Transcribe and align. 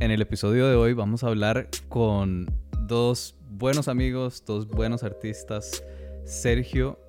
En 0.00 0.12
el 0.12 0.22
episodio 0.22 0.68
de 0.68 0.76
hoy 0.76 0.92
vamos 0.92 1.24
a 1.24 1.26
hablar 1.26 1.68
con 1.88 2.46
dos 2.86 3.34
buenos 3.50 3.88
amigos, 3.88 4.44
dos 4.46 4.68
buenos 4.68 5.02
artistas, 5.02 5.82
Sergio 6.24 7.00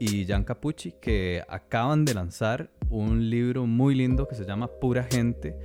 y 0.00 0.24
Jan 0.24 0.42
Capucci, 0.42 0.92
que 0.92 1.44
acaban 1.46 2.06
de 2.06 2.14
lanzar 2.14 2.70
un 2.88 3.28
libro 3.28 3.66
muy 3.66 3.94
lindo 3.94 4.28
que 4.28 4.34
se 4.34 4.46
llama 4.46 4.68
Pura 4.80 5.04
Gente. 5.04 5.58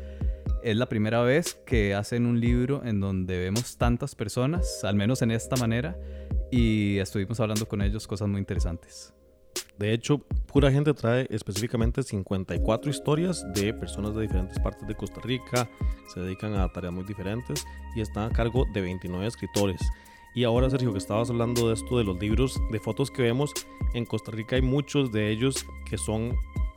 Es 0.61 0.75
la 0.75 0.89
primera 0.89 1.21
vez 1.21 1.54
que 1.66 1.95
hacen 1.95 2.25
un 2.25 2.41
libro 2.41 2.84
en 2.84 2.99
donde 2.99 3.39
vemos 3.39 3.77
tantas 3.77 4.13
personas, 4.13 4.84
al 4.84 4.97
menos 4.97 5.21
en 5.21 5.31
esta 5.31 5.55
manera, 5.55 5.97
y 6.52 6.97
estuvimos 6.97 7.39
hablando 7.39 7.65
con 7.70 7.81
ellos 7.81 8.07
cosas 8.07 8.27
muy 8.27 8.39
interesantes. 8.39 9.13
De 9.78 9.94
hecho, 9.94 10.20
Pura 10.52 10.71
Gente 10.71 10.94
trae 10.94 11.28
específicamente 11.30 12.02
54 12.02 12.89
historias 12.89 13.46
de 13.54 13.73
personas 13.73 14.16
de 14.16 14.23
diferentes 14.23 14.59
partes 14.59 14.88
de 14.88 14.95
Costa 14.95 15.22
Rica, 15.22 15.70
se 16.13 16.20
dedican 16.20 16.55
a 16.55 16.72
tareas 16.72 16.94
muy 16.94 17.03
diferentes 17.03 17.63
y 17.95 18.02
están 18.02 18.31
a 18.31 18.34
cargo 18.34 18.66
de 18.73 18.81
29 18.81 19.27
escritores. 19.27 19.81
Y 20.34 20.44
ahora, 20.44 20.70
Sergio, 20.70 20.91
que 20.91 21.00
estabas 21.00 21.30
hablando 21.30 21.67
de 21.67 21.73
esto 21.73 21.98
de 21.98 22.03
los 22.03 22.20
libros 22.20 22.59
de 22.72 22.80
fotos 22.80 23.12
que 23.12 23.23
vemos, 23.23 23.53
en 23.94 24.05
Costa 24.05 24.31
Rica 24.31 24.55
hay 24.55 24.62
muchos 24.62 25.12
de 25.12 25.31
ellos 25.31 25.66
que 25.89 25.98
son 25.98 26.36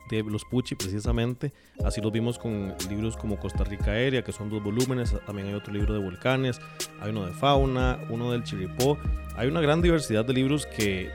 de 0.09 0.23
los 0.23 0.45
Puchi 0.45 0.75
precisamente. 0.75 1.53
Así 1.83 2.01
los 2.01 2.11
vimos 2.11 2.37
con 2.37 2.75
libros 2.89 3.17
como 3.17 3.39
Costa 3.39 3.63
Rica 3.63 3.91
Aérea, 3.91 4.23
que 4.23 4.31
son 4.31 4.49
dos 4.49 4.63
volúmenes. 4.63 5.15
También 5.25 5.47
hay 5.47 5.53
otro 5.53 5.73
libro 5.73 5.93
de 5.93 5.99
volcanes, 5.99 6.59
hay 6.99 7.11
uno 7.11 7.25
de 7.25 7.33
fauna, 7.33 7.99
uno 8.09 8.31
del 8.31 8.43
Chiripó. 8.43 8.97
Hay 9.35 9.47
una 9.47 9.61
gran 9.61 9.81
diversidad 9.81 10.25
de 10.25 10.33
libros 10.33 10.65
que 10.65 11.09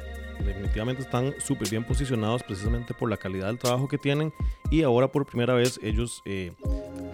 definitivamente 0.45 1.03
están 1.03 1.35
súper 1.39 1.69
bien 1.69 1.85
posicionados 1.85 2.43
precisamente 2.43 2.95
por 2.95 3.11
la 3.11 3.17
calidad 3.17 3.47
del 3.47 3.59
trabajo 3.59 3.89
que 3.89 3.99
tienen 3.99 4.33
y 4.71 4.83
ahora 4.83 5.09
por 5.09 5.27
primera 5.27 5.55
vez 5.55 5.81
ellos 5.83 6.23
eh, 6.25 6.53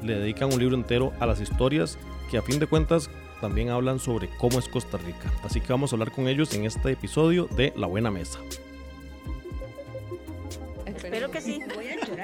le 0.03 0.19
dedican 0.19 0.53
un 0.53 0.59
libro 0.59 0.77
entero 0.77 1.13
a 1.21 1.27
las 1.27 1.41
historias 1.41 1.99
que 2.31 2.39
a 2.39 2.43
fin 2.43 2.59
de 2.59 2.67
cuentas 2.67 3.11
también 3.41 3.71
hablan 3.71 3.99
sobre 3.99 4.29
cómo 4.39 4.59
es 4.59 4.69
Costa 4.69 4.99
Rica. 4.99 5.33
Así 5.43 5.61
que 5.61 5.73
vamos 5.73 5.93
a 5.93 5.97
hablar 5.97 6.13
con 6.13 6.29
ellos 6.29 6.55
en 6.55 6.65
este 6.65 6.93
episodio 6.93 7.49
de 7.57 7.73
La 7.77 7.89
Buena 7.89 8.11
Mesa. 8.11 8.39
Espero 10.87 11.31
que 11.31 11.41
sí. 11.41 11.61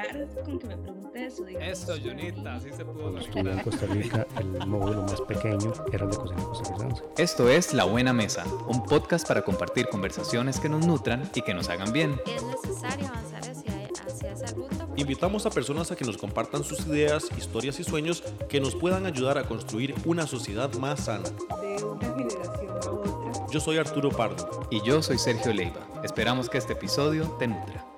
Llorar 0.02 0.28
con 0.44 0.58
que 0.58 0.66
me 0.66 0.76
pregunte 0.76 1.26
eso. 1.26 1.46
Eso, 1.48 1.94
Junita, 2.02 2.54
así 2.54 2.70
se 2.70 2.84
pudo. 2.84 3.02
Cuando 3.02 3.20
estuve 3.20 3.52
en 3.52 3.58
Costa 3.60 3.86
Rica, 3.86 4.26
el 4.38 4.66
módulo 4.66 5.02
más 5.02 5.20
pequeño 5.22 5.72
era 5.92 6.04
el 6.04 6.10
de 6.10 6.16
cocina 6.16 6.42
costarricense. 6.42 7.04
Esto 7.16 7.48
es 7.48 7.74
La 7.74 7.84
Buena 7.84 8.12
Mesa, 8.12 8.44
un 8.68 8.84
podcast 8.84 9.26
para 9.26 9.42
compartir 9.42 9.88
conversaciones 9.88 10.60
que 10.60 10.68
nos 10.68 10.86
nutran 10.86 11.28
y 11.34 11.42
que 11.42 11.54
nos 11.54 11.68
hagan 11.68 11.92
bien. 11.92 12.20
Es 12.26 12.42
necesario 12.44 13.08
avanzar 13.08 13.40
hacia, 13.50 13.88
hacia 14.06 14.32
esa 14.32 14.54
ruta. 14.54 14.86
porque 14.86 15.00
Invitamos 15.02 15.46
a 15.46 15.50
personas 15.50 15.90
a 15.90 15.96
que 15.96 16.04
nos 16.04 16.16
compartan 16.16 16.62
sus 16.62 16.86
ideas, 16.86 17.28
historias 17.36 17.80
y 17.80 17.84
sueños 17.84 18.22
que 18.48 18.60
nos 18.60 18.74
puedan 18.76 19.06
ayudar 19.06 19.38
a 19.38 19.44
construir 19.44 19.94
una 20.04 20.26
sociedad 20.26 20.72
más 20.74 21.06
sana. 21.06 21.28
de 21.60 21.84
una 21.84 22.06
generación 22.14 22.70
a 22.86 22.90
otra. 22.90 23.46
Yo 23.50 23.60
soy 23.60 23.78
Arturo 23.78 24.10
Pardo. 24.10 24.68
Y 24.70 24.82
yo 24.82 25.02
soy 25.02 25.18
Sergio 25.18 25.52
Leiva. 25.52 25.86
Esperamos 26.04 26.48
que 26.48 26.58
este 26.58 26.74
episodio 26.74 27.24
te 27.38 27.48
nutra. 27.48 27.97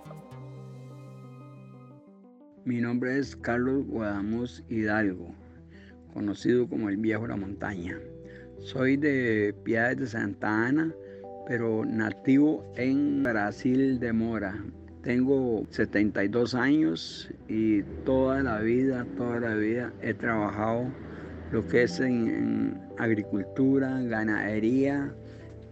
Mi 2.70 2.80
nombre 2.80 3.18
es 3.18 3.34
Carlos 3.34 3.84
Guadamuz 3.88 4.62
Hidalgo, 4.68 5.34
conocido 6.14 6.68
como 6.68 6.88
el 6.88 6.98
Viejo 6.98 7.22
de 7.22 7.30
la 7.30 7.36
Montaña. 7.36 7.98
Soy 8.60 8.96
de 8.96 9.52
Piedades 9.64 9.98
de 9.98 10.06
Santa 10.06 10.68
Ana, 10.68 10.94
pero 11.48 11.84
nativo 11.84 12.72
en 12.76 13.24
Brasil 13.24 13.98
de 13.98 14.12
Mora. 14.12 14.54
Tengo 15.02 15.66
72 15.70 16.54
años 16.54 17.28
y 17.48 17.82
toda 18.04 18.40
la 18.40 18.60
vida, 18.60 19.04
toda 19.16 19.40
la 19.40 19.56
vida 19.56 19.92
he 20.00 20.14
trabajado 20.14 20.92
lo 21.50 21.66
que 21.66 21.82
es 21.82 21.98
en 21.98 22.80
agricultura, 22.98 24.00
ganadería, 24.02 25.12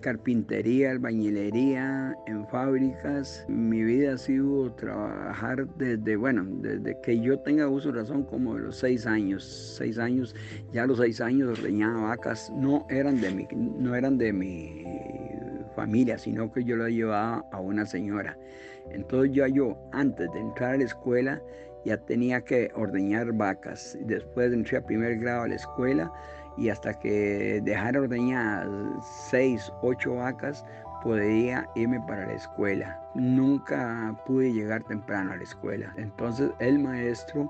carpintería, 0.00 0.91
albañilería, 0.91 2.16
en 2.26 2.47
fábricas. 2.48 3.44
Mi 3.48 3.82
vida 3.82 4.14
ha 4.14 4.19
sido 4.19 4.72
trabajar 4.72 5.66
desde, 5.76 6.16
bueno, 6.16 6.44
desde 6.60 7.00
que 7.03 7.20
yo 7.20 7.38
tenga 7.41 7.69
uso 7.69 7.92
de 7.92 8.00
razón, 8.00 8.25
como 8.25 8.54
de 8.54 8.62
los 8.62 8.76
seis 8.76 9.06
años. 9.06 9.44
Seis 9.76 9.98
años, 9.98 10.34
ya 10.72 10.84
a 10.84 10.86
los 10.86 10.98
seis 10.98 11.20
años 11.20 11.59
ordeñaba 11.59 12.09
vacas, 12.09 12.50
no 12.56 12.86
eran 12.91 13.20
de 13.20 13.31
mi, 13.31 13.48
no 13.54 13.94
eran 13.94 14.19
de 14.19 14.32
mi 14.32 14.84
familia, 15.75 16.19
sino 16.19 16.53
que 16.53 16.65
yo 16.65 16.76
la 16.76 16.88
llevaba 16.88 17.44
a 17.53 17.60
una 17.60 17.86
señora. 17.86 18.36
Entonces 18.91 19.32
ya 19.34 19.48
yo, 19.48 19.76
antes 19.92 20.30
de 20.32 20.41
entrar 20.41 20.75
a 20.75 20.78
la 20.78 20.84
escuela, 20.84 21.42
ya 21.84 21.97
tenía 21.97 22.41
que 22.41 22.70
ordeñar 22.75 23.32
vacas. 23.32 23.97
Después 24.03 24.53
entré 24.53 24.78
a 24.78 24.84
primer 24.84 25.19
grado 25.19 25.42
a 25.42 25.48
la 25.48 25.54
escuela 25.54 26.12
y 26.59 26.69
hasta 26.71 26.99
que 26.99 27.61
dejara 27.65 28.01
ordeñadas 28.01 28.69
seis, 29.31 29.73
ocho 29.83 30.17
vacas, 30.17 30.65
podía 31.03 31.69
irme 31.77 32.01
para 32.07 32.27
la 32.27 32.33
escuela. 32.35 33.01
Nunca 33.15 34.15
pude 34.27 34.53
llegar 34.53 34.83
temprano 34.85 35.33
a 35.33 35.37
la 35.37 35.43
escuela. 35.45 35.93
Entonces 35.97 36.51
el 36.59 36.79
maestro 36.81 37.49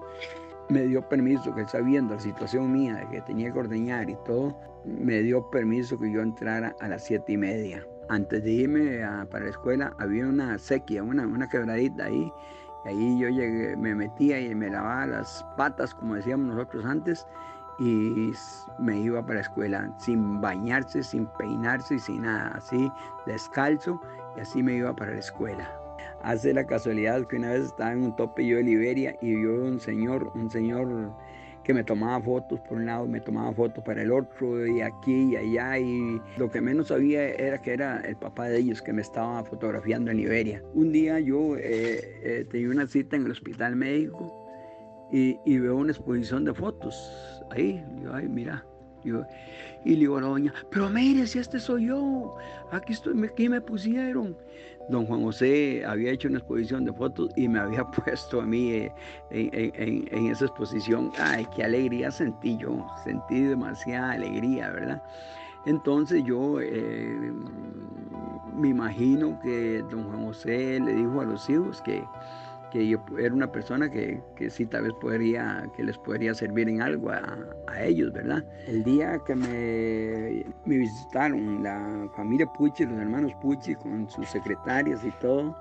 me 0.69 0.83
dio 0.83 1.01
permiso, 1.09 1.55
que 1.55 1.67
sabiendo 1.67 2.15
la 2.15 2.21
situación 2.21 2.71
mía 2.73 2.97
de 2.97 3.09
que 3.09 3.21
tenía 3.23 3.51
que 3.53 3.59
ordeñar 3.59 4.11
y 4.11 4.17
todo, 4.27 4.55
me 4.85 5.21
dio 5.23 5.49
permiso 5.51 5.99
que 5.99 6.13
yo 6.13 6.21
entrara 6.21 6.75
a 6.81 6.89
las 6.89 7.05
siete 7.05 7.33
y 7.33 7.37
media. 7.39 7.83
Antes 8.11 8.45
de 8.45 8.51
irme 8.51 9.03
a- 9.03 9.27
para 9.31 9.45
la 9.45 9.51
escuela 9.51 9.93
había 9.99 10.27
una 10.27 10.59
sequía, 10.59 11.03
una, 11.03 11.27
una 11.27 11.49
quebradita 11.49 12.05
ahí. 12.05 12.31
Y 12.85 12.89
ahí 12.89 13.19
yo 13.19 13.29
llegué, 13.29 13.77
me 13.77 13.95
metía 13.95 14.41
y 14.41 14.55
me 14.55 14.71
lavaba 14.71 15.07
las 15.07 15.45
patas, 15.57 15.95
como 15.95 16.15
decíamos 16.15 16.55
nosotros 16.55 16.85
antes, 16.85 17.27
y 17.79 18.33
me 18.79 18.99
iba 18.99 19.23
para 19.23 19.37
la 19.37 19.41
escuela 19.43 19.95
sin 19.99 20.41
bañarse, 20.41 21.03
sin 21.03 21.27
peinarse 21.39 21.95
y 21.95 21.99
sin 21.99 22.23
nada, 22.23 22.53
así 22.57 22.91
descalzo, 23.27 24.01
y 24.37 24.41
así 24.41 24.63
me 24.63 24.75
iba 24.75 24.95
para 24.95 25.13
la 25.13 25.21
escuela. 25.21 25.73
Hace 26.23 26.53
la 26.53 26.67
casualidad 26.67 27.27
que 27.27 27.37
una 27.37 27.51
vez 27.51 27.67
estaba 27.67 27.93
en 27.93 28.03
un 28.03 28.17
tope 28.17 28.45
yo 28.45 28.57
de 28.57 28.65
Liberia 28.65 29.17
y 29.23 29.37
vio 29.37 29.55
un 29.65 29.79
señor, 29.79 30.33
un 30.35 30.51
señor 30.51 31.13
que 31.63 31.75
me 31.75 31.85
tomaba 31.85 32.21
fotos 32.21 32.59
por 32.61 32.79
un 32.79 32.87
lado, 32.87 33.07
me 33.07 33.21
tomaba 33.21 33.53
fotos 33.53 33.85
para 33.85 34.03
el 34.03 34.11
otro, 34.11 34.67
y 34.67 34.81
aquí 34.81 35.35
y 35.35 35.37
allá, 35.37 35.79
y 35.79 36.21
lo 36.39 36.51
que 36.51 36.61
menos 36.61 36.89
sabía 36.89 37.29
era 37.29 37.61
que 37.61 37.75
era 37.75 38.01
el 38.01 38.17
papá 38.17 38.49
de 38.49 38.59
ellos 38.59 38.81
que 38.81 38.93
me 38.93 39.03
estaba 39.03 39.45
fotografiando 39.45 40.11
en 40.11 40.17
Liberia. 40.17 40.63
Un 40.75 40.93
día 40.93 41.21
yo 41.21 41.57
eh, 41.57 42.01
eh, 42.23 42.47
tenía 42.51 42.71
una 42.71 42.87
cita 42.87 43.17
en 43.17 43.27
el 43.27 43.33
hospital 43.33 43.77
médico 43.77 44.33
y, 45.13 45.39
y 45.45 45.59
veo 45.59 45.77
una 45.77 45.93
exposición 45.93 46.47
de 46.47 46.55
fotos 46.55 47.38
ahí, 47.51 47.85
yo, 48.03 48.15
ay, 48.15 48.29
mira, 48.29 48.65
yo, 49.05 49.23
y 49.85 49.93
le 49.93 50.01
digo 50.01 50.19
a 50.19 50.23
la 50.23 50.29
doña, 50.29 50.55
pero 50.71 50.89
mire, 50.91 51.27
si 51.27 51.39
este 51.39 51.61
soy 51.61 51.87
yo, 51.87 52.37
aquí 52.71 52.93
estoy, 52.93 53.25
aquí 53.25 53.49
me 53.49 53.61
pusieron. 53.61 54.37
Don 54.89 55.05
Juan 55.05 55.23
José 55.23 55.85
había 55.85 56.13
hecho 56.13 56.29
una 56.29 56.39
exposición 56.39 56.87
de 56.87 56.93
fotos 56.95 57.31
y 57.37 57.47
me 57.47 57.59
había 57.59 57.85
puesto 58.05 58.41
a 58.41 58.47
mí 58.47 58.71
eh, 58.71 58.93
en 59.31 60.27
esa 60.27 60.47
exposición. 60.47 61.13
Ay, 61.19 61.47
qué 61.55 61.65
alegría 61.65 62.11
sentí 62.11 62.57
yo, 62.57 62.87
sentí 63.05 63.43
demasiada 63.43 64.13
alegría, 64.13 64.71
¿verdad? 64.71 65.03
Entonces 65.67 66.25
yo 66.25 66.61
eh, 66.61 67.33
me 68.55 68.69
imagino 68.69 69.39
que 69.43 69.85
don 69.91 70.05
Juan 70.05 70.25
José 70.25 70.81
le 70.81 70.95
dijo 70.95 71.21
a 71.21 71.25
los 71.25 71.49
hijos 71.51 71.83
que, 71.83 72.03
que 72.71 72.87
yo 72.87 72.99
era 73.19 73.35
una 73.35 73.51
persona 73.51 73.91
que, 73.91 74.23
que 74.37 74.51
sí 74.51 74.67
tal 74.67 74.85
vez 74.85 74.93
podría, 75.01 75.69
que 75.77 75.83
les 75.83 75.99
podría 75.99 76.35
servir 76.35 76.69
en 76.69 76.83
algo 76.83 77.11
a, 77.11 77.39
a 77.67 77.83
ellos, 77.83 78.13
¿verdad? 78.13 78.45
El 78.67 78.85
día 78.85 79.19
que 79.27 79.35
me, 79.35 80.45
me 80.65 80.79
visitaron 80.79 81.63
la 81.63 82.09
familia 82.17 82.47
Pucci, 82.47 82.85
los 82.85 82.99
hermanos 82.99 83.33
Pucci 83.41 83.75
con 83.75 84.09
sus 84.11 84.29
secretarias 84.29 85.05
y 85.05 85.11
todo, 85.21 85.57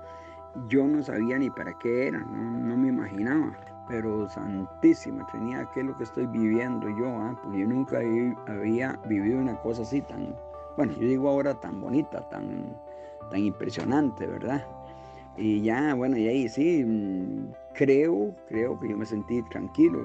yo 0.68 0.86
no 0.86 1.02
sabía 1.02 1.38
ni 1.38 1.50
para 1.50 1.72
qué 1.78 2.08
era, 2.08 2.18
no, 2.18 2.50
no 2.60 2.76
me 2.76 2.88
imaginaba. 2.88 3.56
Pero 3.88 4.28
santísima, 4.28 5.26
tenía 5.32 5.66
qué 5.72 5.80
es 5.80 5.86
lo 5.86 5.96
que 5.96 6.04
estoy 6.04 6.26
viviendo 6.26 6.88
yo, 6.90 7.08
ah? 7.08 7.38
porque 7.42 7.60
yo 7.60 7.66
nunca 7.66 8.00
había 8.46 9.00
vivido 9.08 9.38
una 9.38 9.56
cosa 9.60 9.80
así 9.80 10.02
tan, 10.02 10.36
bueno, 10.76 10.92
yo 10.92 11.08
digo 11.08 11.28
ahora 11.30 11.54
tan 11.54 11.80
bonita, 11.80 12.28
tan, 12.28 12.76
tan 13.30 13.40
impresionante, 13.40 14.26
¿verdad? 14.26 14.62
Y 15.38 15.62
ya, 15.62 15.94
bueno, 15.94 16.16
y 16.16 16.26
ahí 16.26 16.48
sí, 16.48 16.84
mm, 16.84 17.52
creo, 17.74 18.34
creo 18.48 18.78
que 18.80 18.88
yo 18.88 18.96
me 18.96 19.06
sentí 19.06 19.40
tranquilo 19.50 20.00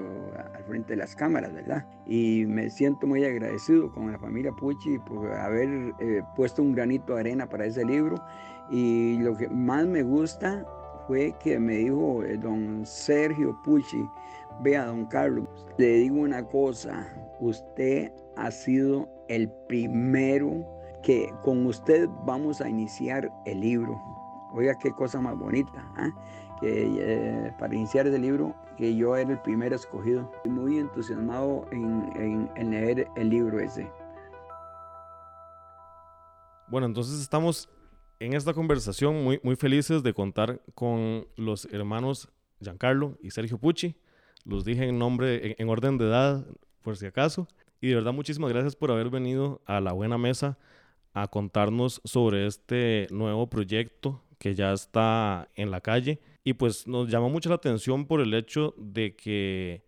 al 0.54 0.62
frente 0.64 0.92
de 0.92 0.98
las 0.98 1.16
cámaras, 1.16 1.52
¿verdad? 1.52 1.84
Y 2.06 2.44
me 2.46 2.70
siento 2.70 3.06
muy 3.06 3.24
agradecido 3.24 3.90
con 3.92 4.12
la 4.12 4.18
familia 4.18 4.52
Pucci 4.52 4.98
por 5.00 5.32
haber 5.32 5.92
eh, 5.98 6.22
puesto 6.36 6.62
un 6.62 6.72
granito 6.72 7.14
de 7.14 7.20
arena 7.20 7.48
para 7.48 7.66
ese 7.66 7.84
libro. 7.84 8.16
Y 8.70 9.18
lo 9.18 9.36
que 9.36 9.48
más 9.48 9.86
me 9.86 10.04
gusta 10.04 10.64
fue 11.08 11.34
que 11.42 11.58
me 11.58 11.78
dijo 11.78 12.22
eh, 12.22 12.36
don 12.36 12.86
Sergio 12.86 13.58
Pucci, 13.64 14.08
vea, 14.62 14.86
don 14.86 15.06
Carlos, 15.06 15.48
le 15.78 15.94
digo 15.94 16.20
una 16.20 16.44
cosa, 16.44 17.08
usted 17.40 18.12
ha 18.36 18.50
sido 18.52 19.08
el 19.28 19.50
primero 19.68 20.64
que 21.02 21.28
con 21.42 21.66
usted 21.66 22.08
vamos 22.24 22.60
a 22.60 22.68
iniciar 22.68 23.30
el 23.46 23.60
libro. 23.60 24.13
Oiga, 24.56 24.78
qué 24.78 24.92
cosa 24.92 25.20
más 25.20 25.36
bonita, 25.36 25.84
¿ah? 25.96 26.12
que, 26.60 26.86
eh, 26.86 27.52
para 27.58 27.74
iniciar 27.74 28.06
ese 28.06 28.20
libro, 28.20 28.54
que 28.76 28.94
yo 28.94 29.16
era 29.16 29.32
el 29.32 29.40
primer 29.40 29.72
escogido. 29.72 30.30
Muy 30.44 30.78
entusiasmado 30.78 31.66
en, 31.72 32.08
en, 32.14 32.50
en 32.54 32.70
leer 32.70 33.08
el 33.16 33.30
libro 33.30 33.58
ese. 33.58 33.90
Bueno, 36.68 36.86
entonces 36.86 37.20
estamos 37.20 37.68
en 38.20 38.34
esta 38.34 38.54
conversación 38.54 39.24
muy, 39.24 39.40
muy 39.42 39.56
felices 39.56 40.04
de 40.04 40.14
contar 40.14 40.60
con 40.76 41.26
los 41.36 41.64
hermanos 41.72 42.28
Giancarlo 42.60 43.18
y 43.20 43.32
Sergio 43.32 43.58
Pucci. 43.58 43.96
Los 44.44 44.64
dije 44.64 44.84
en 44.88 45.00
nombre, 45.00 45.48
en, 45.48 45.54
en 45.58 45.68
orden 45.68 45.98
de 45.98 46.04
edad, 46.04 46.46
por 46.82 46.96
si 46.96 47.06
acaso. 47.06 47.48
Y 47.80 47.88
de 47.88 47.96
verdad, 47.96 48.12
muchísimas 48.12 48.52
gracias 48.52 48.76
por 48.76 48.92
haber 48.92 49.10
venido 49.10 49.62
a 49.66 49.80
la 49.80 49.92
buena 49.92 50.16
mesa 50.16 50.58
a 51.12 51.26
contarnos 51.26 52.00
sobre 52.04 52.46
este 52.46 53.08
nuevo 53.10 53.48
proyecto 53.48 54.20
que 54.44 54.54
ya 54.54 54.74
está 54.74 55.48
en 55.54 55.70
la 55.70 55.80
calle. 55.80 56.20
Y 56.44 56.52
pues 56.52 56.86
nos 56.86 57.08
llamó 57.08 57.30
mucho 57.30 57.48
la 57.48 57.54
atención 57.54 58.04
por 58.04 58.20
el 58.20 58.34
hecho 58.34 58.74
de 58.76 59.16
que 59.16 59.84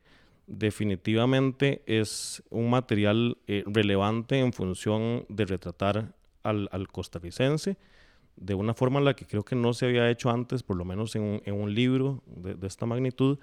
definitivamente 0.47 1.82
es 1.85 2.43
un 2.49 2.70
material 2.70 3.37
eh, 3.49 3.64
relevante 3.67 4.38
en 4.38 4.55
función 4.55 5.26
de 5.29 5.44
retratar 5.44 6.14
al, 6.43 6.88
costarricense 6.91 7.76
de 8.37 8.55
una 8.55 8.73
forma 8.73 8.99
en 8.99 9.05
la 9.05 9.14
que 9.14 9.26
creo 9.26 9.44
que 9.44 9.56
no 9.56 9.75
se 9.75 9.85
había 9.85 10.08
hecho 10.08 10.31
antes, 10.31 10.62
por 10.62 10.79
lo 10.79 10.87
menos 10.87 11.14
en 11.17 11.43
un, 11.52 11.75
libro 11.75 12.23
de, 12.25 12.67
esta 12.67 12.87
magnitud. 12.87 13.38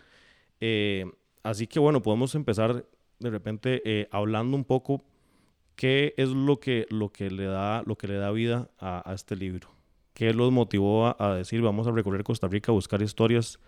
Eh, 0.62 1.06
así 1.44 1.68
que 1.68 1.77
bueno, 1.77 2.01
podemos 2.01 2.33
empezar 2.33 2.88
de 3.19 3.30
repente 3.30 3.83
eh, 3.86 4.07
hablando 4.09 4.57
un 4.57 4.63
poco 4.63 5.04
qué 5.75 6.16
es 6.18 6.30
lo 6.30 6.59
que, 6.59 6.88
lo 6.89 7.12
que, 7.12 7.30
le, 7.30 7.45
da, 7.45 7.83
lo 7.86 8.00
que 8.00 8.07
le 8.07 8.16
da 8.16 8.31
vida 8.31 8.71
a 8.80 9.13
este 9.13 9.36
libro. 9.36 9.82
¿Qué 10.13 10.33
los 10.33 10.51
motivó 10.51 11.07
a, 11.07 11.15
a, 11.19 11.36
decir 11.36 11.62
vamos 11.62 11.88
a 11.88 11.92
recorrer 11.92 12.24
Costa 12.24 12.48
Rica 12.48 12.71
a 12.71 12.75
buscar 12.75 13.01
historias 13.01 13.60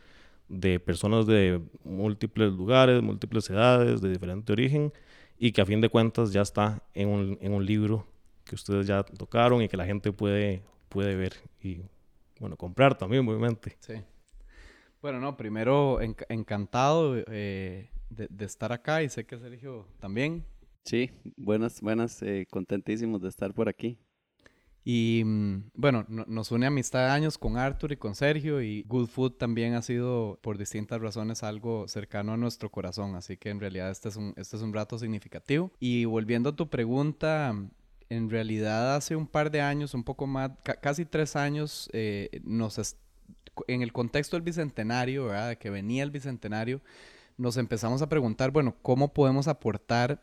de 0.47 0.79
personas 0.79 1.25
de 1.25 1.61
múltiples 1.83 2.51
lugares, 2.53 3.01
múltiples 3.01 3.49
edades, 3.49 4.01
de 4.01 4.09
diferente 4.09 4.53
origen 4.53 4.93
y 5.37 5.51
que 5.51 5.61
a 5.61 5.65
fin 5.65 5.81
de 5.81 5.89
cuentas 5.89 6.31
ya 6.31 6.41
está 6.41 6.83
en 6.93 7.09
un, 7.09 7.37
en 7.41 7.53
un 7.53 7.65
libro 7.65 8.05
que 8.43 8.55
ustedes 8.55 8.87
ya 8.87 9.03
tocaron 9.03 9.61
y 9.61 9.67
que 9.67 9.77
la 9.77 9.85
gente 9.85 10.11
puede, 10.11 10.61
puede 10.89 11.15
ver 11.15 11.33
y 11.61 11.81
bueno, 12.39 12.57
comprar 12.57 12.97
también, 12.97 13.27
obviamente. 13.27 13.77
Sí. 13.79 13.95
Bueno, 15.01 15.19
no, 15.19 15.37
primero 15.37 16.01
en, 16.01 16.15
encantado 16.29 17.15
eh, 17.27 17.89
de, 18.09 18.27
de, 18.29 18.45
estar 18.45 18.71
acá 18.71 19.03
y 19.03 19.09
sé 19.09 19.25
que 19.25 19.37
Sergio 19.37 19.87
también. 19.99 20.43
Sí, 20.83 21.11
buenas, 21.37 21.81
buenas, 21.81 22.21
eh, 22.21 22.45
contentísimos 22.49 23.21
de 23.21 23.29
estar 23.29 23.53
por 23.53 23.69
aquí. 23.69 23.97
Y 24.87 25.23
mm, 25.25 25.71
bueno, 25.73 26.05
no, 26.07 26.25
nos 26.27 26.51
une 26.51 26.67
amistad 26.67 27.07
de 27.07 27.11
años 27.11 27.39
con 27.39 27.57
Arthur 27.57 27.91
y 27.91 27.97
con 27.97 28.13
Sergio 28.13 28.61
y 28.61 28.83
Good 28.83 29.07
Food 29.07 29.31
también 29.31 29.73
ha 29.73 29.81
sido 29.81 30.37
por 30.43 30.59
distintas 30.59 31.01
razones 31.01 31.41
algo 31.41 31.87
cercano 31.87 32.33
a 32.33 32.37
nuestro 32.37 32.69
corazón, 32.69 33.15
así 33.15 33.35
que 33.35 33.49
en 33.49 33.59
realidad 33.59 33.89
este 33.89 34.09
es 34.09 34.15
un, 34.15 34.35
este 34.37 34.57
es 34.57 34.61
un 34.61 34.73
rato 34.73 34.99
significativo. 34.99 35.71
Y 35.79 36.05
volviendo 36.05 36.51
a 36.51 36.55
tu 36.55 36.69
pregunta, 36.69 37.55
en 38.09 38.29
realidad 38.29 38.95
hace 38.95 39.15
un 39.15 39.25
par 39.25 39.49
de 39.49 39.61
años, 39.61 39.95
un 39.95 40.03
poco 40.03 40.27
más, 40.27 40.51
casi 40.81 41.03
tres 41.03 41.35
años, 41.35 41.89
eh, 41.91 42.29
nos 42.43 42.95
en 43.67 43.81
el 43.81 43.91
contexto 43.91 44.35
del 44.35 44.43
Bicentenario, 44.43 45.25
¿verdad? 45.25 45.57
Que 45.57 45.71
venía 45.71 46.03
el 46.03 46.11
Bicentenario, 46.11 46.81
nos 47.37 47.57
empezamos 47.57 48.03
a 48.03 48.09
preguntar, 48.09 48.51
bueno, 48.51 48.75
¿cómo 48.83 49.13
podemos 49.13 49.47
aportar 49.47 50.21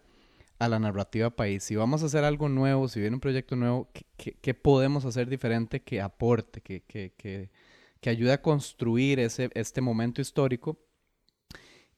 a 0.62 0.68
la 0.68 0.78
narrativa 0.78 1.30
país? 1.30 1.64
Si 1.64 1.74
vamos 1.76 2.02
a 2.02 2.06
hacer 2.06 2.24
algo 2.24 2.48
nuevo, 2.48 2.88
si 2.88 3.00
viene 3.00 3.16
un 3.16 3.20
proyecto 3.20 3.56
nuevo, 3.56 3.88
¿qué, 3.92 4.06
qué, 4.16 4.36
qué 4.40 4.54
podemos 4.54 5.04
hacer 5.04 5.28
diferente 5.28 5.82
que 5.82 6.00
aporte, 6.00 6.60
que, 6.60 6.82
que, 6.82 7.12
que, 8.00 8.10
ayude 8.10 8.32
a 8.32 8.42
construir 8.42 9.18
ese, 9.18 9.50
este 9.54 9.80
momento 9.80 10.20
histórico? 10.20 10.78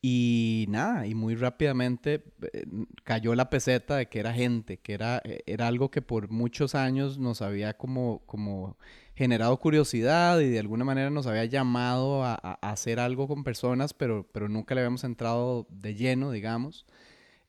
Y 0.00 0.66
nada, 0.69 1.06
y 1.06 1.14
muy 1.14 1.34
rápidamente 1.34 2.25
eh, 2.52 2.64
cayó 3.05 3.34
la 3.34 3.49
peseta 3.49 3.96
de 3.96 4.06
que 4.06 4.20
era 4.20 4.32
gente, 4.34 4.78
que 4.78 4.93
era, 4.94 5.20
eh, 5.25 5.43
era 5.46 5.67
algo 5.67 5.90
que 5.90 6.02
por 6.02 6.31
muchos 6.31 6.75
años 6.75 7.19
nos 7.19 7.40
había 7.43 7.76
como, 7.76 8.22
como 8.26 8.76
generado 9.14 9.58
curiosidad 9.58 10.40
y 10.40 10.49
de 10.50 10.58
alguna 10.58 10.84
manera 10.84 11.10
nos 11.10 11.26
había 11.26 11.46
llamado 11.46 12.22
a, 12.25 12.34
a 12.34 12.70
hacer 12.70 13.00
algo 13.00 13.28
con 13.28 13.44
personas, 13.44 13.94
pero, 13.94 14.26
pero 14.32 14.49
nunca 14.49 14.75
le 14.75 14.82
habíamos 14.82 15.05
entrado 15.05 15.67
de 15.70 15.94
lleno, 15.94 16.31
digamos. 16.31 16.87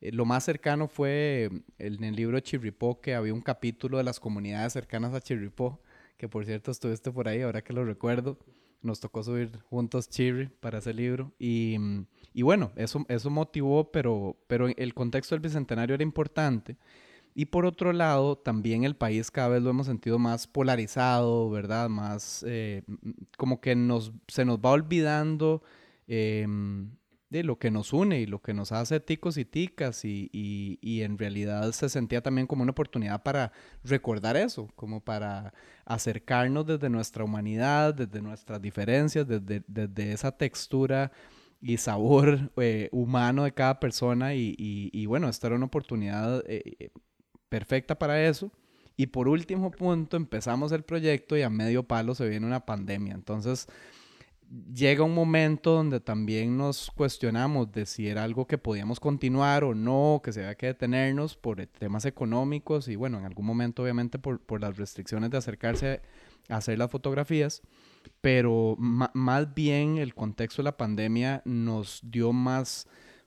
Eh, 0.06 0.12
lo 0.12 0.24
más 0.24 0.44
cercano 0.44 0.88
fue 0.88 1.50
en 1.78 2.04
el 2.04 2.14
libro 2.14 2.38
Chirripó, 2.40 3.00
que 3.00 3.14
había 3.14 3.34
un 3.34 3.40
capítulo 3.40 3.98
de 3.98 4.04
las 4.04 4.20
comunidades 4.20 4.72
cercanas 4.72 5.12
a 5.14 5.20
Chirripó, 5.20 5.80
que 6.16 6.28
por 6.28 6.44
cierto 6.44 6.70
estuviste 6.70 7.10
por 7.10 7.28
ahí, 7.28 7.42
ahora 7.42 7.62
que 7.62 7.72
lo 7.72 7.84
recuerdo 7.84 8.38
nos 8.82 9.00
tocó 9.00 9.24
subir 9.24 9.58
juntos 9.68 10.08
Chirri 10.08 10.48
para 10.60 10.78
ese 10.78 10.94
libro. 10.94 11.32
Y, 11.40 11.76
y, 12.32 12.42
bueno, 12.42 12.70
eso, 12.76 13.04
eso 13.08 13.30
motivó, 13.30 13.90
pero, 13.90 14.36
pero 14.46 14.68
el 14.68 14.94
contexto 14.94 15.34
del 15.34 15.40
Bicentenario 15.40 15.94
era 15.94 16.04
importante. 16.04 16.76
Y 17.34 17.46
por 17.46 17.66
otro 17.66 17.92
lado, 17.92 18.36
también 18.38 18.84
el 18.84 18.94
país 18.94 19.30
cada 19.32 19.48
vez 19.48 19.62
lo 19.62 19.70
hemos 19.70 19.86
sentido 19.86 20.20
más 20.20 20.46
polarizado, 20.46 21.50
¿verdad? 21.50 21.88
Más 21.88 22.44
eh, 22.46 22.82
como 23.36 23.60
que 23.60 23.74
nos, 23.74 24.12
se 24.28 24.44
nos 24.44 24.58
va 24.58 24.70
olvidando 24.70 25.62
eh, 26.06 26.46
de 27.28 27.42
lo 27.42 27.58
que 27.58 27.70
nos 27.70 27.92
une 27.92 28.20
y 28.20 28.26
lo 28.26 28.40
que 28.40 28.54
nos 28.54 28.70
hace 28.72 29.00
ticos 29.00 29.36
y 29.36 29.44
ticas 29.44 30.04
y, 30.04 30.30
y, 30.32 30.78
y, 30.80 31.02
en 31.02 31.18
realidad 31.18 31.72
se 31.72 31.88
sentía 31.88 32.22
también 32.22 32.46
como 32.46 32.62
una 32.62 32.70
oportunidad 32.70 33.22
para 33.22 33.52
recordar 33.82 34.36
eso, 34.36 34.68
como 34.76 35.00
para 35.00 35.52
acercarnos 35.84 36.66
desde 36.66 36.88
nuestra 36.88 37.24
humanidad, 37.24 37.94
desde 37.94 38.22
nuestras 38.22 38.62
diferencias, 38.62 39.26
desde, 39.26 39.64
desde 39.66 40.12
esa 40.12 40.30
textura 40.30 41.10
y 41.60 41.78
sabor 41.78 42.52
eh, 42.58 42.88
humano 42.92 43.44
de 43.44 43.52
cada 43.52 43.80
persona 43.80 44.34
y, 44.34 44.54
y, 44.58 45.06
bueno, 45.06 45.28
esta 45.28 45.48
era 45.48 45.56
una 45.56 45.66
oportunidad 45.66 46.44
eh, 46.46 46.76
eh, 46.78 46.90
perfecta 47.48 47.98
para 47.98 48.24
eso. 48.24 48.52
Y 48.96 49.08
por 49.08 49.28
último 49.28 49.70
punto, 49.70 50.16
empezamos 50.16 50.72
el 50.72 50.82
proyecto 50.82 51.36
y 51.36 51.42
a 51.42 51.50
medio 51.50 51.82
palo 51.82 52.14
se 52.14 52.28
viene 52.28 52.46
una 52.46 52.64
pandemia. 52.64 53.14
Entonces, 53.14 53.68
llega 54.72 55.04
un 55.04 55.14
momento 55.14 55.72
donde 55.72 56.00
también 56.00 56.56
nos 56.56 56.90
cuestionamos 56.90 57.72
de 57.72 57.86
si 57.86 58.08
era 58.08 58.24
algo 58.24 58.46
que 58.46 58.58
podíamos 58.58 59.00
continuar 59.00 59.64
o 59.64 59.74
no, 59.74 60.20
que 60.22 60.32
se 60.32 60.40
había 60.40 60.54
que 60.54 60.66
detenernos 60.66 61.36
por 61.36 61.64
temas 61.66 62.04
económicos 62.04 62.88
y 62.88 62.96
bueno, 62.96 63.18
en 63.18 63.24
algún 63.24 63.46
momento 63.46 63.82
obviamente 63.82 64.18
por, 64.18 64.40
por 64.40 64.60
las 64.60 64.76
restricciones 64.76 65.30
de 65.30 65.38
acercarse 65.38 66.00
a 66.48 66.56
hacer 66.56 66.78
las 66.78 66.90
fotografías, 66.90 67.62
pero 68.20 68.76
más 68.78 69.54
bien 69.54 69.98
el 69.98 70.14
contexto 70.14 70.62
de 70.62 70.64
la 70.64 70.76
pandemia 70.76 71.42
nos 71.44 72.00
dio 72.04 72.32
más 72.32 72.86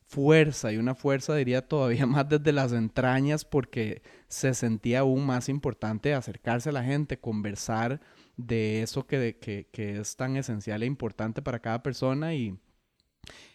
fuerza 0.09 0.71
y 0.71 0.77
una 0.77 0.95
fuerza 0.95 1.35
diría 1.35 1.67
todavía 1.67 2.05
más 2.07 2.27
desde 2.27 2.51
las 2.51 2.71
entrañas 2.71 3.45
porque 3.45 4.01
se 4.27 4.53
sentía 4.53 4.99
aún 4.99 5.25
más 5.25 5.49
importante 5.49 6.13
acercarse 6.13 6.69
a 6.69 6.73
la 6.73 6.83
gente, 6.83 7.19
conversar, 7.19 8.01
de 8.39 8.81
eso 8.81 9.05
que, 9.05 9.37
que, 9.37 9.67
que, 9.69 9.99
es 9.99 10.15
tan 10.15 10.37
esencial 10.37 10.81
e 10.81 10.85
importante 10.85 11.41
para 11.41 11.59
cada 11.59 11.83
persona 11.83 12.33
y 12.33 12.57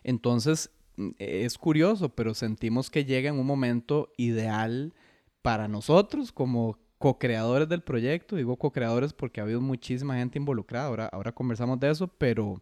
entonces 0.03 0.71
mm, 0.97 1.11
es 1.19 1.57
curioso, 1.57 2.11
pero 2.11 2.35
sentimos 2.35 2.91
que 2.91 3.07
llega 3.07 3.31
en 3.31 3.39
un 3.39 3.47
momento 3.47 4.13
ideal 4.19 4.93
para 5.41 5.69
nosotros 5.69 6.33
como 6.33 6.79
co-creadores 6.99 7.67
del 7.69 7.83
proyecto, 7.83 8.37
digo 8.37 8.59
co-creadores 8.59 9.15
porque 9.15 9.41
ha 9.41 9.45
habido 9.45 9.63
muchísima 9.63 10.17
gente 10.17 10.39
involucrada, 10.39 10.87
ahora, 10.87 11.07
ahora 11.07 11.33
conversamos 11.33 11.81
de 11.81 11.91
eso, 11.91 12.09
pero, 12.09 12.61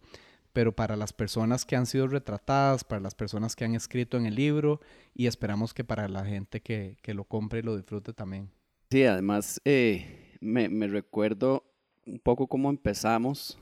pero 0.52 0.70
para 0.74 0.94
las 0.94 1.12
personas 1.12 1.64
que 1.64 1.74
han 1.74 1.86
sido 1.86 2.06
retratadas, 2.06 2.84
para 2.84 3.00
las 3.00 3.16
personas 3.16 3.56
que 3.56 3.64
han 3.64 3.74
escrito 3.74 4.16
en 4.16 4.26
el 4.26 4.36
libro 4.36 4.80
y 5.12 5.26
esperamos 5.26 5.74
que 5.74 5.82
para 5.82 6.08
la 6.08 6.24
gente 6.24 6.60
que, 6.60 6.98
que 7.02 7.14
lo 7.14 7.24
compre 7.24 7.58
y 7.58 7.62
lo 7.62 7.76
disfrute 7.76 8.12
también. 8.12 8.48
Sí, 8.92 9.02
además 9.04 9.60
eh, 9.64 10.36
me 10.40 10.86
recuerdo 10.86 11.71
un 12.06 12.18
poco 12.18 12.46
cómo 12.46 12.70
empezamos 12.70 13.58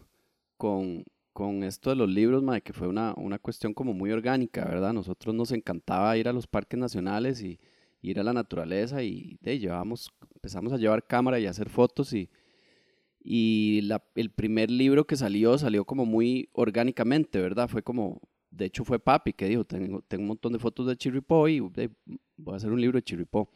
con, 0.56 1.04
con 1.32 1.62
esto 1.62 1.90
de 1.90 1.96
los 1.96 2.08
libros, 2.08 2.42
madre, 2.42 2.62
que 2.62 2.72
fue 2.72 2.88
una, 2.88 3.14
una 3.16 3.38
cuestión 3.38 3.74
como 3.74 3.92
muy 3.92 4.10
orgánica, 4.10 4.64
¿verdad? 4.64 4.92
Nosotros 4.92 5.34
nos 5.34 5.52
encantaba 5.52 6.16
ir 6.16 6.28
a 6.28 6.32
los 6.32 6.46
parques 6.46 6.78
nacionales 6.78 7.42
y 7.42 7.58
ir 8.02 8.18
a 8.18 8.22
la 8.24 8.32
naturaleza 8.32 9.02
y 9.02 9.38
de, 9.40 9.58
llevamos, 9.58 10.10
empezamos 10.34 10.72
a 10.72 10.78
llevar 10.78 11.06
cámara 11.06 11.38
y 11.38 11.46
a 11.46 11.50
hacer 11.50 11.68
fotos 11.68 12.12
y, 12.12 12.30
y 13.22 13.82
la, 13.82 14.02
el 14.14 14.30
primer 14.30 14.70
libro 14.70 15.06
que 15.06 15.16
salió 15.16 15.58
salió 15.58 15.84
como 15.84 16.06
muy 16.06 16.48
orgánicamente, 16.52 17.40
¿verdad? 17.40 17.68
Fue 17.68 17.82
como, 17.82 18.20
de 18.50 18.66
hecho 18.66 18.84
fue 18.84 18.98
Papi 18.98 19.32
que 19.32 19.46
dijo, 19.46 19.64
tengo, 19.64 20.02
tengo 20.02 20.22
un 20.22 20.28
montón 20.28 20.52
de 20.52 20.58
fotos 20.58 20.86
de 20.86 20.96
Chirripó 20.96 21.48
y 21.48 21.60
voy 21.60 21.90
a 22.52 22.56
hacer 22.56 22.72
un 22.72 22.80
libro 22.80 22.96
de 22.98 23.02
Chirripó. 23.02 23.50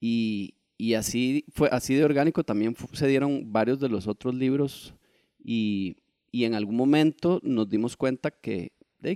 Y, 0.00 0.54
y 0.80 0.94
así, 0.94 1.44
fue, 1.52 1.68
así 1.70 1.94
de 1.94 2.04
orgánico 2.04 2.42
también 2.42 2.74
se 2.92 3.06
dieron 3.06 3.52
varios 3.52 3.80
de 3.80 3.90
los 3.90 4.06
otros 4.06 4.34
libros 4.34 4.94
y, 5.38 5.96
y 6.32 6.44
en 6.44 6.54
algún 6.54 6.76
momento 6.76 7.40
nos 7.42 7.68
dimos 7.68 7.96
cuenta 7.98 8.30
que, 8.30 8.72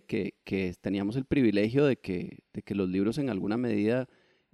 que, 0.07 0.35
que 0.45 0.75
teníamos 0.81 1.17
el 1.17 1.25
privilegio 1.25 1.87
de 1.87 1.97
que, 1.97 2.45
de 2.53 2.63
que 2.63 2.75
los 2.75 2.89
libros 2.91 3.17
en 3.17 3.31
alguna 3.31 3.57
medida 3.57 4.09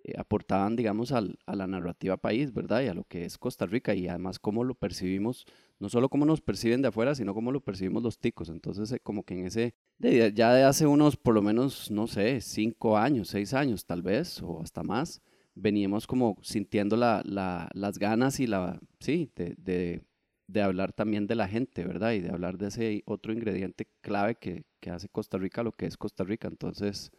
eh, 0.04 0.14
aportaban, 0.18 0.76
digamos, 0.76 1.10
al, 1.10 1.38
a 1.46 1.56
la 1.56 1.66
narrativa 1.66 2.16
país, 2.16 2.54
¿verdad? 2.54 2.82
Y 2.82 2.86
a 2.86 2.94
lo 2.94 3.02
que 3.02 3.24
es 3.24 3.38
Costa 3.38 3.66
Rica 3.66 3.92
y 3.94 4.06
además 4.06 4.38
cómo 4.38 4.62
lo 4.62 4.74
percibimos 4.74 5.46
no 5.80 5.88
solo 5.88 6.10
cómo 6.10 6.26
nos 6.26 6.42
perciben 6.42 6.82
de 6.82 6.88
afuera, 6.88 7.14
sino 7.14 7.34
cómo 7.34 7.50
lo 7.50 7.60
percibimos 7.60 8.02
los 8.02 8.18
ticos. 8.18 8.50
Entonces, 8.50 8.92
eh, 8.92 9.00
como 9.00 9.24
que 9.24 9.34
en 9.34 9.46
ese, 9.46 9.74
ya 9.98 10.52
de 10.52 10.62
hace 10.62 10.86
unos, 10.86 11.16
por 11.16 11.34
lo 11.34 11.42
menos, 11.42 11.90
no 11.90 12.06
sé, 12.06 12.40
cinco 12.42 12.98
años, 12.98 13.28
seis 13.28 13.54
años 13.54 13.86
tal 13.86 14.02
vez, 14.02 14.42
o 14.42 14.60
hasta 14.62 14.82
más, 14.82 15.22
veníamos 15.54 16.06
como 16.06 16.36
sintiendo 16.42 16.96
la, 16.96 17.22
la- 17.24 17.68
las 17.74 17.98
ganas 17.98 18.40
y 18.40 18.46
la, 18.46 18.80
sí, 19.00 19.30
de, 19.36 19.54
de, 19.58 20.02
de 20.46 20.62
hablar 20.62 20.92
también 20.92 21.26
de 21.26 21.34
la 21.34 21.48
gente, 21.48 21.84
¿verdad? 21.84 22.12
Y 22.12 22.20
de 22.20 22.30
hablar 22.30 22.58
de 22.58 22.68
ese 22.68 23.02
otro 23.06 23.32
ingrediente 23.32 23.88
clave 24.00 24.36
que, 24.36 24.64
que 24.80 24.90
hace 24.90 25.08
Costa 25.08 25.38
Rica 25.38 25.62
lo 25.62 25.72
que 25.72 25.86
es 25.86 25.96
Costa 25.96 26.24
Rica. 26.24 26.48
Entonces, 26.48 27.10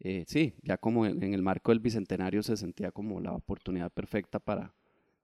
eh, 0.00 0.24
sí, 0.26 0.54
ya 0.62 0.78
como 0.78 1.06
en, 1.06 1.22
el 1.34 1.42
marco 1.42 1.72
del 1.72 1.80
Bicentenario 1.80 2.42
se 2.42 2.56
sentía 2.56 2.90
como 2.92 3.20
la 3.20 3.32
oportunidad 3.32 3.90
perfecta 3.92 4.38
para, 4.38 4.74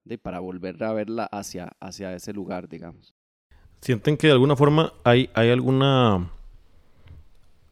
de, 0.04 0.18
para 0.18 0.40
volver 0.40 0.82
a 0.84 0.92
verla 0.92 1.24
hacia, 1.26 1.72
hacia 1.80 2.14
ese 2.14 2.32
lugar, 2.32 2.68
digamos. 2.68 3.14
¿Sienten 3.80 4.16
que 4.16 4.28
de 4.28 4.32
alguna 4.32 4.56
forma 4.56 4.92
hay, 5.04 5.30
hay 5.34 5.50
alguna... 5.50 6.30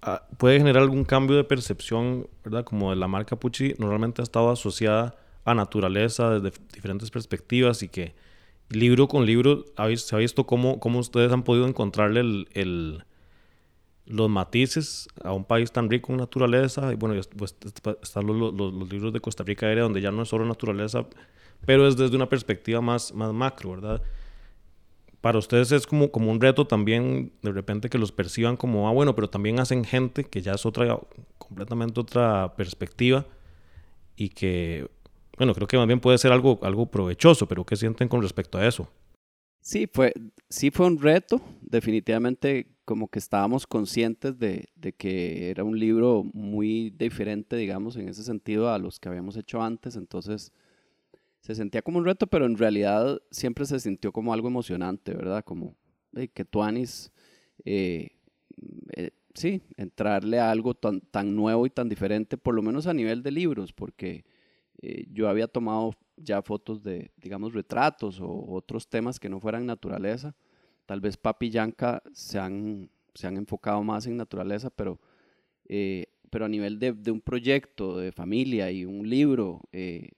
ah, 0.03 0.27
puede 0.39 0.59
generar 0.59 0.83
algún 0.83 1.05
cambio 1.05 1.37
de 1.37 1.45
percepción, 1.45 2.29
¿verdad? 2.45 2.65
Como 2.65 2.91
de 2.91 2.97
la 2.97 3.09
marca 3.09 3.37
Pucci 3.37 3.75
normalmente 3.79 4.23
ha 4.23 4.25
estado 4.25 4.51
asociada 4.51 5.17
a 5.45 5.55
naturaleza 5.55 6.39
desde 6.41 6.57
diferentes 6.75 7.11
perspectivas 7.11 7.83
y 7.83 7.89
que 7.89 8.15
libro 8.71 9.09
con 9.09 9.27
libro 9.27 9.65
se 9.97 10.17
ha 10.17 10.19
visto 10.19 10.47
cómo, 10.47 10.81
cómo 10.81 10.99
ustedes 11.01 11.33
han 11.33 11.43
podido 11.45 11.67
encontrarle 11.67 12.21
el, 12.21 13.05
los 14.07 14.29
matices 14.29 15.09
a 15.23 15.33
un 15.33 15.45
país 15.45 15.73
tan 15.73 15.89
rico 15.91 16.13
en 16.13 16.19
naturaleza. 16.19 16.93
Y 16.93 16.97
bueno, 16.97 17.21
pues, 17.37 17.57
est- 17.65 17.87
están 18.03 18.27
los, 18.27 18.53
libros 18.91 19.13
de 19.13 19.21
Costa 19.21 19.45
Rica 19.45 19.67
donde 19.75 20.01
ya 20.01 20.11
no 20.11 20.23
es 20.23 20.29
solo 20.29 20.45
naturaleza, 20.45 21.07
pero 21.67 21.87
es 21.87 21.97
desde 21.97 22.17
una 22.17 22.29
perspectiva 22.29 22.81
más, 22.81 23.15
más 23.15 23.33
macro, 23.33 23.71
¿verdad? 23.73 24.03
Para 25.23 25.39
ustedes 25.39 25.71
es 25.71 25.87
como, 25.87 26.11
como 26.11 26.31
un 26.31 26.41
reto 26.41 26.67
también 26.67 27.33
de 27.43 27.53
repente 27.53 27.89
que 27.89 27.97
los 27.97 28.11
perciban 28.11 28.57
como, 28.57 28.89
ah, 28.89 28.93
bueno, 28.93 29.15
pero 29.15 29.31
también 29.31 29.61
hacen 29.61 29.85
gente 29.85 30.25
que 30.25 30.43
ya 30.43 30.53
es 30.53 30.67
otra, 30.67 30.99
completamente 31.39 32.01
otra 32.01 32.55
perspectiva 32.57 33.25
y 34.17 34.31
que, 34.31 34.91
bueno, 35.39 35.55
creo 35.55 35.69
que 35.69 35.77
más 35.77 35.87
bien 35.87 36.01
puede 36.01 36.19
ser 36.19 36.33
algo, 36.33 36.59
algo 36.63 36.87
provechoso, 36.87 37.47
pero 37.47 37.65
¿qué 37.65 37.77
sienten 37.77 38.09
con 38.09 38.21
respecto 38.21 38.59
a 38.59 38.67
eso? 38.67 38.89
Sí, 39.61 39.89
fue, 39.91 40.13
sí 40.49 40.73
fue 40.73 40.87
un 40.87 41.01
reto, 41.01 41.41
definitivamente 41.61 42.67
como 42.85 43.07
que 43.07 43.21
estábamos 43.21 43.65
conscientes 43.65 44.41
de, 44.41 44.71
de 44.75 44.93
que 44.93 45.51
era 45.51 45.63
un 45.63 45.79
libro 45.79 46.25
muy 46.35 46.91
diferente, 46.91 47.55
digamos, 47.55 47.95
en 47.95 48.09
ese 48.09 48.25
sentido 48.25 48.73
a 48.73 48.79
los 48.79 48.99
que 48.99 49.09
habíamos 49.09 49.37
hecho 49.37 49.63
antes, 49.63 49.95
entonces 49.95 50.53
se 51.43 51.55
sentía 51.55 51.83
como 51.83 51.99
un 51.99 52.05
reto, 52.05 52.27
pero 52.27 52.47
en 52.47 52.57
realidad 52.57 53.21
siempre 53.31 53.67
se 53.67 53.81
sintió 53.81 54.13
como 54.13 54.33
algo 54.33 54.49
emocionante, 54.49 55.13
¿verdad? 55.13 55.45
Como 55.45 55.77
eh, 56.17 56.29
que 56.29 56.45
Tuanis, 56.45 57.13
eh, 57.65 58.11
eh, 58.97 59.11
sí, 59.35 59.61
entrarle 59.77 60.39
a 60.39 60.51
algo 60.53 60.75
tan, 60.75 61.01
tan 61.01 61.35
nuevo 61.35 61.67
y 61.67 61.71
tan 61.71 61.89
diferente, 61.89 62.39
por 62.39 62.55
lo 62.55 62.63
menos 62.63 62.87
a 62.87 62.95
nivel 62.95 63.25
de 63.25 63.33
libros, 63.33 63.73
porque 63.73 64.25
eh, 64.81 65.07
yo 65.13 65.29
había 65.29 65.49
tomado 65.49 65.95
ya 66.17 66.43
fotos 66.43 66.85
de, 66.85 67.11
digamos, 67.17 67.55
retratos 67.55 68.21
o 68.21 68.53
otros 68.53 68.89
temas 68.89 69.19
que 69.19 69.29
no 69.29 69.41
fueran 69.41 69.67
naturaleza. 69.67 70.37
Tal 70.87 71.01
vez 71.01 71.17
Papi 71.17 71.51
Yanka 71.51 72.03
se 72.13 72.39
han, 72.39 72.89
se 73.15 73.27
han 73.27 73.37
enfocado 73.37 73.83
más 73.83 74.07
en 74.07 74.17
naturaleza, 74.17 74.71
pero, 74.71 75.01
eh, 75.69 76.07
pero 76.31 76.45
a 76.45 76.49
nivel 76.49 76.79
de, 76.79 76.93
de 76.93 77.11
un 77.11 77.21
proyecto 77.21 77.99
de 77.99 78.13
familia 78.13 78.71
y 78.71 78.85
un 78.85 79.09
libro, 79.09 79.61
eh, 79.73 80.11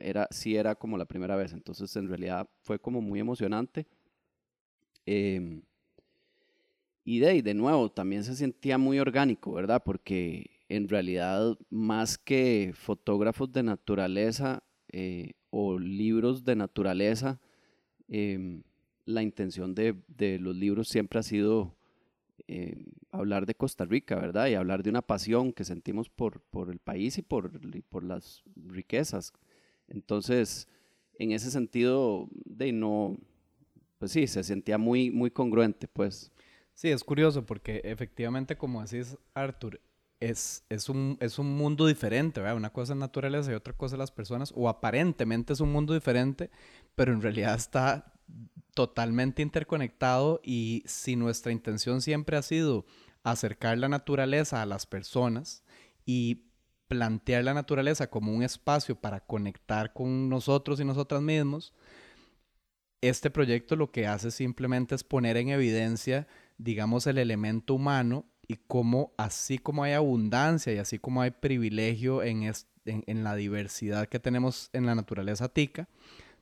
era, 0.00 0.28
sí 0.30 0.56
era 0.56 0.74
como 0.74 0.96
la 0.98 1.04
primera 1.06 1.36
vez. 1.36 1.52
Entonces, 1.52 1.94
en 1.96 2.08
realidad 2.08 2.48
fue 2.62 2.78
como 2.78 3.00
muy 3.00 3.20
emocionante. 3.20 3.86
Em, 5.06 5.62
y 7.04 7.20
de, 7.20 7.36
y 7.36 7.42
de 7.42 7.54
nuevo, 7.54 7.90
también 7.90 8.24
se 8.24 8.34
sentía 8.36 8.76
muy 8.78 8.98
orgánico, 8.98 9.52
¿verdad? 9.52 9.82
Porque 9.84 10.50
en 10.68 10.88
realidad, 10.88 11.56
más 11.70 12.18
que 12.18 12.72
fotógrafos 12.74 13.50
de 13.52 13.62
naturaleza 13.62 14.62
eh, 14.90 15.32
o 15.50 15.78
libros 15.78 16.44
de 16.44 16.56
naturaleza, 16.56 17.40
em, 18.08 18.62
la 19.06 19.22
intención 19.22 19.74
de, 19.74 19.96
de 20.08 20.38
los 20.38 20.54
libros 20.54 20.88
siempre 20.88 21.18
ha 21.20 21.22
sido 21.22 21.78
eh, 22.46 22.76
hablar 23.10 23.46
de 23.46 23.54
Costa 23.54 23.84
Rica, 23.84 24.16
¿verdad? 24.16 24.46
Y 24.48 24.54
hablar 24.54 24.82
de 24.82 24.90
una 24.90 25.02
pasión 25.02 25.52
que 25.52 25.64
sentimos 25.64 26.08
por, 26.08 26.40
por 26.40 26.70
el 26.70 26.78
país 26.78 27.18
y 27.18 27.22
por, 27.22 27.60
y 27.74 27.82
por 27.82 28.04
las 28.04 28.42
riquezas. 28.54 29.32
Entonces, 29.88 30.68
en 31.18 31.32
ese 31.32 31.50
sentido, 31.50 32.28
de 32.44 32.72
no, 32.72 33.16
pues 33.98 34.12
sí, 34.12 34.26
se 34.26 34.44
sentía 34.44 34.78
muy, 34.78 35.10
muy 35.10 35.30
congruente, 35.30 35.88
pues. 35.88 36.32
Sí, 36.74 36.88
es 36.90 37.02
curioso 37.02 37.44
porque 37.44 37.80
efectivamente, 37.84 38.56
como 38.56 38.84
decís, 38.84 39.16
Arthur, 39.34 39.80
es, 40.20 40.64
es, 40.68 40.88
un, 40.88 41.16
es 41.20 41.38
un 41.38 41.56
mundo 41.56 41.86
diferente, 41.86 42.40
¿verdad? 42.40 42.56
Una 42.56 42.72
cosa 42.72 42.92
es 42.92 42.98
naturaleza 42.98 43.50
y 43.50 43.54
otra 43.54 43.72
cosa 43.72 43.96
es 43.96 43.98
las 43.98 44.10
personas, 44.10 44.52
o 44.54 44.68
aparentemente 44.68 45.52
es 45.52 45.60
un 45.60 45.72
mundo 45.72 45.94
diferente, 45.94 46.50
pero 46.94 47.12
en 47.12 47.22
realidad 47.22 47.54
está 47.54 48.12
totalmente 48.74 49.42
interconectado 49.42 50.40
y 50.44 50.84
si 50.86 51.16
nuestra 51.16 51.50
intención 51.50 52.00
siempre 52.00 52.36
ha 52.36 52.42
sido 52.42 52.86
acercar 53.24 53.78
la 53.78 53.88
naturaleza 53.88 54.62
a 54.62 54.66
las 54.66 54.86
personas 54.86 55.64
y 56.06 56.47
plantear 56.88 57.44
la 57.44 57.54
naturaleza 57.54 58.08
como 58.08 58.34
un 58.34 58.42
espacio 58.42 58.96
para 58.96 59.20
conectar 59.20 59.92
con 59.92 60.28
nosotros 60.28 60.80
y 60.80 60.84
nosotras 60.84 61.22
mismos, 61.22 61.72
este 63.00 63.30
proyecto 63.30 63.76
lo 63.76 63.92
que 63.92 64.06
hace 64.06 64.30
simplemente 64.30 64.94
es 64.94 65.04
poner 65.04 65.36
en 65.36 65.50
evidencia, 65.50 66.26
digamos, 66.56 67.06
el 67.06 67.18
elemento 67.18 67.74
humano 67.74 68.24
y 68.48 68.56
cómo 68.56 69.12
así 69.18 69.58
como 69.58 69.84
hay 69.84 69.92
abundancia 69.92 70.72
y 70.72 70.78
así 70.78 70.98
como 70.98 71.20
hay 71.22 71.30
privilegio 71.30 72.22
en, 72.22 72.42
en, 72.42 73.04
en 73.06 73.24
la 73.24 73.36
diversidad 73.36 74.08
que 74.08 74.18
tenemos 74.18 74.70
en 74.72 74.86
la 74.86 74.94
naturaleza 74.94 75.48
tica, 75.48 75.88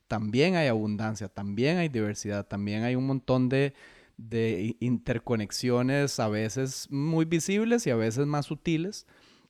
también 0.08 0.54
hay 0.54 0.68
abundancia, 0.68 1.28
también 1.28 1.78
hay 1.78 1.88
diversidad, 1.88 2.46
también 2.46 2.84
hay 2.84 2.94
un 2.94 3.06
montón 3.06 3.48
de, 3.48 3.74
de 4.16 4.76
interconexiones 4.80 6.20
a 6.20 6.28
veces 6.28 6.86
muy 6.90 7.24
visibles 7.24 7.86
y 7.86 7.90
a 7.90 7.96
veces 7.96 8.26
más 8.26 8.46
sutiles 8.46 9.06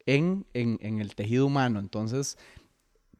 en, 0.06 0.46
en, 0.54 0.78
en 0.80 1.00
el 1.00 1.14
tejido 1.14 1.46
humano. 1.46 1.78
Entonces, 1.80 2.38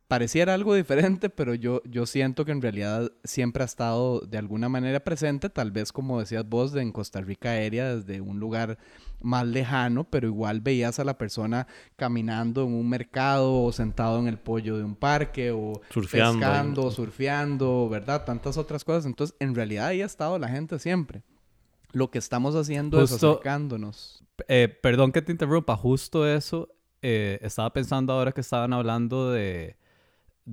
pareciera 0.09 0.55
algo 0.55 0.75
diferente, 0.76 1.31
pero 1.31 1.55
yo, 1.55 1.83
yo 1.85 2.07
siento 2.07 2.45
que 2.45 2.52
en 2.52 2.62
realidad 2.62 3.11
siempre 3.25 3.62
ha 3.62 3.66
estado 3.66 4.21
de 4.21 4.38
alguna 4.38 4.69
manera 4.69 5.00
presente, 5.00 5.50
tal 5.50 5.73
vez 5.73 5.93
como 5.93 6.21
decías 6.21 6.49
vos, 6.49 6.73
de 6.73 6.83
en 6.83 6.93
Costa 6.93 7.21
Rica 7.21 7.50
aérea, 7.50 7.97
desde 7.97 8.21
un 8.21 8.38
lugar 8.38 8.78
más 9.21 9.47
lejano, 9.47 10.05
pero 10.05 10.28
igual 10.28 10.61
veías 10.61 11.00
a 11.00 11.05
la 11.05 11.19
persona 11.19 11.66
caminando 11.97 12.62
en 12.64 12.73
un 12.75 12.88
mercado 12.88 13.62
o 13.62 13.73
sentado 13.73 14.19
en 14.21 14.28
el 14.28 14.38
pollo 14.38 14.76
de 14.76 14.85
un 14.85 14.95
parque 14.95 15.50
o 15.50 15.81
Surfeando. 15.90 16.38
pescando, 16.38 16.90
surfeando, 16.93 17.88
¿verdad? 17.88 18.25
Tantas 18.25 18.57
otras 18.59 18.85
cosas. 18.85 19.07
Entonces, 19.07 19.35
en 19.40 19.55
realidad 19.55 19.87
ahí 19.88 20.02
ha 20.02 20.07
estado 20.07 20.38
la 20.38 20.49
gente 20.49 20.78
siempre. 20.78 21.23
Lo 21.93 22.11
que 22.11 22.19
estamos 22.19 22.55
haciendo 22.55 23.02
es 23.02 23.11
Justo- 23.11 23.33
acercándonos. 23.33 24.23
Eh, 24.49 24.69
perdón 24.69 25.12
que 25.12 25.23
te 25.23 25.33
interrumpa, 25.33 25.76
justo 25.76 26.28
eso. 26.28 26.69
Eh, 27.09 27.39
estaba 27.41 27.73
pensando 27.73 28.13
ahora 28.13 28.33
que 28.33 28.41
estaban 28.41 28.73
hablando 28.73 29.31
de, 29.31 29.77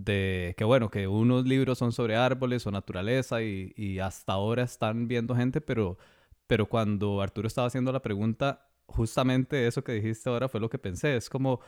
que, 0.05 0.63
bueno, 0.63 0.91
que 0.91 1.07
unos 1.07 1.45
libros 1.47 1.79
son 1.79 1.91
sobre 1.91 2.15
árboles 2.15 2.67
o 2.67 2.71
naturaleza 2.71 3.41
y, 3.41 3.97
hasta 3.99 4.33
ahora 4.33 4.61
están 4.61 5.07
viendo 5.07 5.35
gente, 5.35 5.61
pero, 5.61 5.97
pero 6.45 6.69
cuando 6.69 7.21
Arturo 7.21 7.47
estaba 7.47 7.65
haciendo 7.67 7.91
la 7.91 8.03
pregunta, 8.03 8.69
justamente 8.85 9.65
eso 9.65 9.83
que 9.83 9.93
dijiste 9.93 10.29
ahora 10.29 10.47
fue 10.47 10.59
lo 10.59 10.69
que 10.69 10.77
pensé. 10.77 11.15
Es 11.15 11.27
como, 11.27 11.59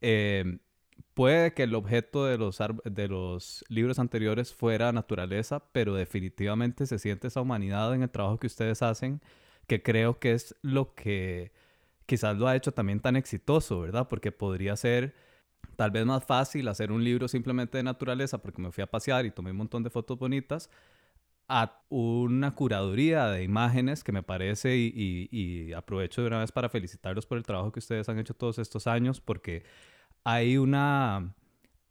eh, 0.00 0.58
puede 1.14 1.52
que 1.52 1.64
el 1.64 1.74
objeto 1.74 2.24
de 2.26 2.38
los, 2.38 2.58
de 2.84 3.08
los 3.08 3.64
libros 3.68 3.98
anteriores 3.98 4.54
fuera 4.54 4.92
naturaleza, 4.92 5.64
pero 5.72 5.94
definitivamente 5.96 6.86
se 6.86 7.00
siente 7.00 7.26
esa 7.26 7.40
humanidad 7.40 7.92
en 7.92 8.04
el 8.04 8.10
trabajo 8.10 8.38
que 8.38 8.46
ustedes 8.46 8.82
hacen, 8.82 9.20
que 9.66 9.82
creo 9.82 10.20
que 10.20 10.32
es 10.34 10.54
lo 10.62 10.94
que 10.94 11.50
quizás 12.08 12.38
lo 12.38 12.48
ha 12.48 12.56
hecho 12.56 12.72
también 12.72 13.00
tan 13.00 13.16
exitoso, 13.16 13.80
¿verdad? 13.80 14.08
Porque 14.08 14.32
podría 14.32 14.74
ser 14.76 15.14
tal 15.76 15.90
vez 15.90 16.06
más 16.06 16.24
fácil 16.24 16.66
hacer 16.68 16.90
un 16.90 17.04
libro 17.04 17.28
simplemente 17.28 17.76
de 17.76 17.84
naturaleza 17.84 18.38
porque 18.38 18.62
me 18.62 18.72
fui 18.72 18.82
a 18.82 18.86
pasear 18.86 19.26
y 19.26 19.30
tomé 19.30 19.50
un 19.50 19.58
montón 19.58 19.82
de 19.82 19.90
fotos 19.90 20.18
bonitas 20.18 20.70
a 21.48 21.82
una 21.90 22.54
curaduría 22.54 23.26
de 23.26 23.42
imágenes 23.44 24.02
que 24.04 24.12
me 24.12 24.22
parece 24.22 24.76
y, 24.76 25.72
aprovecho 25.74 26.22
de 26.22 26.28
una 26.28 26.40
vez 26.40 26.50
para 26.50 26.70
felicitarlos 26.70 27.26
por 27.26 27.36
el 27.36 27.44
trabajo 27.44 27.72
que 27.72 27.80
ustedes 27.80 28.08
han 28.08 28.18
hecho 28.18 28.34
todos 28.34 28.58
estos 28.58 28.86
años 28.86 29.20
porque 29.20 29.64
hay 30.24 30.56
una 30.56 31.34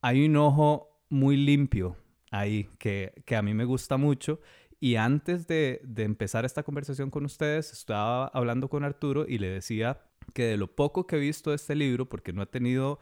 hay 0.02 0.26
un 0.26 0.36
ojo 0.36 1.00
muy 1.10 1.38
limpio 1.38 1.96
ahí 2.32 2.70
que, 2.80 3.14
que 3.26 3.36
a 3.36 3.44
mí 3.44 3.54
me 3.54 3.66
gusta 3.66 3.98
mucho 3.98 4.40
y 4.80 4.96
antes 4.96 5.48
de, 5.48 5.82
de 5.84 6.04
empezar 6.04 6.44
esta 6.44 6.64
conversación 6.64 7.12
con 7.12 7.26
ustedes 7.26 7.72
estaba 7.72 8.28
hablando 8.28 8.68
con 8.68 8.84
Arturo 8.84 9.26
y 9.28 9.38
le 9.38 9.50
decía 9.50 10.07
que 10.34 10.44
de 10.44 10.58
lo 10.58 10.68
poco 10.68 11.08
que 11.08 11.18
he 11.18 11.20
visto 11.20 11.52
de 11.52 11.56
este 11.56 11.76
libro 11.76 12.08
porque 12.08 12.34
no 12.34 12.44
he 12.44 12.48
tenido 12.48 13.00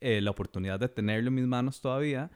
eh, 0.00 0.20
la 0.20 0.30
oportunidad 0.30 0.78
de 0.80 0.88
tenerlo 0.88 1.28
en 1.28 1.34
mis 1.34 1.46
manos 1.46 1.80
todavía 1.80 2.30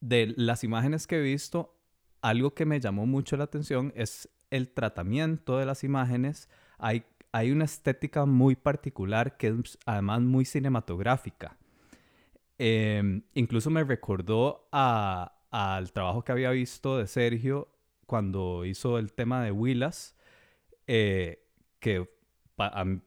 de 0.00 0.34
las 0.36 0.64
imágenes 0.64 1.06
que 1.06 1.16
he 1.16 1.22
visto 1.22 1.76
algo 2.22 2.54
que 2.54 2.66
me 2.66 2.80
llamó 2.80 3.06
mucho 3.06 3.36
la 3.36 3.44
atención 3.44 3.92
es 3.94 4.28
el 4.50 4.68
tratamiento 4.68 5.58
de 5.58 5.66
las 5.66 5.84
imágenes. 5.84 6.48
Hay, 6.78 7.04
hay 7.32 7.52
una 7.52 7.64
estética 7.64 8.26
muy 8.26 8.56
particular 8.56 9.36
que 9.36 9.48
es 9.48 9.78
además 9.86 10.22
muy 10.22 10.44
cinematográfica. 10.44 11.56
Em, 12.58 13.22
incluso 13.34 13.70
me 13.70 13.84
recordó 13.84 14.68
al 14.72 15.92
trabajo 15.92 16.24
que 16.24 16.32
había 16.32 16.50
visto 16.50 16.98
de 16.98 17.06
Sergio 17.06 17.68
cuando 18.06 18.64
hizo 18.64 18.98
el 18.98 19.12
tema 19.12 19.42
de 19.44 19.52
Willas, 19.52 20.16
eh, 20.86 21.44
que 21.78 22.08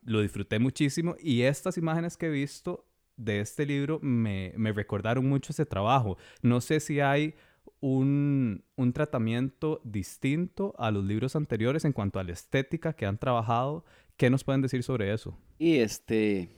lo 0.04 0.22
disfruté 0.22 0.60
muchísimo. 0.60 1.16
Y 1.20 1.42
estas 1.42 1.78
imágenes 1.78 2.18
que 2.18 2.28
he 2.28 2.32
visto 2.32 2.86
de 3.18 3.42
este 3.42 3.66
libro 3.66 4.00
me, 4.02 4.54
me 4.56 4.72
recordaron 4.72 5.28
mucho 5.28 5.52
ese 5.52 5.66
trabajo. 5.66 6.18
No 6.42 6.62
sé 6.62 6.80
si 6.80 7.00
hay 7.00 7.36
un, 7.82 8.64
un, 8.76 8.94
tratamiento 8.94 9.82
distinto 9.84 10.74
a 10.78 10.92
los 10.92 11.04
libros 11.04 11.36
anteriores 11.36 11.86
en 11.86 11.94
cuanto 11.94 12.20
a 12.20 12.24
la 12.24 12.32
estética 12.32 12.94
que 12.94 13.06
han 13.06 13.18
trabajado. 13.18 13.86
¿Qué 14.18 14.30
nos 14.30 14.44
pueden 14.44 14.62
decir 14.62 14.84
sobre 14.84 15.14
eso? 15.14 15.38
Y 15.58 15.78
este, 15.78 16.50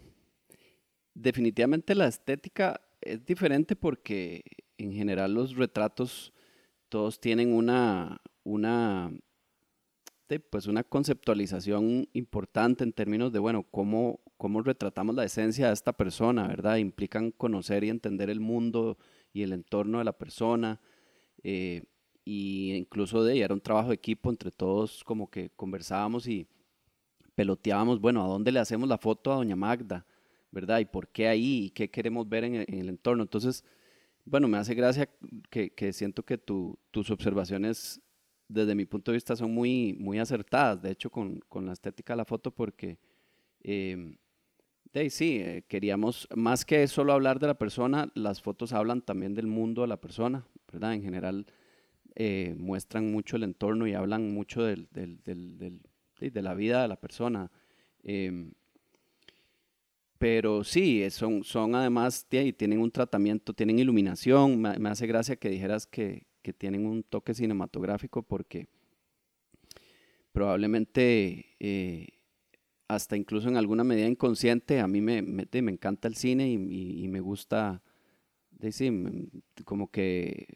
definitivamente 1.14 1.96
la 1.96 2.08
estética 2.08 2.82
es 3.02 3.26
diferente 3.26 3.76
porque 3.76 4.44
en 4.78 4.94
general 4.94 5.34
los 5.34 5.56
retratos 5.56 6.34
todos 6.90 7.20
tienen 7.20 7.54
una, 7.54 8.22
una, 8.44 9.12
pues 10.40 10.68
una 10.68 10.84
conceptualización 10.84 12.08
importante 12.14 12.84
en 12.84 12.94
términos 12.94 13.32
de, 13.32 13.40
bueno, 13.40 13.64
cómo, 13.70 14.20
cómo 14.38 14.62
retratamos 14.62 15.16
la 15.16 15.26
esencia 15.26 15.68
de 15.68 15.74
esta 15.74 15.94
persona, 15.94 16.48
¿verdad? 16.48 16.78
Implican 16.78 17.32
conocer 17.32 17.84
y 17.84 17.90
entender 17.90 18.30
el 18.30 18.40
mundo 18.40 18.98
y 19.34 19.44
el 19.44 19.54
entorno 19.54 20.00
de 20.00 20.06
la 20.06 20.18
persona. 20.18 20.80
Eh, 21.44 21.84
y 22.24 22.74
incluso 22.74 23.24
de 23.24 23.42
era 23.42 23.54
un 23.54 23.62
trabajo 23.62 23.90
de 23.90 23.96
equipo 23.96 24.30
entre 24.30 24.52
todos, 24.52 25.04
como 25.04 25.30
que 25.30 25.50
conversábamos 25.56 26.28
y 26.28 26.48
peloteábamos, 27.36 28.00
bueno, 28.00 28.24
¿a 28.24 28.28
dónde 28.28 28.52
le 28.52 28.60
hacemos 28.60 28.88
la 28.88 28.98
foto 28.98 29.32
a 29.32 29.36
doña 29.36 29.56
Magda? 29.56 30.06
¿verdad? 30.52 30.80
¿Y 30.80 30.86
por 30.86 31.08
qué 31.08 31.28
ahí? 31.28 31.66
¿Y 31.66 31.70
qué 31.72 31.90
queremos 31.90 32.28
ver 32.28 32.44
en 32.44 32.56
el, 32.56 32.90
entorno? 32.90 33.24
Entonces, 33.24 33.64
bueno, 34.26 34.48
me 34.48 34.58
hace 34.58 34.76
gracia 34.76 35.10
que, 35.50 35.94
siento 35.94 36.24
que 36.24 36.38
tus 36.38 37.10
observaciones, 37.10 38.02
desde 38.52 38.76
mi 38.76 38.86
punto 38.86 39.12
de 39.12 39.18
vista, 39.18 39.36
son 39.36 39.54
muy, 39.54 39.96
muy 40.00 40.20
acertadas, 40.20 40.82
de 40.82 40.92
hecho, 40.92 41.10
con, 41.10 41.42
la 41.62 41.74
estética 41.74 42.14
de 42.14 42.18
la 42.18 42.26
foto, 42.26 42.52
porque, 42.52 43.00
eh, 43.64 44.18
sí, 45.10 45.40
eh, 45.42 45.64
queríamos, 45.68 46.28
más 46.36 46.66
que 46.66 46.88
solo 46.88 47.14
hablar 47.14 47.40
de 47.40 47.48
la 47.48 47.58
persona, 47.58 48.12
las 48.16 48.42
fotos 48.42 48.74
hablan 48.74 49.02
también 49.02 49.34
del 49.34 49.48
mundo 49.48 49.82
de 49.82 49.88
la 49.88 50.02
persona, 50.02 50.46
¿verdad? 50.72 50.94
En 50.94 51.04
general, 51.04 51.46
eh, 52.16 52.56
muestran 52.58 53.12
mucho 53.12 53.38
el 53.38 53.44
entorno 53.44 53.88
y 53.88 53.94
hablan 53.94 54.34
mucho 54.34 54.64
del, 54.64 54.90
de 54.92 56.42
la 56.42 56.54
vida 56.54 56.82
de 56.82 56.88
la 56.88 57.00
persona. 57.00 57.50
Em, 58.04 58.52
pero 60.22 60.64
sí, 60.64 61.10
son, 61.10 61.44
son 61.44 61.74
además, 61.74 62.28
tienen 62.30 62.80
un 62.80 62.92
tratamiento, 62.92 63.54
tienen 63.54 63.80
iluminación. 63.80 64.62
Me, 64.62 64.90
hace 64.90 65.08
gracia 65.08 65.36
que 65.36 65.50
dijeras 65.50 65.88
que, 65.88 66.28
que, 66.42 66.54
tienen 66.54 66.86
un 66.86 67.04
toque 67.04 67.34
cinematográfico 67.34 68.24
porque 68.24 68.68
probablemente 70.32 71.56
eh, 71.60 72.08
hasta 72.88 73.18
incluso 73.18 73.48
en 73.50 73.58
alguna 73.58 73.84
medida 73.84 74.08
inconsciente, 74.08 74.80
a 74.80 74.88
mí 74.88 75.02
me, 75.02 75.22
me, 75.22 75.48
me 75.50 75.72
encanta 75.72 76.08
el 76.08 76.16
cine 76.16 76.50
y, 76.50 77.08
me 77.08 77.20
gusta, 77.22 77.82
decir, 78.52 78.94
como 79.64 79.90
que 79.90 80.48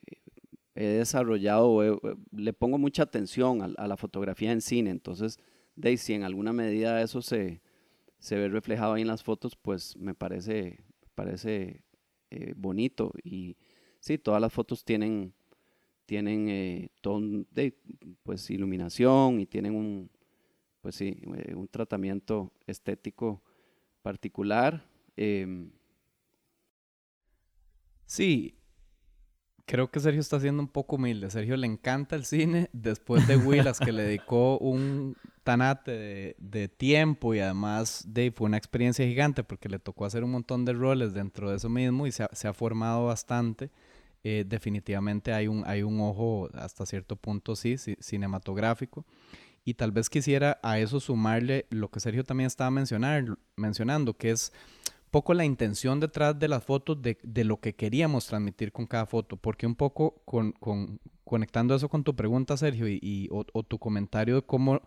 he 0.75 0.85
desarrollado, 0.85 2.01
le 2.31 2.53
pongo 2.53 2.77
mucha 2.77 3.03
atención 3.03 3.75
a, 3.77 3.87
la 3.87 3.97
fotografía 3.97 4.51
en 4.51 4.61
cine, 4.61 4.89
entonces, 4.89 5.39
Daisy, 5.75 6.13
en 6.13 6.23
alguna 6.23 6.51
medida 6.51 7.01
eso 7.01 7.21
se, 7.21 7.61
se 8.19 8.35
ve 8.35 8.49
reflejado 8.49 8.93
ahí 8.93 9.01
en 9.03 9.07
las 9.07 9.23
fotos, 9.23 9.55
pues 9.55 9.95
me 9.97 10.13
parece, 10.13 10.83
parece 11.15 11.83
eh, 12.31 12.53
bonito. 12.57 13.13
Y 13.23 13.55
sí, 13.99 14.17
todas 14.17 14.41
las 14.41 14.51
fotos 14.51 14.83
tienen, 14.83 15.34
tienen 16.05 16.49
eh, 16.49 16.89
de, 17.51 17.77
pues, 18.23 18.49
iluminación 18.49 19.39
y 19.39 19.45
tienen 19.45 19.75
un, 19.75 20.09
pues 20.81 20.95
sí, 20.95 21.17
eh, 21.37 21.55
un 21.55 21.67
tratamiento 21.67 22.51
estético 22.67 23.41
particular. 24.01 24.85
Em, 25.17 25.71
sí, 28.05 28.57
creo 29.65 29.89
que 29.89 29.99
Sergio 29.99 30.21
está 30.21 30.39
siendo 30.39 30.61
un 30.61 30.69
poco 30.69 30.95
humilde. 30.95 31.29
Sergio 31.29 31.57
le 31.57 31.67
encanta 31.67 32.15
el 32.15 32.25
cine 32.25 32.69
después 32.71 33.27
de 33.27 33.37
Willas, 33.37 33.79
que 33.79 33.91
le 33.91 34.03
dedicó 34.03 34.57
un 34.59 35.15
tanate 35.43 36.35
de, 36.39 36.67
tiempo 36.67 37.33
y 37.35 37.39
además 37.39 38.03
de, 38.07 38.31
fue 38.31 38.47
una 38.47 38.57
experiencia 38.57 39.05
gigante 39.05 39.43
porque 39.43 39.69
le 39.69 39.79
tocó 39.79 40.05
hacer 40.05 40.23
un 40.23 40.31
montón 40.31 40.65
de 40.65 40.73
roles 40.73 41.13
dentro 41.13 41.49
de 41.49 41.57
eso 41.57 41.69
mismo 41.69 42.07
y 42.07 42.11
se 42.11 42.23
ha, 42.23 42.53
formado 42.53 43.05
bastante. 43.05 43.69
Eh, 44.27 44.43
definitivamente 44.43 45.33
hay 45.33 45.47
un, 45.47 45.63
hay 45.67 45.83
un 45.83 46.01
ojo 46.01 46.49
hasta 46.55 46.87
cierto 46.87 47.15
punto, 47.15 47.55
sí, 47.55 47.77
cinematográfico. 47.77 49.05
Y 49.63 49.75
tal 49.75 49.91
vez 49.91 50.09
quisiera 50.09 50.59
a 50.63 50.79
eso 50.79 50.99
sumarle 50.99 51.67
lo 51.69 51.91
que 51.91 51.99
Sergio 51.99 52.23
también 52.23 52.47
estaba 52.47 52.71
mencionar, 52.71 53.37
mencionando, 53.55 54.17
que 54.17 54.31
es 54.31 54.51
poco 55.11 55.35
la 55.35 55.45
intención 55.45 55.99
detrás 55.99 56.39
de 56.39 56.47
las 56.47 56.63
fotos 56.63 56.97
de, 57.03 57.43
lo 57.43 57.59
que 57.59 57.75
queríamos 57.75 58.25
transmitir 58.25 58.71
con 58.71 58.87
cada 58.87 59.05
foto, 59.05 59.37
porque 59.37 59.67
un 59.67 59.75
poco 59.75 60.23
con, 60.25 60.55
conectando 61.23 61.75
eso 61.75 61.87
con 61.87 62.03
tu 62.03 62.15
pregunta, 62.15 62.57
Sergio, 62.57 62.87
y, 62.87 63.29
o, 63.31 63.43
tu 63.61 63.77
comentario 63.77 64.37
de 64.37 64.41
cómo 64.41 64.81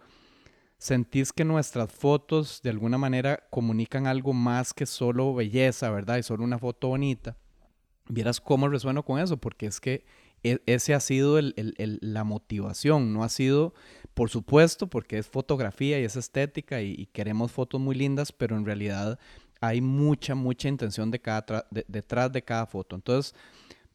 sentís 0.78 1.32
que 1.32 1.44
nuestras 1.44 1.92
fotos 1.92 2.60
de 2.64 2.70
alguna 2.70 2.98
manera 2.98 3.46
comunican 3.50 4.08
algo 4.08 4.32
más 4.32 4.74
que 4.74 4.84
solo 4.84 5.32
belleza, 5.32 5.90
¿verdad? 5.90 6.16
Y 6.16 6.24
solo 6.24 6.42
una 6.42 6.58
foto 6.58 6.88
bonita. 6.88 7.36
Vieras 8.08 8.40
cómo 8.40 8.68
resueno 8.68 9.04
con 9.04 9.20
eso, 9.20 9.36
porque 9.36 9.66
es 9.66 9.80
que 9.80 10.04
e, 10.42 10.60
ese 10.66 10.94
ha 10.94 11.00
sido 11.00 11.38
la 11.40 12.24
motivación, 12.24 13.12
no 13.12 13.24
ha 13.24 13.28
sido, 13.28 13.74
por 14.14 14.30
supuesto, 14.30 14.88
porque 14.88 15.18
es 15.18 15.26
fotografía 15.26 16.00
y 16.00 16.04
es 16.04 16.16
estética 16.16 16.80
y, 16.80 17.06
queremos 17.06 17.52
fotos 17.52 17.80
muy 17.80 17.94
lindas, 17.94 18.32
pero 18.32 18.56
en 18.56 18.64
realidad 18.64 19.18
hay 19.60 19.80
mucha, 19.80 20.34
mucha 20.34 20.68
intención 20.68 21.10
de 21.10 21.20
cada 21.20 21.66
detrás 21.88 22.32
de 22.32 22.42
cada 22.42 22.66
foto. 22.66 22.96
Entonces, 22.96 23.34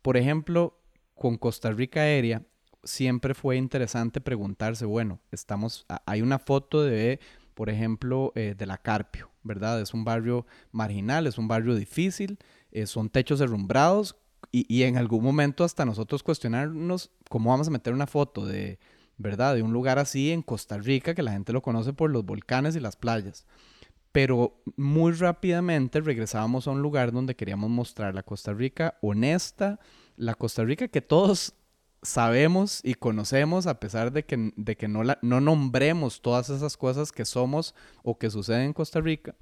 por 0.02 0.18
ejemplo, 0.18 0.78
con 1.16 1.38
Costa 1.38 1.72
Rica 1.72 2.02
Aérea, 2.02 2.44
siempre 2.84 3.34
fue 3.34 3.56
interesante 3.56 4.20
preguntarse, 4.20 4.86
bueno, 4.86 5.20
estamos, 5.32 5.86
hay 6.06 6.22
una 6.22 6.40
foto 6.40 6.84
de, 6.84 7.20
por 7.54 7.70
ejemplo, 7.70 8.34
eh, 8.36 8.56
de 8.58 8.66
la 8.66 8.78
Carpio, 8.78 9.30
¿verdad? 9.44 9.82
Es 9.82 9.94
un 9.94 10.04
barrio 10.04 10.46
marginal, 10.72 11.28
es 11.28 11.38
un 11.38 11.48
barrio 11.48 11.76
difícil, 11.76 12.38
eh, 12.74 12.88
son 12.88 13.10
techos 13.10 13.40
derrumbrados 13.40 14.18
y, 14.52 14.66
y, 14.68 14.84
en 14.84 14.98
algún 14.98 15.24
momento 15.24 15.64
hasta 15.64 15.86
nosotros 15.86 16.22
cuestionarnos 16.22 17.12
cómo 17.30 17.52
vamos 17.52 17.68
a 17.68 17.72
meter 17.72 17.94
una 17.94 18.08
foto 18.08 18.46
de, 18.46 18.80
¿verdad? 19.18 19.56
De 19.56 19.62
un 19.62 19.74
lugar 19.74 20.00
así 20.00 20.32
en 20.32 20.42
Costa 20.42 20.78
Rica 20.78 21.14
que 21.14 21.24
la 21.24 21.32
gente 21.32 21.54
lo 21.54 21.62
conoce 21.62 21.94
por 21.94 22.10
los 22.12 22.26
volcanes 22.26 22.76
y 22.76 22.80
las 22.80 22.96
playas. 22.96 23.46
Pero 24.12 24.62
muy 24.76 25.14
rápidamente 25.14 26.02
regresábamos 26.02 26.68
a 26.68 26.72
un 26.72 26.82
lugar 26.82 27.12
donde 27.12 27.36
queríamos 27.36 27.70
mostrar 27.70 28.14
la 28.14 28.24
Costa 28.24 28.54
Rica 28.54 28.98
honesta, 29.02 29.80
la 30.18 30.36
Costa 30.36 30.64
Rica 30.64 30.88
que 30.88 31.02
todos 31.02 31.54
sabemos 32.04 32.82
y 32.84 32.96
conocemos 32.96 33.66
a 33.66 33.80
pesar 33.80 34.12
de 34.12 34.26
que, 34.26 34.52
de 34.56 34.76
que 34.76 34.88
no, 34.88 35.04
la, 35.04 35.20
no 35.22 35.42
nombremos 35.42 36.22
todas 36.22 36.50
esas 36.50 36.76
cosas 36.76 37.12
que 37.12 37.26
somos 37.26 37.74
o 38.04 38.18
que 38.18 38.30
suceden 38.30 38.62
en 38.64 38.74
Costa 38.74 39.00
Rica. 39.00 39.36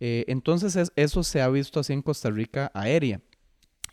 Eh, 0.00 0.24
entonces 0.28 0.90
eso 0.96 1.22
se 1.22 1.42
ha 1.42 1.48
visto 1.48 1.78
así 1.78 1.92
en 1.92 2.02
Costa 2.02 2.30
Rica 2.30 2.70
aérea. 2.74 3.20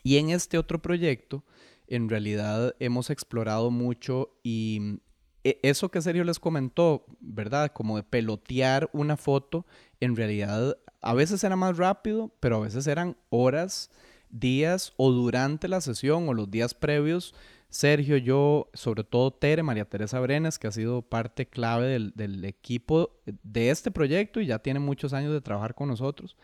Y 0.03 0.17
en 0.17 0.29
este 0.29 0.57
otro 0.57 0.81
proyecto, 0.81 1.43
en 1.87 2.09
realidad 2.09 2.75
hemos 2.79 3.09
explorado 3.09 3.71
mucho 3.71 4.31
y 4.41 5.01
e, 5.43 5.59
eso 5.63 5.89
que 5.89 6.01
Sergio 6.01 6.23
les 6.23 6.39
comentó, 6.39 7.05
¿verdad? 7.19 7.71
Como 7.73 7.97
de 7.97 8.03
pelotear 8.03 8.89
una 8.93 9.17
foto, 9.17 9.65
en 9.99 10.15
realidad 10.15 10.77
a 11.01 11.13
veces 11.13 11.43
era 11.43 11.55
más 11.55 11.77
rápido, 11.77 12.33
pero 12.39 12.57
a 12.57 12.61
veces 12.61 12.87
eran 12.87 13.17
horas, 13.29 13.91
días 14.29 14.93
o 14.97 15.11
durante 15.11 15.67
la 15.67 15.81
sesión 15.81 16.27
o 16.27 16.33
los 16.33 16.51
días 16.51 16.73
previos 16.73 17.33
Sergio, 17.69 18.17
yo, 18.17 18.69
sobre 18.73 19.03
todo 19.03 19.31
Tere, 19.31 19.61
María 19.61 19.85
Teresa 19.85 20.19
Brenes, 20.19 20.57
que 20.57 20.67
ha 20.67 20.71
sido 20.71 21.01
parte 21.01 21.47
clave 21.47 22.11
del, 22.15 22.45
equipo 22.45 23.19
de 23.25 23.69
este 23.69 23.91
proyecto 23.91 24.39
y 24.39 24.45
ya 24.45 24.59
tiene 24.59 24.79
muchos 24.79 25.13
años 25.13 25.33
de 25.33 25.41
trabajar 25.41 25.75
con 25.75 25.89
nosotros, 25.89 26.37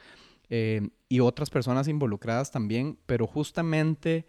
eh, 0.50 0.90
y 1.08 1.22
otras 1.22 1.50
personas 1.50 1.88
involucradas 1.88 2.52
también, 2.52 2.98
pero 3.06 3.26
justamente 3.26 4.26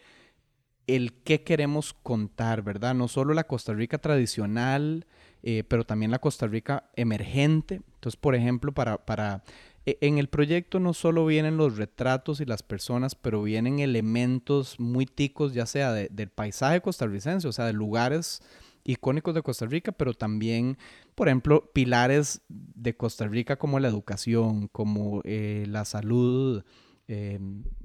el 0.86 1.14
qué 1.22 1.42
queremos 1.42 1.94
contar, 1.94 2.62
¿verdad? 2.62 2.94
No 2.94 3.08
solo 3.08 3.34
la 3.34 3.44
Costa 3.44 3.72
Rica 3.72 3.98
tradicional, 3.98 5.06
eh, 5.42 5.64
pero 5.66 5.84
también 5.84 6.10
la 6.10 6.18
Costa 6.18 6.46
Rica 6.46 6.90
emergente. 6.94 7.82
Entonces, 7.94 8.16
por 8.16 8.34
ejemplo, 8.34 8.72
para, 8.72 9.04
para 9.04 9.44
en 9.86 10.18
el 10.18 10.28
proyecto 10.28 10.80
no 10.80 10.94
solo 10.94 11.26
vienen 11.26 11.56
los 11.56 11.76
retratos 11.76 12.40
y 12.40 12.46
las 12.46 12.62
personas, 12.62 13.14
pero 13.14 13.42
vienen 13.42 13.80
elementos 13.80 14.80
muy 14.80 15.06
ticos, 15.06 15.52
ya 15.52 15.66
sea 15.66 15.92
del 15.92 16.28
paisaje 16.30 16.80
costarricense, 16.80 17.48
o 17.48 17.52
sea, 17.52 17.66
de 17.66 17.74
lugares 17.74 18.42
icónicos 18.84 19.34
de 19.34 19.42
Costa 19.42 19.66
Rica, 19.66 19.92
pero 19.92 20.14
también, 20.14 20.78
por 21.14 21.28
ejemplo, 21.28 21.70
pilares 21.72 22.42
de 22.48 22.96
Costa 22.96 23.26
Rica 23.26 23.56
como 23.56 23.80
la 23.80 23.88
educación, 23.88 24.68
como 24.68 25.22
eh, 25.24 25.64
la 25.68 25.84
salud, 25.84 26.62
eh, 27.08 27.38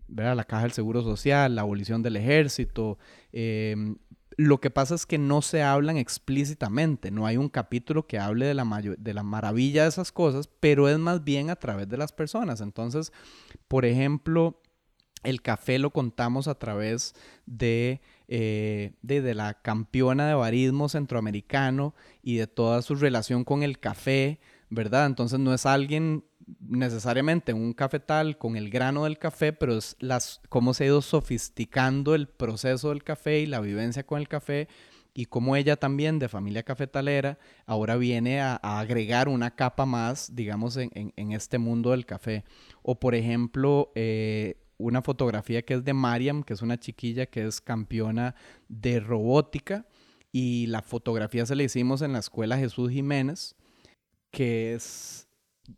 la 0.08 0.44
caja 0.44 0.64
del 0.64 0.72
Seguro 0.72 1.02
Social, 1.02 1.56
la 1.56 1.62
abolición 1.62 2.04
del 2.04 2.18
ejército, 2.18 2.98
eh, 3.32 3.76
lo 4.40 4.62
que 4.62 4.70
pasa 4.70 4.96
es 4.96 5.06
que 5.06 5.18
no 5.18 5.42
se 5.42 5.64
hablan 5.64 5.98
explícitamente, 5.98 7.12
no 7.12 7.26
hay 7.26 7.36
un 7.36 7.50
capítulo 7.50 8.08
que 8.08 8.20
hable 8.20 8.46
de 8.46 8.54
la, 8.54 8.64
de 8.98 9.14
la 9.14 9.22
maravilla 9.22 9.84
de 9.84 9.90
esas 9.90 10.14
cosas, 10.14 10.50
pero 10.62 10.88
es 10.88 10.98
más 10.98 11.26
bien 11.26 11.50
a 11.50 11.58
través 11.58 11.90
de 11.90 11.98
las 11.98 12.14
personas. 12.14 12.62
Entonces, 12.62 13.12
por 13.68 13.84
ejemplo, 13.84 14.62
el 15.24 15.42
café 15.42 15.78
lo 15.78 15.92
contamos 15.92 16.48
a 16.48 16.56
través 16.56 17.16
de, 17.48 18.00
eh, 18.30 18.94
de, 19.02 19.34
la 19.34 19.56
campeona 19.56 20.30
de 20.30 20.36
barismo 20.36 20.88
centroamericano 20.88 21.94
y 22.24 22.38
de 22.38 22.48
toda 22.48 22.82
su 22.82 22.96
relación 22.96 23.44
con 23.44 23.62
el 23.62 23.78
café, 23.78 24.40
¿verdad? 24.70 25.06
Entonces 25.06 25.38
no 25.38 25.54
es 25.54 25.66
alguien 25.66 26.24
necesariamente 26.60 27.54
un 27.54 27.74
cafetal 27.74 28.38
con 28.38 28.56
el 28.56 28.70
grano 28.70 29.04
del 29.04 29.18
café, 29.18 29.54
pero 29.54 29.78
es 29.78 29.96
las, 30.00 30.42
cómo 30.50 30.74
se 30.74 30.84
ha 30.84 30.88
ido 30.88 31.02
sofisticando 31.02 32.16
el 32.16 32.28
proceso 32.28 32.90
del 32.90 33.04
café 33.04 33.40
y 33.40 33.46
la 33.46 33.60
vivencia 33.60 34.06
con 34.06 34.20
el 34.20 34.28
café 34.28 34.68
y 35.14 35.26
cómo 35.26 35.56
ella 35.56 35.76
también 35.76 36.20
de 36.20 36.30
familia 36.30 36.64
cafetalera 36.64 37.40
ahora 37.66 37.96
viene 37.98 38.42
a, 38.42 38.56
agregar 38.56 39.28
una 39.28 39.56
capa 39.56 39.86
más, 39.86 40.36
digamos, 40.36 40.78
en, 40.78 41.32
este 41.32 41.58
mundo 41.58 41.92
del 41.92 42.06
café. 42.06 42.44
O 42.84 43.00
por 43.00 43.16
ejemplo, 43.16 43.92
eh, 43.96 44.56
una 44.78 45.02
fotografía 45.02 45.62
que 45.62 45.74
es 45.74 45.84
de 45.84 45.94
Mariam, 45.94 46.44
que 46.44 46.54
es 46.54 46.62
una 46.62 46.80
chiquilla 46.80 47.26
que 47.26 47.46
es 47.46 47.60
campeona 47.60 48.36
de 48.68 49.00
robótica 49.00 49.86
y 50.32 50.68
la 50.68 50.82
fotografía 50.82 51.46
se 51.46 51.56
la 51.56 51.64
hicimos 51.64 52.02
en 52.02 52.14
la 52.14 52.20
escuela 52.20 52.58
Jesús 52.58 52.92
Jiménez, 52.92 53.56
que 54.32 54.74
es 54.74 55.28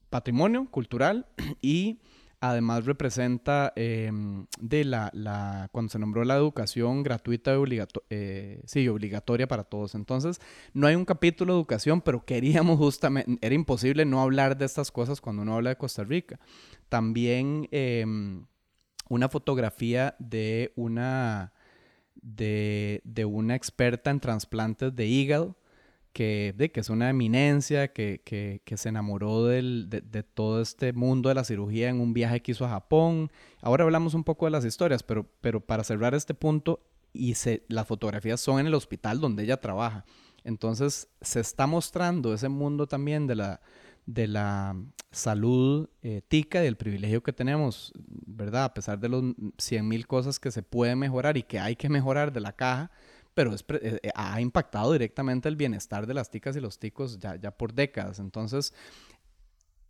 patrimonio 0.10 0.67
cultural 0.69 1.27
y 1.62 1.99
además 2.41 2.86
representa 2.86 3.71
em, 3.75 4.47
de 4.60 4.84
la, 4.84 5.12
la, 5.13 5.69
cuando 5.71 5.91
se 5.91 5.99
nombró 5.99 6.25
la 6.25 6.36
educación 6.36 7.04
gratuita 7.04 7.54
y 7.56 7.80
eh, 8.10 8.62
sí, 8.65 8.88
obligatoria 8.88 9.47
para 9.47 9.63
todos. 9.63 9.93
Entonces, 9.93 10.41
no 10.73 10.88
hay 10.88 10.95
un 10.95 11.06
capítulo 11.06 11.54
de 11.54 11.60
educación, 11.60 12.01
pero 12.01 12.25
queríamos 12.25 12.80
justamente, 12.80 13.38
era 13.41 13.54
imposible 13.54 14.06
no 14.06 14.21
hablar 14.21 14.58
de 14.58 14.65
estas 14.65 14.91
cosas 14.91 15.21
cuando 15.21 15.43
uno 15.43 15.56
habla 15.56 15.69
de 15.69 15.77
Costa 15.77 16.04
Rica. 16.04 16.39
También 16.89 17.67
em, 17.71 18.47
una 19.08 19.30
fotografía 19.30 20.15
de 20.17 20.73
una, 20.75 21.54
de, 22.15 23.01
de 23.04 23.25
una 23.25 23.56
experta 23.56 24.10
en 24.10 24.19
trasplantes 24.19 24.95
de 24.95 25.06
hígado 25.06 25.56
que, 26.13 26.54
de, 26.58 26.71
que 26.71 26.80
es 26.82 26.89
una 26.89 27.10
eminencia, 27.10 27.93
que, 27.93 28.21
que, 28.24 28.62
que 28.65 28.78
se 28.78 28.89
enamoró 28.89 29.45
del, 29.45 29.89
de, 29.89 30.02
de, 30.02 30.24
todo 30.24 30.62
este 30.62 30.93
mundo 30.93 31.30
de 31.30 31.36
la 31.36 31.43
cirugía 31.43 31.89
en 31.89 32.00
un 32.00 32.13
viaje 32.13 32.41
que 32.41 32.52
hizo 32.52 32.65
a 32.65 32.69
Japón. 32.69 33.32
Ahora 33.62 33.84
hablamos 33.84 34.13
un 34.13 34.24
poco 34.24 34.45
de 34.45 34.52
las 34.52 34.65
historias, 34.65 35.04
pero, 35.04 35.26
pero 35.41 35.62
para 35.62 35.84
cerrar 35.84 36.13
este 36.13 36.34
punto, 36.34 36.82
y 37.13 37.36
se, 37.36 37.63
las 37.67 37.88
fotografías 37.88 38.39
son 38.39 38.60
en 38.60 38.67
el 38.67 38.74
hospital 38.74 39.19
donde 39.19 39.43
ella 39.43 39.58
trabaja. 39.58 40.06
Entonces 40.43 41.08
se 41.21 41.39
está 41.39 41.67
mostrando 41.67 42.34
ese 42.34 42.50
mundo 42.50 42.88
también 42.88 43.28
de 43.28 43.36
la, 43.36 43.62
de 44.06 44.28
la 44.28 44.76
salud 45.12 45.89
eh, 46.02 46.21
tica 46.28 46.62
y 46.62 46.63
del 46.63 46.78
privilegio 46.78 47.21
que 47.21 47.34
tenemos, 47.34 47.93
¿verdad? 47.95 48.65
A 48.65 48.74
pesar 48.74 49.00
de 49.00 49.10
los 49.10 49.24
100 49.58 49.88
mil 49.88 50.08
cosas 50.08 50.39
que 50.39 50.52
se 50.52 50.63
puede 50.63 50.95
mejorar 50.95 51.38
y 51.38 51.43
que 51.43 51.60
hay 51.60 51.76
que 51.76 51.89
mejorar 51.89 52.32
de 52.32 52.39
la 52.39 52.54
caja, 52.54 52.91
pero 53.34 53.54
eh, 53.54 53.60
eh, 54.04 54.10
ha 54.15 54.41
impactado 54.41 54.94
directamente 54.94 55.50
el 55.50 55.56
bienestar 55.56 56.08
de 56.08 56.13
las 56.13 56.30
ticas 56.30 56.56
y 56.56 56.60
los 56.60 56.80
ticos 56.80 57.20
ya, 57.20 57.36
ya 57.36 57.52
por 57.52 57.74
décadas. 57.74 58.20
Entonces, 58.20 58.74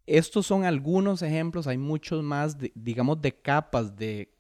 estos 0.06 0.46
son 0.46 0.66
algunos 0.66 1.22
ejemplos, 1.22 1.68
hay 1.68 1.78
muchos 1.78 2.24
más, 2.24 2.58
digamos, 2.76 3.22
de 3.22 3.34
capas 3.34 3.96
de 3.96 4.34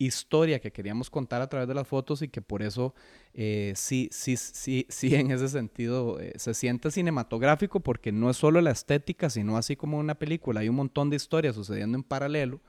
historia 0.00 0.60
que 0.60 0.70
queríamos 0.70 1.10
contar 1.10 1.42
a 1.42 1.48
través 1.48 1.66
de 1.66 1.74
las 1.74 1.88
fotos 1.88 2.22
y 2.22 2.28
que 2.28 2.40
por 2.40 2.62
eso 2.62 2.94
eh, 3.34 3.72
sí, 3.74 4.08
sí, 4.12 4.36
sí, 4.36 4.86
sí, 4.88 5.12
en 5.16 5.32
ese 5.32 5.48
sentido 5.48 6.18
se 6.36 6.54
siente 6.54 6.92
cinematográfico 6.92 7.80
porque 7.80 8.12
no 8.12 8.30
es 8.30 8.36
solo 8.36 8.60
la 8.60 8.70
estética, 8.70 9.28
sino 9.28 9.56
así 9.56 9.74
como 9.74 9.98
una 9.98 10.14
película, 10.14 10.60
hay 10.60 10.68
un 10.68 10.76
montón 10.76 11.10
de 11.10 11.16
historias 11.16 11.56
sucediendo 11.56 11.98
en 11.98 12.04
paralelo 12.04 12.60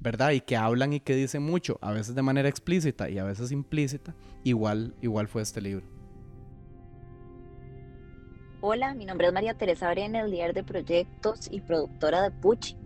¿verdad? 0.00 0.30
Y 0.30 0.40
que 0.40 0.56
hablan 0.56 0.94
y 0.94 1.00
que 1.00 1.14
dicen 1.14 1.42
mucho, 1.42 1.78
a 1.82 1.92
veces 1.92 2.14
de 2.14 2.22
manera 2.22 2.48
explícita 2.48 3.10
y 3.10 3.18
a 3.18 3.24
veces 3.24 3.52
implícita, 3.52 4.14
igual, 4.42 4.94
igual 5.02 5.28
fue 5.28 5.42
este 5.42 5.60
libro. 5.60 5.86
Hola, 8.62 8.94
mi 8.94 9.04
nombre 9.04 9.26
es 9.26 9.32
María 9.32 9.54
Teresa 9.54 9.90
Brenes, 9.90 10.28
líder 10.28 10.54
de 10.54 10.64
proyectos 10.64 11.48
y 11.50 11.60
productora 11.60 12.22
de 12.22 12.30
Puchi. 12.30 12.76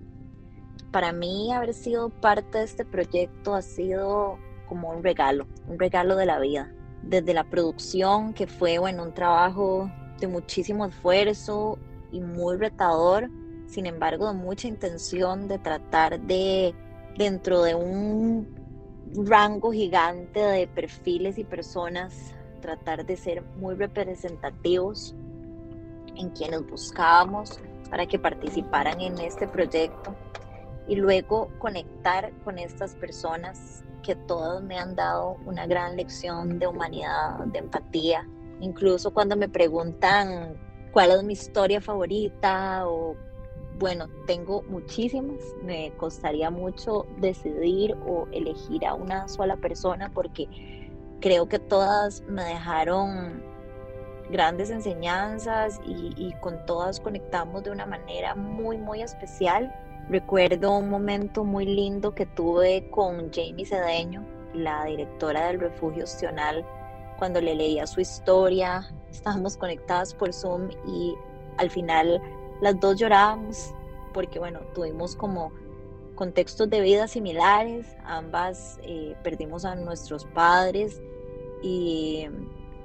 Para 0.92 1.12
mí 1.12 1.52
haber 1.52 1.74
sido 1.74 2.10
parte 2.10 2.58
de 2.58 2.64
este 2.64 2.84
proyecto 2.84 3.54
ha 3.54 3.62
sido 3.62 4.38
como 4.68 4.90
un 4.90 5.02
regalo, 5.02 5.46
un 5.68 5.78
regalo 5.78 6.16
de 6.16 6.26
la 6.26 6.38
vida. 6.38 6.72
Desde 7.02 7.34
la 7.34 7.44
producción, 7.50 8.34
que 8.34 8.46
fue 8.46 8.78
bueno, 8.78 9.02
un 9.02 9.14
trabajo 9.14 9.90
de 10.20 10.28
muchísimo 10.28 10.86
esfuerzo 10.86 11.78
y 12.12 12.20
muy 12.20 12.56
retador, 12.56 13.28
sin 13.66 13.86
embargo 13.86 14.28
de 14.28 14.38
mucha 14.38 14.68
intención 14.68 15.48
de 15.48 15.58
tratar 15.58 16.20
de 16.20 16.74
dentro 17.16 17.62
de 17.62 17.74
un 17.74 18.48
rango 19.26 19.72
gigante 19.72 20.40
de 20.40 20.66
perfiles 20.66 21.38
y 21.38 21.44
personas, 21.44 22.34
tratar 22.60 23.06
de 23.06 23.16
ser 23.16 23.42
muy 23.56 23.74
representativos 23.74 25.14
en 26.16 26.30
quienes 26.30 26.66
buscábamos 26.66 27.60
para 27.90 28.06
que 28.06 28.18
participaran 28.18 29.00
en 29.00 29.18
este 29.18 29.46
proyecto 29.46 30.14
y 30.88 30.96
luego 30.96 31.50
conectar 31.58 32.32
con 32.44 32.58
estas 32.58 32.94
personas 32.94 33.84
que 34.02 34.14
todas 34.14 34.62
me 34.62 34.78
han 34.78 34.94
dado 34.94 35.36
una 35.46 35.66
gran 35.66 35.96
lección 35.96 36.58
de 36.58 36.66
humanidad, 36.66 37.38
de 37.46 37.58
empatía. 37.58 38.28
Incluso 38.60 39.12
cuando 39.12 39.36
me 39.36 39.48
preguntan 39.48 40.56
cuál 40.92 41.10
es 41.12 41.22
mi 41.22 41.32
historia 41.32 41.80
favorita 41.80 42.86
o 42.86 43.16
bueno, 43.78 44.08
tengo 44.26 44.62
muchísimas, 44.62 45.40
me 45.62 45.92
costaría 45.96 46.50
mucho 46.50 47.06
decidir 47.18 47.96
o 48.06 48.26
elegir 48.32 48.86
a 48.86 48.94
una 48.94 49.28
sola 49.28 49.56
persona 49.56 50.10
porque 50.14 50.48
creo 51.20 51.48
que 51.48 51.58
todas 51.58 52.22
me 52.22 52.44
dejaron 52.44 53.42
grandes 54.30 54.70
enseñanzas 54.70 55.80
y, 55.86 56.32
con 56.40 56.64
todas 56.66 57.00
conectamos 57.00 57.64
de 57.64 57.70
una 57.70 57.86
manera 57.86 58.34
muy, 58.34 58.78
muy 58.78 59.02
especial. 59.02 59.74
Recuerdo 60.08 60.76
un 60.76 60.88
momento 60.88 61.44
muy 61.44 61.66
lindo 61.66 62.14
que 62.14 62.26
tuve 62.26 62.88
con 62.90 63.32
Jamie 63.32 63.66
Cedeño, 63.66 64.24
la 64.52 64.84
directora 64.84 65.48
del 65.48 65.60
refugio 65.60 66.04
Ostional, 66.04 66.64
cuando 67.18 67.40
le 67.40 67.54
leía 67.54 67.86
su 67.86 68.00
historia, 68.00 68.86
estábamos 69.10 69.56
conectadas 69.56 70.14
por 70.14 70.32
Zoom 70.32 70.68
y 70.86 71.14
al 71.56 71.70
final 71.70 72.20
las 72.60 72.78
dos 72.80 72.96
llorábamos 72.96 73.74
porque, 74.12 74.38
bueno, 74.38 74.60
tuvimos 74.74 75.16
como 75.16 75.52
contextos 76.14 76.70
de 76.70 76.80
vida 76.80 77.08
similares, 77.08 77.86
ambas 78.04 78.78
eh, 78.82 79.16
perdimos 79.22 79.64
a 79.64 79.74
nuestros 79.74 80.24
padres 80.26 81.02
y 81.62 82.28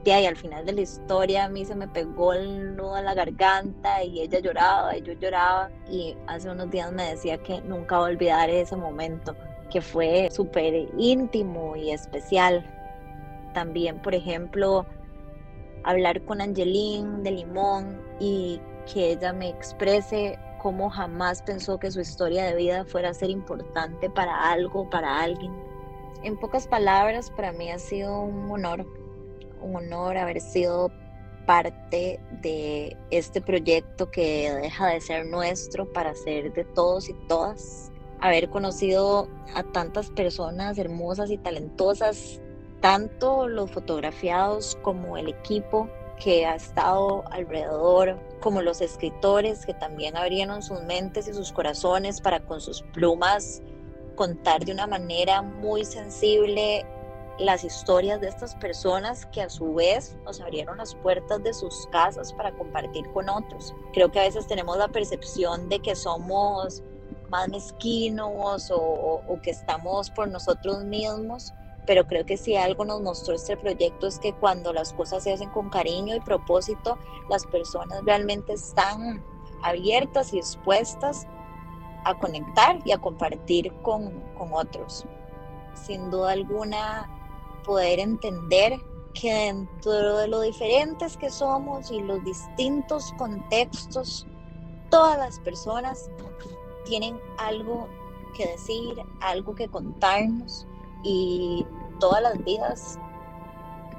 de 0.03 0.13
ahí 0.13 0.25
al 0.25 0.35
final 0.35 0.65
de 0.65 0.71
la 0.71 0.81
historia 0.81 1.45
a 1.45 1.49
mí 1.49 1.65
se 1.65 1.75
me 1.75 1.87
pegó 1.87 2.33
el 2.33 2.75
nudo 2.75 2.95
a 2.95 3.01
la 3.01 3.13
garganta 3.13 4.03
y 4.03 4.21
ella 4.21 4.39
lloraba 4.39 4.97
y 4.97 5.01
yo 5.01 5.13
lloraba 5.13 5.69
y 5.89 6.15
hace 6.27 6.49
unos 6.49 6.71
días 6.71 6.91
me 6.91 7.03
decía 7.03 7.37
que 7.37 7.61
nunca 7.61 7.97
va 7.97 8.07
a 8.07 8.09
olvidar 8.09 8.49
ese 8.49 8.75
momento 8.75 9.35
que 9.69 9.81
fue 9.81 10.29
súper 10.31 10.89
íntimo 10.97 11.75
y 11.75 11.91
especial. 11.91 12.65
También, 13.53 14.01
por 14.01 14.15
ejemplo, 14.15 14.85
hablar 15.83 16.23
con 16.23 16.41
Angeline 16.41 17.23
de 17.23 17.31
Limón 17.31 18.01
y 18.19 18.59
que 18.91 19.11
ella 19.11 19.33
me 19.33 19.49
exprese 19.49 20.37
cómo 20.61 20.89
jamás 20.89 21.41
pensó 21.41 21.79
que 21.79 21.91
su 21.91 22.01
historia 22.01 22.45
de 22.45 22.55
vida 22.55 22.85
fuera 22.85 23.09
a 23.09 23.13
ser 23.13 23.29
importante 23.29 24.09
para 24.09 24.51
algo, 24.51 24.89
para 24.89 25.21
alguien. 25.21 25.53
En 26.23 26.37
pocas 26.37 26.67
palabras, 26.67 27.31
para 27.31 27.51
mí 27.53 27.71
ha 27.71 27.79
sido 27.79 28.21
un 28.21 28.51
honor, 28.51 28.85
un 29.61 29.75
honor 29.75 30.17
haber 30.17 30.41
sido 30.41 30.91
parte 31.45 32.19
de 32.41 32.95
este 33.09 33.41
proyecto 33.41 34.11
que 34.11 34.51
deja 34.61 34.87
de 34.87 35.01
ser 35.01 35.25
nuestro 35.25 35.91
para 35.91 36.13
ser 36.13 36.53
de 36.53 36.65
todos 36.65 37.09
y 37.09 37.13
todas. 37.27 37.91
Haber 38.19 38.49
conocido 38.49 39.29
a 39.55 39.63
tantas 39.63 40.11
personas 40.11 40.77
hermosas 40.77 41.31
y 41.31 41.37
talentosas, 41.37 42.41
tanto 42.81 43.47
los 43.47 43.71
fotografiados 43.71 44.77
como 44.81 45.17
el 45.17 45.29
equipo, 45.29 45.89
que 46.19 46.45
ha 46.45 46.55
estado 46.55 47.23
alrededor, 47.31 48.19
como 48.41 48.61
los 48.61 48.81
escritores 48.81 49.65
que 49.65 49.73
también 49.73 50.17
abrieron 50.17 50.61
sus 50.61 50.81
mentes 50.83 51.27
y 51.27 51.33
sus 51.33 51.51
corazones 51.51 52.21
para 52.21 52.41
con 52.41 52.61
sus 52.61 52.81
plumas 52.93 53.61
contar 54.15 54.65
de 54.65 54.73
una 54.73 54.85
manera 54.85 55.41
muy 55.41 55.85
sensible 55.85 56.85
las 57.39 57.63
historias 57.63 58.19
de 58.19 58.27
estas 58.27 58.53
personas 58.55 59.25
que 59.27 59.41
a 59.41 59.49
su 59.49 59.73
vez 59.75 60.17
nos 60.25 60.41
abrieron 60.41 60.77
las 60.77 60.93
puertas 60.93 61.41
de 61.41 61.53
sus 61.53 61.87
casas 61.87 62.33
para 62.33 62.51
compartir 62.51 63.09
con 63.13 63.29
otros. 63.29 63.73
Creo 63.93 64.11
que 64.11 64.19
a 64.19 64.23
veces 64.23 64.45
tenemos 64.45 64.77
la 64.77 64.89
percepción 64.89 65.69
de 65.69 65.79
que 65.79 65.95
somos 65.95 66.83
más 67.29 67.47
mezquinos 67.47 68.69
o, 68.71 69.21
o 69.25 69.41
que 69.41 69.51
estamos 69.51 70.09
por 70.09 70.27
nosotros 70.27 70.83
mismos, 70.83 71.53
pero 71.89 72.05
creo 72.05 72.23
que 72.23 72.37
si 72.37 72.55
algo 72.55 72.85
nos 72.85 73.01
mostró 73.01 73.33
este 73.33 73.57
proyecto 73.57 74.05
es 74.05 74.19
que 74.19 74.31
cuando 74.31 74.71
las 74.71 74.93
cosas 74.93 75.23
se 75.23 75.33
hacen 75.33 75.49
con 75.49 75.71
cariño 75.71 76.15
y 76.15 76.19
propósito, 76.19 76.99
las 77.31 77.47
personas 77.47 78.05
realmente 78.05 78.53
están 78.53 79.25
abiertas 79.63 80.31
y 80.31 80.35
dispuestas 80.35 81.25
a 82.05 82.13
conectar 82.19 82.77
y 82.85 82.91
a 82.91 82.99
compartir 82.99 83.73
con, 83.81 84.21
con 84.37 84.53
otros. 84.53 85.03
Sin 85.73 86.11
duda 86.11 86.33
alguna, 86.33 87.09
poder 87.65 87.97
entender 87.97 88.79
que 89.15 89.33
dentro 89.33 90.17
de 90.19 90.27
lo 90.27 90.41
diferentes 90.41 91.17
que 91.17 91.31
somos 91.31 91.89
y 91.89 92.01
los 92.03 92.23
distintos 92.23 93.11
contextos, 93.17 94.27
todas 94.91 95.17
las 95.17 95.39
personas 95.39 96.11
tienen 96.85 97.19
algo 97.39 97.87
que 98.37 98.45
decir, 98.45 99.01
algo 99.21 99.55
que 99.55 99.67
contarnos 99.67 100.67
y 101.03 101.65
todas 101.99 102.21
las 102.21 102.43
vidas 102.43 102.99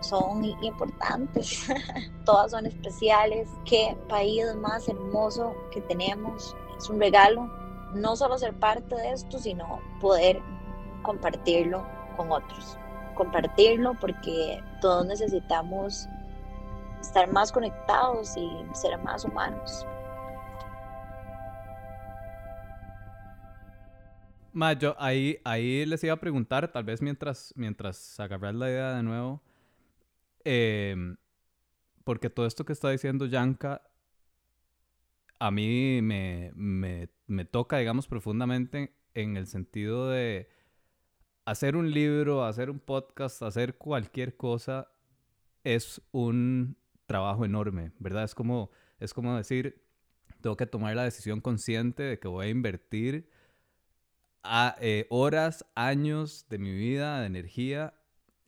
son 0.01 0.45
importantes, 0.63 1.69
todas 2.25 2.51
son 2.51 2.67
especiales. 2.67 3.49
Qué 3.65 3.97
país 4.09 4.45
más 4.57 4.89
hermoso 4.89 5.55
que 5.71 5.81
tenemos. 5.83 6.57
Es 6.79 6.89
un 6.89 6.99
regalo 7.01 7.51
no 7.95 8.17
solo 8.17 8.39
ser 8.39 8.55
parte 8.55 8.95
de 8.95 9.13
esto, 9.13 9.39
sino 9.39 9.81
poder 10.01 10.41
compartirlo 11.03 11.87
con 12.17 12.33
otros. 12.33 12.79
Compartirlo 13.15 13.95
porque 14.01 14.63
todos 14.81 15.07
necesitamos 15.07 16.09
estar 17.01 17.31
más 17.33 17.53
conectados 17.53 18.37
y 18.37 18.51
ser 18.75 18.99
más 19.03 19.25
humanos. 19.25 19.87
Ma, 24.53 24.73
yo 24.73 24.97
ahí, 24.99 25.39
ahí 25.45 25.87
les 25.87 26.03
iba 26.05 26.15
a 26.15 26.21
preguntar, 26.21 26.71
tal 26.73 26.85
vez 26.85 27.01
mientras, 27.03 27.53
mientras 27.57 28.19
agarrar 28.19 28.55
la 28.55 28.69
idea 28.69 28.97
de 28.97 29.03
nuevo, 29.03 29.43
em, 30.45 31.17
porque 32.05 32.31
todo 32.31 32.47
esto 32.47 32.65
que 32.65 32.73
está 32.73 32.91
diciendo 32.91 33.27
Yanka 33.27 33.83
a 35.39 35.51
mí 35.51 36.01
me, 36.03 36.53
me, 36.55 37.09
me 37.27 37.45
toca, 37.45 37.79
digamos, 37.79 38.07
profundamente 38.07 38.95
en 39.15 39.37
el 39.37 39.47
sentido 39.47 40.11
de 40.11 40.49
hacer 41.45 41.77
un 41.77 41.91
libro, 41.91 42.45
hacer 42.45 42.71
un 42.71 42.79
podcast, 42.79 43.43
hacer 43.43 43.77
cualquier 43.77 44.37
cosa 44.37 44.89
es 45.65 46.03
un 46.13 46.77
trabajo 47.07 47.45
enorme, 47.45 47.93
¿verdad? 47.99 48.25
Es 48.25 48.35
como, 48.35 48.71
es 48.99 49.15
como 49.15 49.37
decir, 49.37 49.83
tengo 50.41 50.57
que 50.57 50.67
tomar 50.67 50.95
la 50.97 51.05
decisión 51.05 51.41
consciente 51.41 52.03
de 52.03 52.19
que 52.19 52.29
voy 52.29 52.47
a 52.47 52.51
invertir 52.51 53.31
a, 54.43 54.77
eh, 54.81 55.07
horas, 55.11 55.65
años 55.75 56.47
de 56.49 56.59
mi 56.59 56.73
vida, 56.73 57.21
de 57.21 57.27
energía 57.27 57.95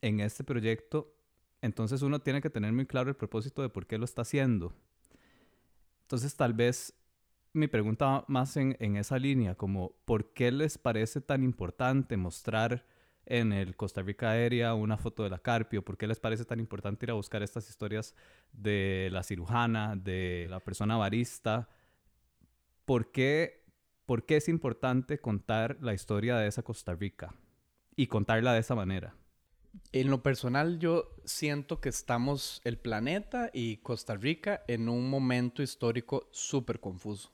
en 0.01 0.19
este 0.19 0.43
proyecto. 0.43 1.13
Entonces 1.61 2.01
uno 2.01 2.19
tiene 2.19 2.41
que 2.41 2.49
tener 2.49 2.73
muy 2.73 2.85
claro 2.85 3.09
el 3.09 3.15
propósito 3.15 3.61
de 3.61 3.69
por 3.69 3.87
qué 3.87 3.97
lo 3.97 4.05
está 4.05 4.23
haciendo. 4.23 4.73
Entonces 6.01 6.35
tal 6.35 6.53
vez 6.53 6.93
mi 7.53 7.67
pregunta 7.67 8.25
más 8.27 8.57
en, 8.57 8.75
en 8.79 8.97
esa 8.97 9.17
línea, 9.19 9.55
como 9.55 9.93
¿por 10.05 10.33
qué 10.33 10.51
les 10.51 10.77
parece 10.77 11.21
tan 11.21 11.43
importante 11.43 12.17
mostrar 12.17 12.85
en 13.25 13.53
el 13.53 13.75
Costa 13.75 14.01
Rica 14.01 14.31
Aérea 14.31 14.73
una 14.73 14.97
foto 14.97 15.23
de 15.23 15.29
la 15.29 15.39
Carpio? 15.39 15.83
¿Por 15.83 15.97
qué 15.97 16.07
les 16.07 16.19
parece 16.19 16.45
tan 16.45 16.59
importante 16.59 17.05
ir 17.05 17.11
a 17.11 17.15
buscar 17.15 17.43
estas 17.43 17.69
historias 17.69 18.15
de 18.51 19.09
la 19.11 19.23
cirujana, 19.23 19.95
de 19.95 20.47
la 20.49 20.59
persona 20.59 20.97
barista? 20.97 21.69
¿Por 22.85 23.11
qué 23.11 23.62
¿por 24.05 24.25
qué 24.25 24.37
es 24.37 24.49
importante 24.49 25.19
contar 25.19 25.77
la 25.81 25.93
historia 25.93 26.37
de 26.37 26.47
esa 26.47 26.63
Costa 26.63 26.93
Rica 26.93 27.33
y 27.95 28.07
contarla 28.07 28.53
de 28.53 28.59
esa 28.59 28.75
manera? 28.75 29.15
En 29.91 30.09
lo 30.09 30.21
personal 30.21 30.79
yo 30.79 31.15
siento 31.25 31.81
que 31.81 31.89
estamos 31.89 32.61
el 32.63 32.77
planeta 32.77 33.49
y 33.53 33.77
Costa 33.77 34.15
Rica 34.15 34.63
en 34.67 34.87
un 34.87 35.09
momento 35.09 35.63
histórico 35.63 36.27
súper 36.31 36.79
confuso. 36.79 37.31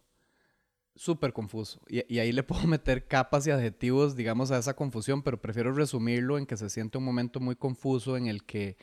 Súper 0.96 1.34
confuso. 1.34 1.82
Y, 1.88 2.20
ahí 2.20 2.32
le 2.32 2.44
puedo 2.44 2.66
meter 2.68 3.08
capas 3.08 3.48
y 3.48 3.52
adjetivos, 3.52 4.16
digamos, 4.16 4.52
a 4.52 4.58
esa 4.58 4.76
confusión, 4.76 5.22
pero 5.22 5.42
prefiero 5.42 5.74
resumirlo 5.74 6.38
en 6.38 6.46
que 6.46 6.58
se 6.58 6.70
siente 6.70 6.98
un 6.98 7.06
momento 7.06 7.40
muy 7.40 7.56
confuso 7.56 8.18
en 8.18 8.28
el 8.28 8.44
que 8.44 8.78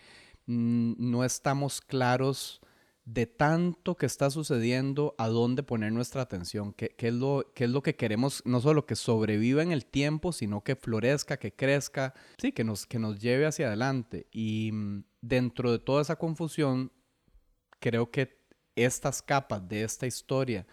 mm, 0.47 0.95
no 0.99 1.25
estamos 1.25 1.81
claros 1.81 2.61
de 3.07 3.27
tanto 3.27 3.97
que 3.97 4.05
está 4.05 4.31
sucediendo, 4.31 5.15
a 5.17 5.29
dónde 5.29 5.63
poner 5.63 5.93
nuestra 5.93 6.23
atención, 6.23 6.73
qué, 6.73 6.95
es 6.99 7.15
lo, 7.15 7.53
qué 7.55 7.65
es 7.65 7.71
lo 7.71 7.81
que 7.81 7.95
queremos, 7.95 8.43
no 8.45 8.61
solo 8.61 8.85
que 8.85 8.97
sobreviva 8.97 9.63
en 9.63 9.71
el 9.71 9.87
tiempo, 9.87 10.33
sino 10.33 10.65
que 10.65 10.75
florezca, 10.75 11.37
que 11.37 11.55
crezca, 11.55 12.15
sí, 12.37 12.51
que 12.51 12.65
nos, 12.65 12.85
que 12.85 12.99
nos 12.99 13.21
lleve 13.21 13.47
hacia 13.47 13.69
adelante. 13.69 14.27
Y 14.33 14.71
mm, 14.73 15.05
dentro 15.23 15.71
de 15.71 15.79
toda 15.79 16.03
esa 16.03 16.17
confusión, 16.17 16.91
creo 17.79 18.11
que 18.11 18.45
estas 18.75 19.23
capas 19.23 19.67
de 19.69 19.85
esta 19.85 20.09
historia, 20.09 20.67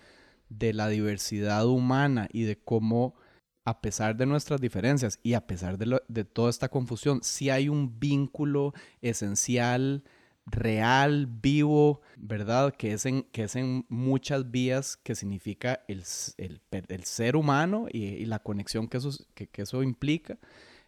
de 0.49 0.73
la 0.73 0.89
diversidad 0.89 1.67
humana 1.67 2.27
y 2.33 2.43
de 2.43 2.57
cómo 2.59 3.15
a 3.63 3.79
pesar 3.79 4.17
de 4.17 4.25
nuestras 4.25 4.59
diferencias 4.59 5.19
y 5.23 5.35
a 5.35 5.45
pesar 5.45 5.77
de, 5.77 6.01
de 6.07 6.25
toda 6.25 6.49
esta 6.49 6.67
confusión, 6.67 7.21
sí 7.23 7.51
hay 7.51 7.69
un 7.69 7.99
vínculo 7.99 8.73
esencial 9.01 10.03
real, 10.45 11.27
vivo, 11.27 12.01
¿verdad? 12.17 12.73
Que 12.75 12.93
es 12.93 13.05
en, 13.05 13.23
que 13.23 13.43
es 13.43 13.55
muchas 13.89 14.51
vías 14.51 14.97
que 14.97 15.15
significa 15.15 15.83
el, 15.87 16.03
el, 16.37 17.03
ser 17.05 17.35
humano 17.35 17.87
y, 17.91 18.25
la 18.25 18.39
conexión 18.39 18.87
que 18.87 18.97
eso, 18.97 19.11
que 19.35 19.49
eso 19.61 19.83
implica. 19.83 20.37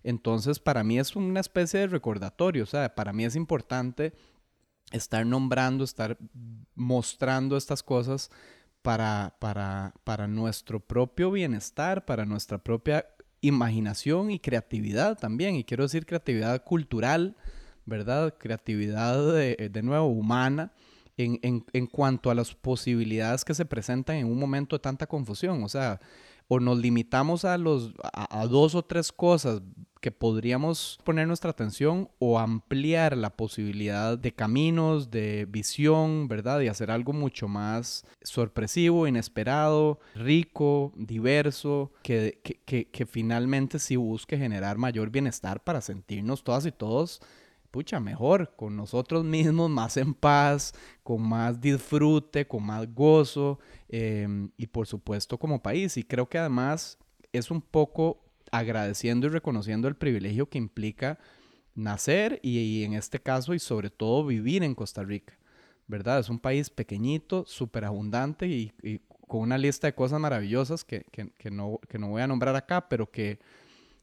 Entonces, 0.04 0.60
para 0.60 0.84
mí 0.84 1.00
es 1.00 1.16
una 1.16 1.40
especie 1.40 1.80
de 1.80 1.88
recordatorio, 1.88 2.64
o 2.64 2.68
sea, 2.68 2.94
para 2.94 3.12
mí 3.12 3.26
es 3.26 3.36
importante 3.36 4.14
estar 4.92 5.26
nombrando, 5.26 5.84
estar 5.84 6.18
mostrando 6.76 7.58
estas 7.58 7.82
cosas 7.82 8.30
para, 8.82 9.36
para, 9.40 9.96
para 10.04 10.28
nuestro 10.28 10.80
propio 10.80 11.32
bienestar, 11.32 12.06
para 12.06 12.26
nuestra 12.26 12.60
propia 12.60 13.08
imaginación 13.42 14.30
y 14.30 14.40
creatividad 14.40 15.18
también. 15.18 15.56
Y 15.56 15.64
quiero 15.64 15.84
decir 15.84 16.06
creatividad 16.06 16.64
cultural, 16.64 17.36
¿verdad? 17.86 18.36
Creatividad 18.38 19.34
de, 19.34 19.70
de 19.72 19.84
nuevo 19.84 20.08
humana 20.08 20.72
en, 21.18 21.40
en, 21.42 21.66
en, 21.74 21.88
cuanto 21.88 22.30
a 22.30 22.36
las 22.36 22.54
posibilidades 22.54 23.46
que 23.46 23.54
se 23.54 23.66
presentan 23.66 24.18
en 24.18 24.28
un 24.28 24.38
momento 24.38 24.76
de 24.76 24.82
tanta 24.82 25.08
confusión. 25.08 25.64
O 25.64 25.70
sea, 25.70 26.00
o 26.48 26.60
nos 26.60 26.78
limitamos 26.78 27.46
a, 27.46 27.58
los, 27.58 27.94
a, 28.14 28.46
dos 28.46 28.76
o 28.76 28.84
tres 28.84 29.12
cosas 29.12 29.62
que 30.00 30.12
podríamos 30.12 31.00
poner 31.04 31.28
nuestra 31.28 31.50
atención 31.50 32.10
o 32.20 32.38
ampliar 32.38 33.18
la 33.18 33.32
posibilidad 33.32 34.16
de 34.20 34.32
caminos, 34.32 35.10
de 35.10 35.48
visión, 35.50 36.28
¿verdad? 36.28 36.62
Y 36.62 36.68
hacer 36.68 36.92
algo 36.92 37.12
mucho 37.14 37.48
más 37.48 38.06
sorpresivo, 38.22 39.08
inesperado, 39.08 40.00
rico, 40.14 40.94
diverso, 40.96 41.92
que, 42.04 42.40
que, 42.44 42.60
que, 42.66 42.86
que 42.86 43.06
finalmente 43.08 43.80
sí 43.80 43.96
busque 43.96 44.38
generar 44.38 44.78
mayor 44.78 45.10
bienestar 45.10 45.64
para 45.64 45.82
sentirnos 45.82 46.44
todas 46.44 46.68
y 46.68 46.72
todos 46.72 47.22
pucha, 47.76 48.00
mejor, 48.00 48.54
con 48.56 48.78
nosotros 48.78 49.26
mismos, 49.26 49.70
más 49.70 49.98
en 49.98 50.14
paz, 50.14 50.74
con 51.04 51.22
más 51.22 51.60
disfrute, 51.60 52.48
con 52.48 52.66
más 52.66 52.88
gozo 52.96 53.60
em, 53.90 54.50
y 54.56 54.66
por 54.68 54.88
supuesto 54.88 55.38
como 55.38 55.62
país. 55.62 55.98
Y 55.98 56.04
creo 56.06 56.30
que 56.30 56.38
además 56.38 56.98
es 57.34 57.52
un 57.52 57.60
poco 57.60 58.24
agradeciendo 58.50 59.28
y 59.28 59.30
reconociendo 59.30 59.90
el 59.90 59.98
privilegio 59.98 60.48
que 60.48 60.58
implica 60.58 61.20
nacer 61.74 62.40
y, 62.42 62.86
en 62.86 62.94
este 62.94 63.20
caso 63.20 63.54
y 63.54 63.60
sobre 63.60 63.90
todo 63.90 64.26
vivir 64.26 64.64
en 64.64 64.74
Costa 64.74 65.04
Rica, 65.04 65.38
¿verdad? 65.86 66.20
Es 66.20 66.30
un 66.30 66.40
país 66.40 66.70
pequeñito, 66.70 67.44
súper 67.46 67.84
abundante 67.84 68.48
y, 68.48 68.72
con 69.28 69.42
una 69.42 69.58
lista 69.58 69.88
de 69.88 69.96
cosas 69.96 70.22
maravillosas 70.22 70.86
que, 70.86 71.04
que, 71.12 71.52
no, 71.52 71.82
que 71.90 72.00
no 72.00 72.08
voy 72.08 72.22
a 72.22 72.28
nombrar 72.28 72.56
acá, 72.56 72.88
pero 72.88 73.12
que 73.12 73.40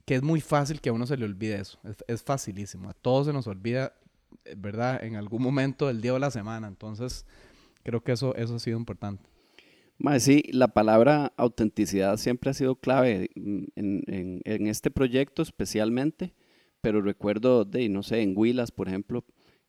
que 0.04 0.16
es 0.16 0.22
muy 0.22 0.40
fácil 0.40 0.80
que 0.80 0.90
a 0.90 0.92
uno 0.92 1.06
se 1.06 1.16
le 1.16 1.24
olvide 1.24 1.60
eso. 1.60 1.78
Es, 2.06 2.22
facilísimo. 2.22 2.88
A 2.88 2.94
todos 2.94 3.26
se 3.26 3.32
nos 3.32 3.46
olvida, 3.46 3.94
eh, 4.44 4.54
¿verdad? 4.56 5.02
En 5.04 5.16
algún 5.16 5.42
momento 5.42 5.86
del 5.86 6.00
día 6.00 6.14
o 6.14 6.18
la 6.18 6.30
semana. 6.30 6.68
Entonces, 6.68 7.26
creo 7.82 8.02
que 8.02 8.12
eso, 8.12 8.34
eso 8.34 8.56
ha 8.56 8.58
sido 8.58 8.78
importante. 8.78 9.28
sí, 10.18 10.44
la 10.52 10.68
palabra 10.68 11.32
autenticidad 11.36 12.16
siempre 12.16 12.50
ha 12.50 12.54
sido 12.54 12.76
clave 12.76 13.30
en, 13.34 13.72
en, 13.76 14.40
en, 14.44 14.66
este 14.66 14.90
proyecto 14.90 15.42
especialmente, 15.42 16.34
pero 16.80 17.00
recuerdo 17.00 17.64
de, 17.64 17.88
no 17.88 18.02
sé, 18.02 18.22
en 18.22 18.36
Huilas, 18.36 18.72
por 18.72 18.88
ejemplo, 18.88 19.24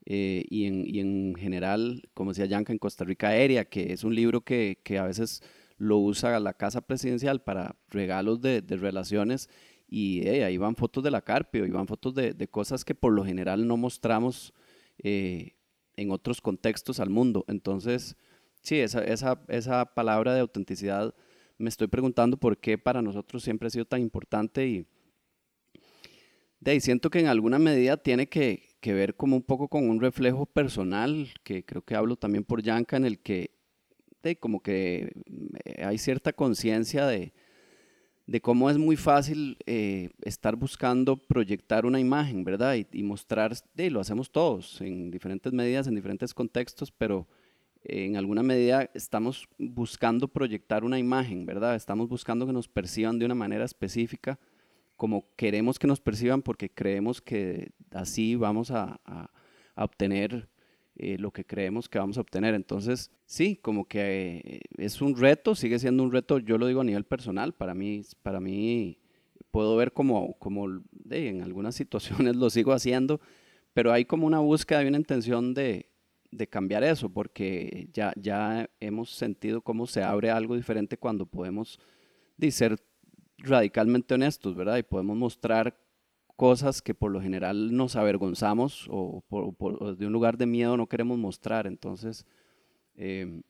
eh, 0.06 0.46
y, 0.50 0.66
en, 0.66 0.84
y, 0.88 1.00
en, 1.00 1.36
general, 1.36 2.10
como 2.14 2.32
decía 2.32 2.46
Yanka, 2.46 2.74
en 2.74 2.80
Costa 2.80 3.06
Rica 3.06 3.30
Aérea, 3.30 3.66
que 3.66 3.94
es 3.94 4.04
un 4.04 4.16
libro 4.16 4.42
que, 4.42 4.80
que 4.84 4.98
a 4.98 5.06
veces 5.06 5.44
lo 5.78 5.98
usa 6.00 6.40
la 6.40 6.54
Casa 6.54 6.82
Presidencial 6.82 7.42
para 7.42 7.76
regalos 7.90 8.42
de, 8.42 8.62
de 8.62 8.78
relaciones 8.78 9.50
y 9.94 10.28
ahí 10.28 10.58
van 10.58 10.76
fotos 10.76 11.04
de 11.04 11.12
la 11.12 11.22
Carpio, 11.22 11.68
y 11.68 11.70
van 11.70 11.86
fotos 11.86 12.16
de, 12.16 12.34
de 12.34 12.48
cosas 12.48 12.84
que 12.84 12.96
por 12.96 13.14
lo 13.14 13.24
general 13.24 13.68
no 13.68 13.78
mostramos 13.78 14.52
eh, 14.98 15.52
en 15.96 16.10
otros 16.10 16.42
contextos 16.42 17.00
al 17.00 17.12
mundo. 17.12 17.46
Entonces, 17.48 18.18
sí, 18.64 18.80
esa, 18.80 19.04
esa, 19.04 19.44
esa 19.50 19.86
palabra 19.94 20.34
de 20.34 20.40
autenticidad 20.40 21.14
me 21.60 21.70
estoy 21.70 21.86
preguntando 21.86 22.38
por 22.38 22.58
qué 22.58 22.80
para 22.80 23.04
nosotros 23.04 23.44
siempre 23.44 23.68
ha 23.68 23.70
sido 23.70 23.86
tan 23.86 24.02
importante 24.02 24.66
y 24.66 24.88
de 26.60 26.72
ahí 26.72 26.80
siento 26.82 27.12
que 27.12 27.20
en 27.20 27.28
alguna 27.28 27.60
medida 27.60 27.96
tiene 27.96 28.28
que, 28.28 28.64
que, 28.82 28.94
ver 28.94 29.16
como 29.16 29.36
un 29.36 29.44
poco 29.44 29.68
con 29.68 29.88
un 29.88 30.02
reflejo 30.02 30.48
personal, 30.48 31.32
que 31.44 31.64
creo 31.64 31.84
que 31.84 31.94
hablo 31.94 32.16
también 32.16 32.46
por 32.46 32.64
Yanka, 32.64 32.98
en 32.98 33.06
el 33.06 33.20
que 33.20 33.52
de, 34.24 34.38
como 34.38 34.64
que 34.64 35.12
eh, 35.66 35.84
hay 35.84 36.00
cierta 36.00 36.34
conciencia 36.34 37.06
de, 37.06 37.32
de, 38.26 38.42
cómo 38.42 38.70
es 38.70 38.78
muy 38.78 38.96
fácil 38.96 39.58
eh, 39.66 40.10
estar 40.22 40.56
buscando 40.56 41.18
proyectar 41.18 41.86
una 41.86 42.00
imagen, 42.00 42.44
¿verdad? 42.44 42.76
Y, 42.76 42.88
y 42.92 43.04
mostrar, 43.04 43.54
de, 43.74 43.90
lo 43.90 44.00
hacemos 44.00 44.32
todos, 44.32 44.82
en 44.82 45.12
diferentes 45.12 45.54
medidas, 45.54 45.88
en 45.88 45.96
diferentes 45.96 46.34
contextos, 46.34 46.92
pero 46.92 47.28
en 47.84 48.16
alguna 48.16 48.44
medida 48.44 48.90
estamos 48.94 49.48
buscando 49.58 50.28
proyectar 50.28 50.86
una 50.86 51.00
imagen, 51.00 51.46
¿verdad? 51.46 51.76
Estamos 51.76 52.08
buscando 52.08 52.48
que 52.48 52.54
nos 52.54 52.68
perciban 52.68 53.20
de 53.20 53.26
una 53.26 53.36
manera 53.36 53.66
específica, 53.66 54.40
como 54.96 55.26
queremos 55.36 55.80
que 55.80 55.88
nos 55.88 56.00
perciban 56.00 56.42
porque 56.42 56.70
creemos 56.70 57.22
que 57.22 57.72
así 57.92 58.36
vamos 58.36 58.72
a, 58.72 59.00
obtener 59.76 60.48
eh, 60.96 61.18
lo 61.18 61.32
que 61.32 61.46
creemos 61.46 61.90
que 61.90 61.98
vamos 61.98 62.18
a 62.18 62.22
obtener. 62.22 62.54
Entonces, 62.54 63.12
sí, 63.26 63.56
como 63.56 63.88
que 63.88 64.42
eh, 64.46 64.60
es 64.78 65.02
un 65.02 65.18
reto, 65.18 65.56
sigue 65.56 65.80
siendo 65.80 66.04
un 66.04 66.12
reto, 66.12 66.40
yo 66.40 66.58
lo 66.58 66.68
digo 66.68 66.82
a 66.82 66.84
nivel 66.84 67.04
personal, 67.04 67.54
para 67.54 67.74
mí, 67.74 68.04
para 68.22 68.40
mí 68.40 69.00
puedo 69.52 69.76
ver 69.76 69.94
como, 69.94 70.38
como 70.40 70.68
de, 70.92 71.30
en 71.30 71.42
algunas 71.42 71.76
situaciones 72.28 72.36
lo 72.36 72.50
sigo 72.50 72.74
haciendo, 72.74 73.20
pero 73.74 73.92
hay 73.92 74.06
como 74.06 74.28
una 74.28 74.40
búsqueda 74.40 74.84
y 74.84 74.88
una 74.88 74.98
intención 74.98 75.54
de, 75.54 75.90
de 76.32 76.48
cambiar 76.48 76.84
eso, 76.84 77.10
porque 77.10 77.90
ya, 77.92 78.14
ya 78.16 78.70
hemos 78.80 79.10
sentido 79.12 79.62
cómo 79.62 79.88
se 79.88 80.04
abre 80.04 80.30
algo 80.30 80.56
diferente 80.56 80.98
cuando 80.98 81.26
podemos 81.26 81.80
ser 82.52 82.78
radicalmente 83.38 84.14
honestos, 84.14 84.56
¿verdad? 84.56 84.78
Y 84.78 84.84
podemos 84.84 85.18
mostrar 85.18 85.78
cosas 86.44 86.82
que 86.82 86.94
por 86.94 87.10
lo 87.10 87.22
general 87.22 87.74
nos 87.74 87.96
avergonzamos 87.96 88.88
o, 88.90 89.24
por, 89.30 89.96
de 89.96 90.06
un 90.06 90.12
lugar 90.12 90.38
de 90.38 90.46
miedo 90.46 90.76
no 90.76 90.90
queremos 90.90 91.18
mostrar. 91.18 91.68
Entonces, 91.68 92.26
eh, 92.96 93.42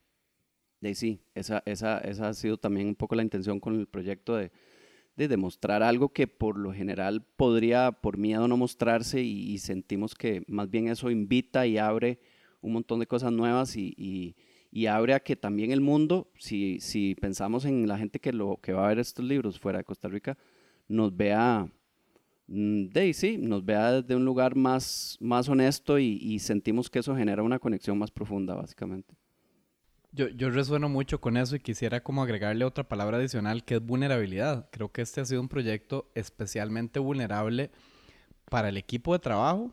sí, 0.94 1.20
esa, 1.34 1.64
esa, 1.66 1.98
esa 1.98 2.30
ha 2.30 2.34
sido 2.36 2.58
también 2.58 2.88
un 2.90 2.94
poco 2.94 3.16
la 3.16 3.24
intención 3.24 3.60
con 3.60 3.80
el 3.80 3.88
proyecto 3.88 4.36
de, 4.36 4.52
de 5.16 5.28
demostrar 5.28 5.82
algo 5.82 6.10
que 6.10 6.28
por 6.28 6.56
lo 6.56 6.72
general 6.72 7.26
podría 7.36 7.94
por 7.94 8.20
miedo 8.20 8.48
no 8.48 8.58
mostrarse 8.58 9.24
y 9.24 9.58
sentimos 9.58 10.14
que 10.14 10.44
más 10.46 10.70
bien 10.70 10.88
eso 10.88 11.10
invita 11.10 11.66
y 11.66 11.80
abre 11.80 12.20
un 12.62 12.74
montón 12.74 13.00
de 13.00 13.08
cosas 13.08 13.32
nuevas 13.32 13.76
y, 13.76 14.36
y, 14.72 14.86
abre 14.86 15.16
a 15.16 15.20
que 15.20 15.36
también 15.36 15.72
el 15.72 15.82
mundo, 15.82 16.32
si, 16.38 16.80
si 16.80 17.16
pensamos 17.16 17.66
en 17.66 17.88
la 17.88 17.98
gente 17.98 18.20
que, 18.20 18.34
lo, 18.34 18.58
que 18.62 18.74
va 18.74 18.86
a 18.86 18.90
ver 18.90 19.00
estos 19.00 19.26
libros 19.26 19.60
fuera 19.60 19.80
de 19.80 19.84
Costa 19.84 20.10
Rica, 20.10 20.38
nos 20.88 21.18
vea, 21.18 21.68
de 22.48 23.14
sí, 23.14 23.38
nos 23.38 23.64
vea 23.64 24.02
desde 24.02 24.16
un 24.16 24.26
lugar 24.26 24.56
más, 24.56 25.18
más 25.20 25.48
honesto 25.48 25.98
y, 25.98 26.18
y, 26.22 26.40
sentimos 26.40 26.90
que 26.90 27.00
eso 27.00 27.16
genera 27.16 27.44
una 27.44 27.60
conexión 27.60 27.98
más 27.98 28.12
profunda, 28.12 28.54
básicamente. 28.54 29.16
Yo, 30.12 30.28
yo 30.28 30.50
resueno 30.52 30.90
mucho 30.90 31.20
con 31.20 31.38
eso 31.38 31.56
y 31.56 31.60
quisiera 31.60 32.04
como 32.04 32.22
agregarle 32.22 32.66
otra 32.66 32.88
palabra 32.88 33.18
adicional 33.18 33.64
que 33.64 33.76
es 33.76 33.86
vulnerabilidad. 33.86 34.70
Creo 34.72 34.92
que 34.92 35.02
este 35.02 35.22
ha 35.22 35.26
sido 35.26 35.42
un 35.42 35.50
proyecto 35.50 36.12
especialmente 36.14 37.00
vulnerable 37.00 37.72
para 38.50 38.70
el 38.70 38.78
equipo 38.78 39.14
de 39.14 39.20
trabajo, 39.20 39.72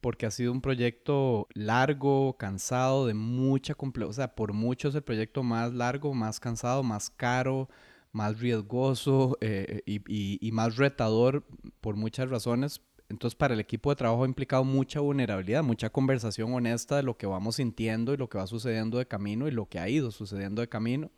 porque 0.00 0.26
ha 0.26 0.30
sido 0.30 0.52
un 0.52 0.60
proyecto 0.60 1.48
largo, 1.54 2.36
cansado, 2.38 3.06
de 3.06 3.14
mucha 3.14 3.74
complejidad. 3.74 4.10
O 4.10 4.14
sea, 4.14 4.34
por 4.34 4.52
mucho 4.52 4.88
es 4.88 4.94
el 4.94 5.02
proyecto 5.02 5.42
más 5.42 5.74
largo, 5.74 6.14
más 6.14 6.40
cansado, 6.40 6.82
más 6.82 7.10
caro, 7.10 7.68
más 8.14 8.40
riesgoso 8.40 9.36
eh, 9.42 9.82
y, 9.84 10.00
y, 10.40 10.52
más 10.52 10.76
retador 10.76 11.44
por 11.82 11.96
muchas 11.96 12.30
razones. 12.30 12.80
Entonces, 13.10 13.36
para 13.36 13.52
el 13.52 13.60
equipo 13.60 13.90
de 13.90 13.96
trabajo 13.96 14.24
ha 14.24 14.26
implicado 14.26 14.64
mucha 14.64 15.00
vulnerabilidad, 15.00 15.62
mucha 15.62 15.90
conversación 15.90 16.54
honesta 16.54 16.96
de 16.96 17.02
lo 17.02 17.18
que 17.18 17.26
vamos 17.26 17.56
sintiendo 17.56 18.14
y 18.14 18.16
lo 18.16 18.28
que 18.30 18.38
va 18.38 18.46
sucediendo 18.46 18.96
de 18.96 19.06
camino 19.06 19.46
y 19.46 19.50
lo 19.50 19.68
que 19.68 19.78
ha 19.78 19.88
ido 19.88 20.10
sucediendo 20.10 20.62
de 20.62 20.68
camino. 20.68 21.10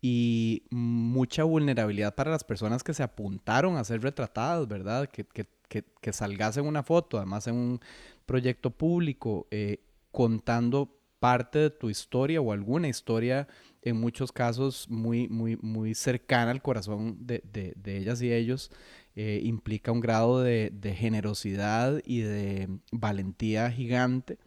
Y 0.00 0.64
mucha 0.70 1.44
vulnerabilidad 1.44 2.14
para 2.14 2.30
las 2.30 2.42
personas 2.42 2.82
que 2.82 2.94
se 2.94 3.02
apuntaron 3.02 3.76
a 3.76 3.84
ser 3.84 4.02
retratadas, 4.02 4.66
¿verdad? 4.66 5.08
Que, 5.08 5.24
que 5.24 5.46
que, 5.72 5.84
que 6.02 6.12
salgas 6.12 6.58
en 6.58 6.66
una 6.66 6.82
foto, 6.82 7.16
además 7.16 7.46
en 7.46 7.54
un 7.54 7.80
proyecto 8.26 8.70
público, 8.70 9.46
eh, 9.50 9.78
contando 10.10 10.94
parte 11.18 11.58
de 11.60 11.70
tu 11.70 11.88
historia 11.88 12.42
o 12.42 12.52
alguna 12.52 12.88
historia, 12.88 13.48
en 13.82 14.00
muchos 14.00 14.32
casos 14.32 14.88
muy, 14.88 15.28
muy, 15.28 15.56
muy 15.60 15.94
cercana 15.94 16.50
al 16.50 16.62
corazón 16.62 17.16
de, 17.20 17.42
de, 17.52 17.74
de 17.76 17.98
ellas 17.98 18.22
y 18.22 18.32
ellos, 18.32 18.70
eh, 19.14 19.40
implica 19.44 19.92
un 19.92 20.00
grado 20.00 20.40
de, 20.40 20.70
de, 20.72 20.94
generosidad 20.94 22.00
y 22.04 22.20
de 22.20 22.68
valentía 22.92 23.70
gigante. 23.70 24.38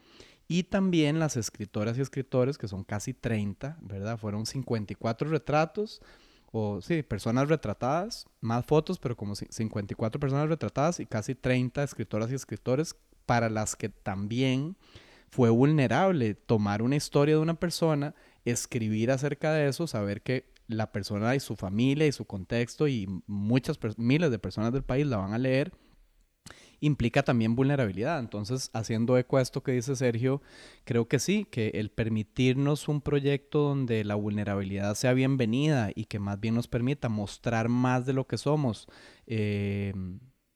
Y 0.47 0.63
también 0.63 1.19
las 1.19 1.37
escritoras 1.37 1.97
y 1.97 2.01
escritores, 2.01 2.57
que 2.57 2.67
son 2.67 2.83
casi 2.83 3.13
30, 3.13 3.77
¿verdad? 3.81 4.17
Fueron 4.17 4.45
54 4.45 5.29
retratos, 5.29 6.01
o 6.51 6.81
sí, 6.81 7.03
personas 7.03 7.49
retratadas, 7.49 8.27
más 8.41 8.65
fotos, 8.65 8.97
pero 8.97 9.17
como 9.17 9.35
54 9.35 10.19
personas 10.19 10.47
retratadas 10.47 10.99
y 10.99 11.05
casi 11.05 11.35
30 11.35 11.83
escritoras 11.83 12.31
y 12.31 12.35
escritores 12.35 12.95
para 13.25 13.49
las 13.49 13.75
que 13.75 13.89
también 13.89 14.77
fue 15.29 15.49
vulnerable 15.49 16.35
tomar 16.35 16.81
una 16.81 16.95
historia 16.95 17.35
de 17.35 17.41
una 17.41 17.59
persona, 17.59 18.15
escribir 18.45 19.11
acerca 19.11 19.53
de 19.53 19.67
eso, 19.67 19.87
saber 19.87 20.21
que 20.21 20.53
la 20.67 20.91
persona 20.91 21.35
y 21.35 21.39
su 21.39 21.55
familia 21.55 22.07
y 22.07 22.11
su 22.11 22.25
contexto 22.25 22.87
y 22.87 23.07
muchas 23.27 23.77
miles 23.97 24.31
de 24.31 24.39
personas 24.39 24.73
del 24.73 24.83
país 24.83 25.05
la 25.05 25.17
van 25.17 25.33
a 25.33 25.37
leer 25.37 25.71
implica 26.79 27.23
también 27.23 27.55
vulnerabilidad. 27.55 28.19
Entonces, 28.19 28.69
haciendo 28.73 29.17
eco 29.17 29.37
a 29.37 29.41
esto 29.41 29.63
que 29.63 29.71
dice 29.71 29.95
Sergio, 29.95 30.41
creo 30.83 31.07
que 31.07 31.19
sí, 31.19 31.45
que 31.45 31.69
el 31.75 31.89
permitirnos 31.89 32.87
un 32.87 33.01
proyecto 33.01 33.59
donde 33.59 34.03
la 34.03 34.15
vulnerabilidad 34.15 34.95
sea 34.95 35.13
bienvenida 35.13 35.91
y 35.93 36.05
que 36.05 36.19
más 36.19 36.39
bien 36.39 36.55
nos 36.55 36.67
permita 36.67 37.09
mostrar 37.09 37.69
más 37.69 38.05
de 38.05 38.13
lo 38.13 38.27
que 38.27 38.37
somos, 38.37 38.87
eh, 39.27 39.93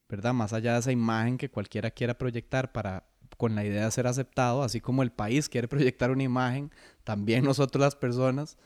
¿verdad? 0.09 0.33
Más 0.33 0.53
allá 0.53 0.73
de 0.73 0.79
esa 0.79 0.91
imagen 0.91 1.37
que 1.37 1.49
cualquiera 1.49 1.91
quiera 1.91 2.17
proyectar 2.17 2.71
para 2.71 3.08
con 3.39 3.55
la 3.55 3.63
idea 3.63 3.85
de 3.85 3.91
ser 3.91 4.05
aceptado, 4.05 4.63
así 4.63 4.81
como 4.81 5.01
el 5.01 5.13
país 5.13 5.47
quiere 5.47 5.69
proyectar 5.69 6.11
una 6.11 6.23
imagen, 6.23 6.71
también 7.05 7.45
nosotros 7.45 7.81
las 7.81 7.95
personas, 7.95 8.57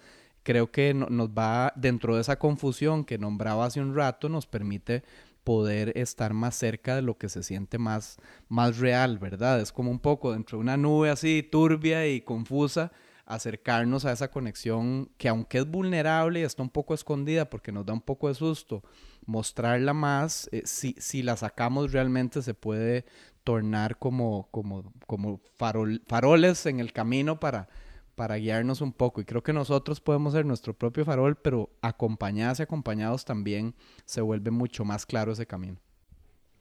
creo 0.41 0.71
que 0.71 0.95
nos 0.95 1.29
va 1.29 1.71
dentro 1.75 2.15
de 2.15 2.21
esa 2.21 2.39
confusión 2.39 3.05
que 3.05 3.19
nombraba 3.19 3.67
hace 3.67 3.81
un 3.81 3.93
rato, 3.95 4.29
nos 4.29 4.47
permite 4.47 5.03
poder 5.43 5.95
estar 5.95 6.33
más 6.33 6.55
cerca 6.55 6.95
de 6.95 7.03
lo 7.03 7.19
que 7.19 7.29
se 7.29 7.43
siente 7.43 7.77
más, 7.77 8.17
más 8.49 8.79
real, 8.79 9.19
¿verdad? 9.19 9.62
Es 9.62 9.71
como 9.71 9.91
un 9.91 9.99
poco 9.99 10.31
dentro 10.31 10.57
de 10.57 10.63
una 10.63 10.75
nube 10.75 11.12
así 11.12 11.43
turbia 11.43 12.07
y 12.07 12.21
confusa, 12.21 12.91
acercarnos 13.27 14.05
a 14.05 14.12
esa 14.12 14.31
conexión 14.31 15.12
que 15.19 15.29
aunque 15.29 15.59
es 15.59 15.67
vulnerable 15.67 16.39
y 16.39 16.43
está 16.43 16.63
un 16.63 16.71
poco 16.71 16.95
escondida 16.95 17.47
porque 17.47 17.71
nos 17.71 17.86
da 17.86 17.93
un 17.93 18.01
poco 18.01 18.27
de 18.27 18.33
susto, 18.33 18.83
mostrarla 19.27 19.93
más, 19.93 20.49
eh, 20.51 20.63
si, 20.65 20.95
si 20.97 21.21
la 21.21 21.38
sacamos 21.38 21.91
realmente 21.91 22.41
se 22.41 22.55
puede 22.55 23.05
tornar 23.43 23.97
como, 23.97 24.47
como, 24.51 24.93
como 25.08 25.41
farol, 25.58 26.01
faroles 26.08 26.65
en 26.65 26.79
el 26.79 26.93
camino 26.93 27.39
para, 27.39 27.67
para 28.15 28.36
guiarnos 28.36 28.82
un 28.82 28.93
poco. 28.93 29.21
Y 29.21 29.25
creo 29.25 29.43
que 29.43 29.53
nosotros 29.53 29.99
podemos 29.99 30.34
ser 30.34 30.45
nuestro 30.45 30.73
propio 30.73 31.06
farol, 31.06 31.36
pero 31.36 31.69
acompañados 31.82 32.60
y 32.60 32.63
acompañados 32.63 33.25
también 33.25 33.75
se 34.06 34.21
vuelve 34.21 34.51
mucho 34.51 34.86
más 34.86 35.06
claro 35.06 35.32
ese 35.32 35.45
camino. 35.45 35.79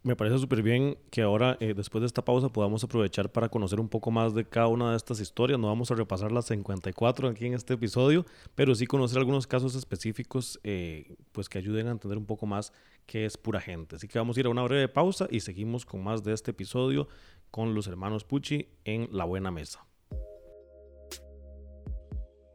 Me 0.04 0.16
parece 0.16 0.36
súper 0.38 0.64
bien 0.64 0.98
que 1.12 1.22
ahora, 1.22 1.56
eh, 1.60 1.74
después 1.76 2.02
de 2.02 2.06
esta 2.06 2.24
pausa, 2.24 2.48
podamos 2.48 2.82
aprovechar 2.82 3.30
para 3.30 3.48
conocer 3.48 3.78
un 3.78 3.88
poco 3.88 4.10
más 4.10 4.34
de 4.34 4.44
cada 4.44 4.66
una 4.66 4.90
de 4.90 4.96
estas 4.96 5.20
historias. 5.20 5.60
No 5.60 5.68
vamos 5.68 5.92
a 5.92 5.94
repasar 5.94 6.32
las 6.32 6.46
54 6.46 7.28
aquí 7.28 7.46
en 7.46 7.54
este 7.54 7.74
episodio, 7.74 8.26
pero 8.56 8.74
sí 8.74 8.84
conocer 8.84 9.18
algunos 9.18 9.46
casos 9.46 9.76
específicos 9.76 10.58
eh, 10.64 11.14
pues 11.30 11.48
que 11.48 11.58
ayuden 11.58 11.86
a 11.86 11.92
entender 11.92 12.18
un 12.18 12.26
poco 12.26 12.46
más 12.46 12.72
qué 13.06 13.26
es 13.26 13.36
pura 13.36 13.60
gente. 13.60 13.96
Así 13.96 14.08
que 14.08 14.18
vamos 14.18 14.36
a 14.36 14.40
ir 14.40 14.46
a 14.46 14.50
una 14.50 14.62
breve 14.62 14.88
pausa 14.88 15.26
y 15.30 15.40
seguimos 15.40 15.84
con 15.84 16.02
más 16.02 16.22
de 16.22 16.32
este 16.32 16.52
episodio 16.52 17.08
con 17.50 17.74
los 17.74 17.86
hermanos 17.86 18.24
Pucci 18.24 18.68
en 18.84 19.08
La 19.12 19.24
Buena 19.24 19.50
Mesa. 19.50 19.84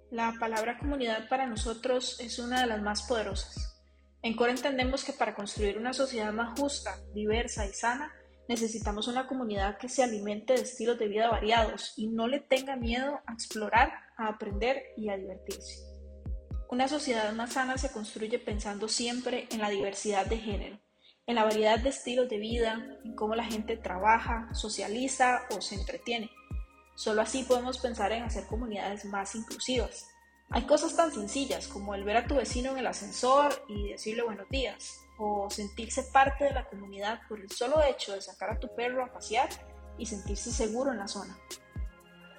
La 0.09 0.35
palabra 0.39 0.77
comunidad 0.79 1.27
para 1.29 1.47
nosotros 1.47 2.19
es 2.19 2.39
una 2.39 2.61
de 2.61 2.67
las 2.67 2.81
más 2.81 3.03
poderosas. 3.03 3.81
En 4.21 4.35
Core 4.35 4.51
entendemos 4.51 5.03
que 5.03 5.13
para 5.13 5.35
construir 5.35 5.77
una 5.77 5.93
sociedad 5.93 6.33
más 6.33 6.57
justa, 6.59 6.97
diversa 7.13 7.65
y 7.65 7.73
sana, 7.73 8.11
Necesitamos 8.47 9.09
una 9.09 9.27
comunidad 9.27 9.77
que 9.77 9.89
se 9.89 10.03
alimente 10.03 10.53
de 10.53 10.61
estilos 10.61 10.97
de 10.97 11.09
vida 11.09 11.29
variados 11.29 11.93
y 11.97 12.07
no 12.07 12.27
le 12.27 12.39
tenga 12.39 12.77
miedo 12.77 13.19
a 13.25 13.33
explorar, 13.33 13.91
a 14.15 14.29
aprender 14.29 14.93
y 14.95 15.09
a 15.09 15.17
divertirse. 15.17 15.86
Una 16.69 16.89
sociedad 16.89 17.31
más 17.31 17.53
sana 17.53 17.77
se 17.77 17.93
construye 17.93 18.39
pensando 18.39 18.89
siempre 18.89 19.47
en 19.51 19.59
la 19.59 19.69
diversidad 19.69 20.25
de 20.25 20.37
género, 20.37 20.77
en 21.25 21.35
la 21.35 21.45
variedad 21.45 21.79
de 21.79 21.89
estilos 21.89 22.27
de 22.27 22.39
vida, 22.39 22.85
en 23.05 23.15
cómo 23.15 23.35
la 23.35 23.45
gente 23.45 23.77
trabaja, 23.77 24.53
socializa 24.53 25.43
o 25.55 25.61
se 25.61 25.75
entretiene. 25.75 26.29
Solo 26.93 27.21
así 27.21 27.43
podemos 27.43 27.77
pensar 27.77 28.11
en 28.11 28.23
hacer 28.23 28.47
comunidades 28.47 29.05
más 29.05 29.33
inclusivas. 29.33 30.09
Hay 30.49 30.63
cosas 30.63 30.93
tan 30.93 31.13
sencillas 31.13 31.69
como 31.69 31.95
el 31.95 32.03
ver 32.03 32.17
a 32.17 32.27
tu 32.27 32.35
vecino 32.35 32.71
en 32.71 32.79
el 32.79 32.87
ascensor 32.87 33.63
y 33.69 33.91
decirle 33.91 34.23
buenos 34.23 34.49
días, 34.49 34.99
o 35.17 35.49
sentirse 35.49 36.03
parte 36.11 36.43
de 36.43 36.53
la 36.53 36.65
comunidad 36.65 37.21
por 37.29 37.39
el 37.39 37.49
solo 37.49 37.81
hecho 37.81 38.11
de 38.11 38.21
sacar 38.21 38.49
a 38.49 38.59
tu 38.59 38.67
perro 38.75 39.05
a 39.05 39.13
pasear 39.13 39.47
y 39.97 40.05
sentirse 40.05 40.51
seguro 40.51 40.91
en 40.91 40.97
la 40.97 41.07
zona. 41.07 41.37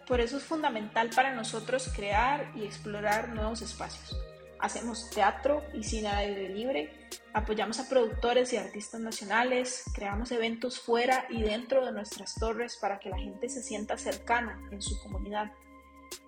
Por 0.09 0.23
eso 0.23 0.39
es 0.39 0.43
fundamental 0.43 1.11
para 1.15 1.35
nosotros 1.35 1.93
crear 1.95 2.51
y 2.57 2.65
explorar 2.65 3.29
nuevos 3.29 3.61
espacios. 3.61 4.19
Hacemos 4.59 5.11
teatro 5.11 5.63
y 5.75 5.85
cine 5.85 6.09
aire 6.09 6.49
libre, 6.49 7.09
apoyamos 7.35 7.79
a 7.79 7.89
productores 7.91 8.53
y 8.55 8.57
artistas 8.57 9.03
nacionales, 9.03 9.85
creamos 9.95 10.33
eventos 10.33 10.81
fuera 10.81 11.27
y 11.29 11.43
dentro 11.43 11.85
de 11.85 11.93
nuestras 11.93 12.35
torres 12.35 12.79
para 12.81 12.99
que 12.99 13.11
la 13.11 13.19
gente 13.19 13.51
se 13.51 13.63
sienta 13.63 13.99
cercana 13.99 14.59
en 14.73 14.81
su 14.81 14.99
comunidad. 15.03 15.53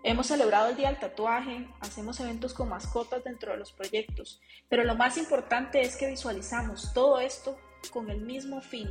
Hemos 0.02 0.26
celebrado 0.26 0.68
el 0.68 0.76
Día 0.76 0.88
del 0.88 1.00
Tatuaje, 1.00 1.66
hacemos 1.80 2.20
eventos 2.20 2.52
con 2.52 2.68
mascotas 2.68 3.24
dentro 3.24 3.52
de 3.52 3.58
los 3.58 3.72
proyectos, 3.72 4.42
pero 4.68 4.84
lo 4.84 4.94
más 4.94 5.16
importante 5.16 5.80
es 5.80 5.96
que 5.96 6.06
visualizamos 6.06 6.92
todo 6.92 7.18
esto 7.18 7.58
con 7.90 8.10
el 8.10 8.20
mismo 8.20 8.60
fin, 8.60 8.90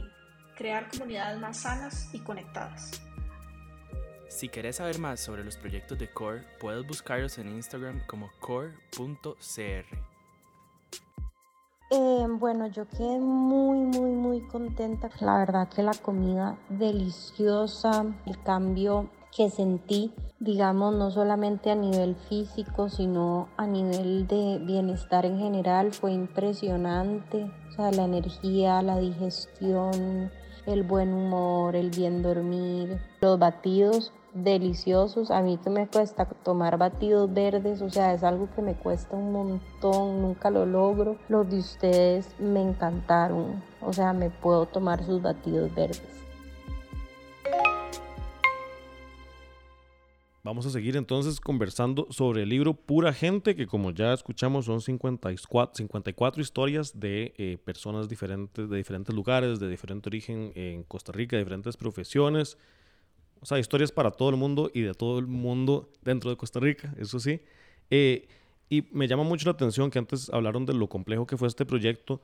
crear 0.57 0.89
comunidades 0.89 1.39
más 1.39 1.61
sanas 1.61 2.09
y 2.11 2.19
conectadas. 2.19 3.01
Si 4.29 4.47
querés 4.47 4.75
saber 4.75 4.99
más 4.99 5.19
sobre 5.19 5.43
los 5.43 5.57
proyectos 5.57 5.97
de 5.97 6.07
Core, 6.07 6.43
puedes 6.59 6.85
buscarlos 6.85 7.39
en 7.39 7.49
Instagram 7.49 7.99
como 8.05 8.29
core.cr. 8.39 9.85
Eh, 11.91 12.25
bueno, 12.29 12.67
yo 12.67 12.87
quedé 12.87 13.17
muy, 13.17 13.79
muy, 13.79 14.11
muy 14.11 14.41
contenta. 14.41 15.09
La 15.19 15.39
verdad 15.39 15.67
que 15.67 15.81
la 15.81 15.95
comida 15.95 16.59
deliciosa, 16.69 18.05
el 18.27 18.41
cambio 18.43 19.09
que 19.35 19.49
sentí, 19.49 20.13
digamos, 20.39 20.93
no 20.93 21.09
solamente 21.09 21.71
a 21.71 21.75
nivel 21.75 22.15
físico, 22.15 22.87
sino 22.87 23.49
a 23.57 23.65
nivel 23.65 24.27
de 24.27 24.59
bienestar 24.59 25.25
en 25.25 25.39
general, 25.39 25.91
fue 25.91 26.11
impresionante. 26.13 27.51
O 27.69 27.71
sea, 27.71 27.91
la 27.91 28.03
energía, 28.03 28.83
la 28.83 28.99
digestión, 28.99 30.31
el 30.67 30.83
buen 30.83 31.11
humor, 31.13 31.75
el 31.75 31.89
bien 31.89 32.21
dormir, 32.21 33.01
los 33.21 33.39
batidos 33.39 34.13
deliciosos. 34.33 35.31
A 35.31 35.41
mí 35.41 35.59
me 35.69 35.87
cuesta 35.87 36.25
tomar 36.25 36.77
batidos 36.77 37.33
verdes, 37.33 37.81
o 37.81 37.89
sea, 37.89 38.13
es 38.13 38.23
algo 38.23 38.49
que 38.55 38.61
me 38.61 38.75
cuesta 38.75 39.15
un 39.15 39.31
montón, 39.31 40.21
nunca 40.21 40.49
lo 40.49 40.65
logro. 40.65 41.17
Los 41.27 41.49
de 41.49 41.59
ustedes 41.59 42.27
me 42.39 42.61
encantaron, 42.61 43.61
o 43.81 43.93
sea, 43.93 44.13
me 44.13 44.29
puedo 44.29 44.65
tomar 44.65 45.03
sus 45.03 45.21
batidos 45.21 45.73
verdes. 45.75 46.19
Vamos 50.41 50.65
a 50.65 50.69
seguir 50.69 50.95
entonces 50.95 51.41
conversando 51.41 52.07
sobre 52.09 52.43
el 52.43 52.49
libro 52.49 52.73
Pura 52.73 53.13
Gente, 53.13 53.55
que 53.55 53.67
como 53.67 53.91
ya 53.91 54.13
escuchamos 54.13 54.65
son 54.65 54.81
54, 54.81 55.75
54 55.75 56.41
historias 56.41 56.99
de 56.99 57.33
eh, 57.37 57.57
personas 57.63 58.07
diferentes, 58.07 58.69
de 58.69 58.77
diferentes 58.77 59.13
lugares, 59.13 59.59
de 59.59 59.67
diferente 59.69 60.09
origen 60.09 60.51
en 60.55 60.83
Costa 60.83 61.11
Rica, 61.11 61.35
de 61.35 61.43
diferentes 61.43 61.75
profesiones. 61.75 62.57
O 63.41 63.45
sea, 63.45 63.59
historias 63.59 63.91
para 63.91 64.11
todo 64.11 64.29
el 64.29 64.35
mundo 64.35 64.69
y 64.73 64.81
de 64.81 64.93
todo 64.93 65.19
el 65.19 65.27
mundo 65.27 65.91
dentro 66.01 66.29
de 66.29 66.37
Costa 66.37 66.59
Rica, 66.59 66.93
eso 66.97 67.19
sí. 67.19 67.41
Eh, 67.89 68.27
y 68.69 68.83
me 68.91 69.07
llama 69.07 69.23
mucho 69.23 69.45
la 69.45 69.53
atención 69.53 69.89
que 69.89 69.99
antes 69.99 70.29
hablaron 70.29 70.65
de 70.65 70.73
lo 70.73 70.87
complejo 70.87 71.25
que 71.25 71.37
fue 71.37 71.47
este 71.47 71.65
proyecto, 71.65 72.21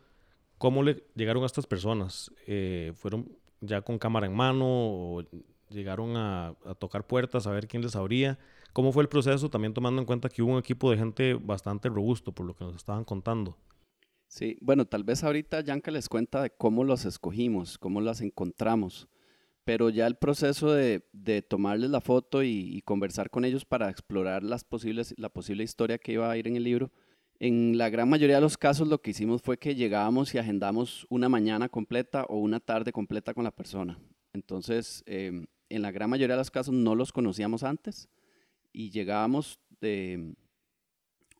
cómo 0.58 0.84
le 0.84 1.04
llegaron 1.16 1.44
a 1.44 1.46
estas 1.48 1.66
personas. 1.66 2.32
Eh, 2.48 2.94
¿Fueron 2.96 3.30
ya 3.62 3.82
con 3.82 3.98
cámara 3.98 4.28
en 4.28 4.36
mano 4.36 4.66
o 4.68 5.24
llegaron 5.70 6.16
a, 6.16 6.56
tocar 6.80 7.06
puertas 7.06 7.48
a 7.48 7.52
ver 7.52 7.68
quién 7.68 7.82
les 7.82 7.96
abría. 7.96 8.38
¿Cómo 8.74 8.92
fue 8.92 9.04
el 9.04 9.10
proceso? 9.10 9.50
También 9.50 9.74
tomando 9.74 10.02
en 10.02 10.06
cuenta 10.06 10.30
que 10.30 10.42
hubo 10.42 10.54
un 10.54 10.60
equipo 10.60 10.92
de 10.92 10.98
gente 10.98 11.34
bastante 11.34 11.90
robusto, 11.90 12.32
por 12.32 12.46
lo 12.46 12.56
que 12.56 12.66
nos 12.66 12.76
estaban 12.76 13.04
contando. 13.04 13.58
Sí, 14.28 14.58
bueno, 14.60 14.86
tal 14.86 15.04
vez 15.04 15.24
ahorita 15.24 15.62
Yanka 15.62 15.92
les 15.92 16.10
cuenta 16.10 16.42
de 16.42 16.50
cómo 16.50 16.84
los 16.84 17.06
escogimos, 17.06 17.78
cómo 17.78 18.02
las 18.02 18.22
encontramos, 18.22 19.08
pero 19.66 19.90
ya 19.90 20.06
el 20.06 20.16
proceso 20.16 20.72
de, 20.72 21.04
de 21.12 21.42
tomarles 21.42 21.90
la 21.90 22.00
foto 22.00 22.44
y, 22.44 22.82
conversar 22.86 23.32
con 23.32 23.44
ellos 23.44 23.66
para 23.66 23.90
explorar 23.90 24.44
las 24.44 24.64
posibles, 24.64 25.16
la 25.18 25.30
posible 25.30 25.64
historia 25.64 25.98
que 25.98 26.14
iba 26.14 26.30
a 26.30 26.38
ir 26.38 26.48
en 26.48 26.56
el 26.56 26.64
libro, 26.64 26.92
en 27.40 27.78
la 27.78 27.90
gran 27.90 28.08
mayoría 28.08 28.36
de 28.36 28.42
los 28.42 28.58
casos 28.58 28.88
lo 28.88 29.02
que 29.02 29.10
hicimos 29.12 29.42
fue 29.42 29.58
que 29.58 29.76
llegábamos 29.76 30.34
y 30.34 30.38
agendamos 30.38 31.06
una 31.10 31.28
mañana 31.28 31.68
completa 31.68 32.26
o 32.26 32.38
una 32.38 32.60
tarde 32.60 32.94
completa 32.94 33.34
con 33.34 33.44
la 33.44 33.52
persona. 33.52 34.00
Entonces, 34.34 35.04
em, 35.08 35.48
en 35.68 35.82
la 35.82 35.92
gran 35.92 36.10
mayoría 36.12 36.36
de 36.36 36.42
los 36.42 36.52
casos 36.52 36.74
no 36.74 36.94
los 36.94 37.12
conocíamos 37.12 37.64
antes 37.64 38.08
y 38.72 38.92
llegábamos 38.92 39.60
de 39.82 40.36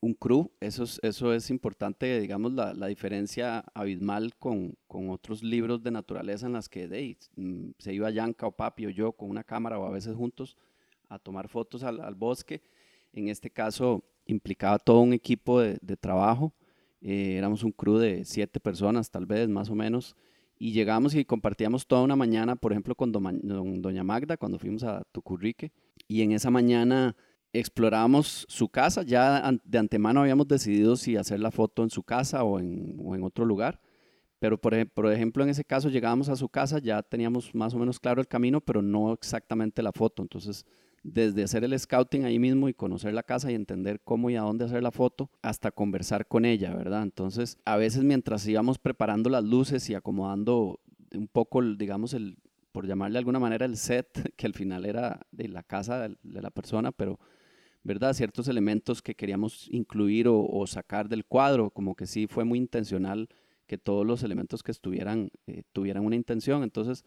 un 0.06 0.14
crew, 0.14 0.52
eso 0.60 0.84
es, 0.84 1.00
eso 1.02 1.34
es 1.34 1.50
importante, 1.50 2.20
digamos, 2.20 2.54
la, 2.54 2.76
la 2.76 2.86
diferencia 2.86 3.66
abismal 3.74 4.36
con, 4.38 4.78
con, 4.88 5.10
otros 5.10 5.42
libros 5.42 5.82
de 5.82 5.90
naturaleza 5.90 6.46
en 6.46 6.54
las 6.54 6.70
que 6.70 6.88
de, 6.88 7.18
mm, 7.36 7.72
se 7.80 7.92
iba 7.92 8.12
Yanka 8.12 8.46
o 8.46 8.52
Papi 8.52 8.86
o 8.86 8.92
yo 8.92 9.14
con 9.14 9.32
una 9.32 9.44
cámara 9.44 9.80
o 9.80 9.86
a 9.86 9.90
veces 9.90 10.16
juntos 10.16 10.58
a 11.10 11.18
tomar 11.18 11.48
fotos 11.48 11.84
al, 11.84 12.14
bosque. 12.14 12.62
En 13.14 13.30
este 13.30 13.50
caso 13.50 14.04
implicaba 14.28 14.78
todo 14.78 15.00
un 15.00 15.14
equipo 15.14 15.60
de, 15.60 15.98
trabajo, 15.98 16.54
eh, 17.02 17.36
éramos 17.38 17.64
un 17.64 17.72
crew 17.72 17.98
de 17.98 18.26
siete 18.26 18.60
personas 18.60 19.10
tal 19.10 19.26
vez, 19.26 19.50
más 19.50 19.72
o 19.72 19.76
menos, 19.76 20.16
y 20.60 20.72
llegamos 20.72 21.16
y 21.16 21.26
compartíamos 21.26 21.88
toda 21.88 22.04
una 22.04 22.16
mañana, 22.16 22.56
por 22.56 22.72
ejemplo, 22.72 22.94
con 22.94 23.12
Doña 23.12 24.04
Magda, 24.04 24.38
cuando 24.38 24.60
fuimos 24.60 24.84
a 24.84 25.04
Tucurrique, 25.12 25.72
y 26.08 26.22
en 26.22 26.32
esa 26.32 26.52
mañana 26.52 27.16
explorábamos 27.60 28.46
su 28.50 28.70
casa, 28.70 29.04
ya 29.04 29.52
de 29.64 29.78
antemano 29.78 30.22
habíamos 30.22 30.48
decidido 30.48 30.96
si 30.96 31.18
hacer 31.18 31.40
la 31.40 31.52
foto 31.52 31.84
en 31.84 31.90
su 31.90 32.04
casa 32.04 32.44
o 32.44 32.60
en, 32.60 32.98
o 33.04 33.16
en 33.16 33.24
otro 33.24 33.46
lugar, 33.46 33.80
pero 34.40 34.60
por, 34.60 34.74
por, 34.90 35.12
ejemplo 35.12 35.44
en 35.44 35.50
ese 35.50 35.64
caso 35.64 35.90
llegábamos 35.90 36.30
a 36.30 36.36
su 36.36 36.50
casa, 36.50 36.80
ya 36.80 37.02
teníamos 37.02 37.54
más 37.56 37.74
o 37.74 37.80
menos 37.80 38.00
claro 38.00 38.22
el 38.22 38.28
camino, 38.28 38.62
pero 38.62 38.82
no 38.82 39.14
exactamente 39.14 39.82
la 39.82 39.92
foto, 39.92 40.22
entonces 40.22 40.66
desde 41.06 41.44
hacer 41.44 41.64
el 41.64 41.80
scouting 41.80 42.26
ahí 42.26 42.40
mismo 42.40 42.68
y 42.68 42.74
conocer 42.74 43.14
la 43.14 43.22
casa 43.22 43.52
y 43.52 43.56
entender 43.56 44.02
cómo 44.04 44.32
y 44.32 44.36
a 44.36 44.42
dónde 44.42 44.66
hacer 44.66 44.82
la 44.82 44.92
foto, 44.92 45.30
hasta 45.44 45.70
conversar 45.70 46.28
con 46.28 46.46
ella, 46.46 46.74
¿verdad? 46.74 47.04
Entonces, 47.04 47.60
a 47.64 47.78
veces 47.78 48.04
mientras 48.04 48.48
íbamos 48.48 48.80
preparando 48.80 49.30
las 49.30 49.44
luces 49.44 49.88
y 49.90 49.94
acomodando 49.94 50.80
un 51.14 51.28
poco, 51.28 51.62
digamos, 51.62 52.16
el, 52.16 52.38
por 52.72 52.88
llamarle 52.88 53.14
de 53.14 53.20
alguna 53.20 53.40
manera 53.40 53.68
el 53.68 53.78
set, 53.78 54.08
que 54.36 54.48
al 54.48 54.54
final 54.54 54.84
era 54.86 55.26
de 55.32 55.48
la 55.48 55.62
casa 55.62 56.10
de, 56.10 56.42
la 56.42 56.50
persona, 56.50 56.92
pero, 56.92 57.20
¿verdad? 57.86 58.14
Ciertos 58.14 58.48
elementos 58.48 59.04
que 59.04 59.14
queríamos 59.14 59.68
incluir 59.70 60.26
o, 60.28 60.66
sacar 60.66 61.08
del 61.08 61.24
cuadro, 61.24 61.70
como 61.70 61.96
que 61.96 62.08
sí 62.08 62.26
fue 62.26 62.44
muy 62.44 62.58
intencional 62.58 63.30
que 63.68 63.78
todos 63.78 64.04
los 64.06 64.24
elementos 64.24 64.64
que 64.64 64.72
estuvieran 64.72 65.30
eh, 65.46 65.62
tuvieran 65.72 66.04
una 66.04 66.16
intención. 66.16 66.64
Entonces, 66.64 67.06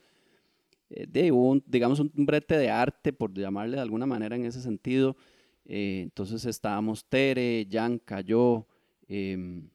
eh, 0.91 1.07
de 1.09 1.33
un, 1.33 1.65
digamos, 1.67 1.99
un 1.99 2.13
brete 2.15 2.57
de 2.57 2.71
arte, 2.71 3.13
por 3.13 3.35
llamarle 3.35 3.77
de 3.77 3.83
alguna 3.83 4.07
manera 4.07 4.37
en 4.37 4.47
ese 4.47 4.63
sentido. 4.63 5.17
Eh, 5.65 6.03
entonces 6.05 6.45
estábamos 6.45 7.05
Tere, 7.05 7.67
Yanka, 7.67 8.21
yo, 8.21 8.69
em, 9.09 9.69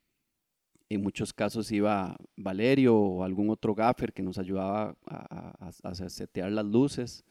en 0.88 1.02
muchos 1.02 1.34
casos 1.34 1.70
iba 1.74 2.16
Valerio 2.38 2.96
o 2.96 3.24
algún 3.26 3.50
otro 3.50 3.76
gaffer 3.76 4.14
que 4.14 4.24
nos 4.24 4.38
ayudaba 4.38 4.96
a, 5.06 5.70
a, 5.84 5.90
a 5.90 5.96
setear 6.10 6.50
las 6.54 6.66
luces. 6.66 7.26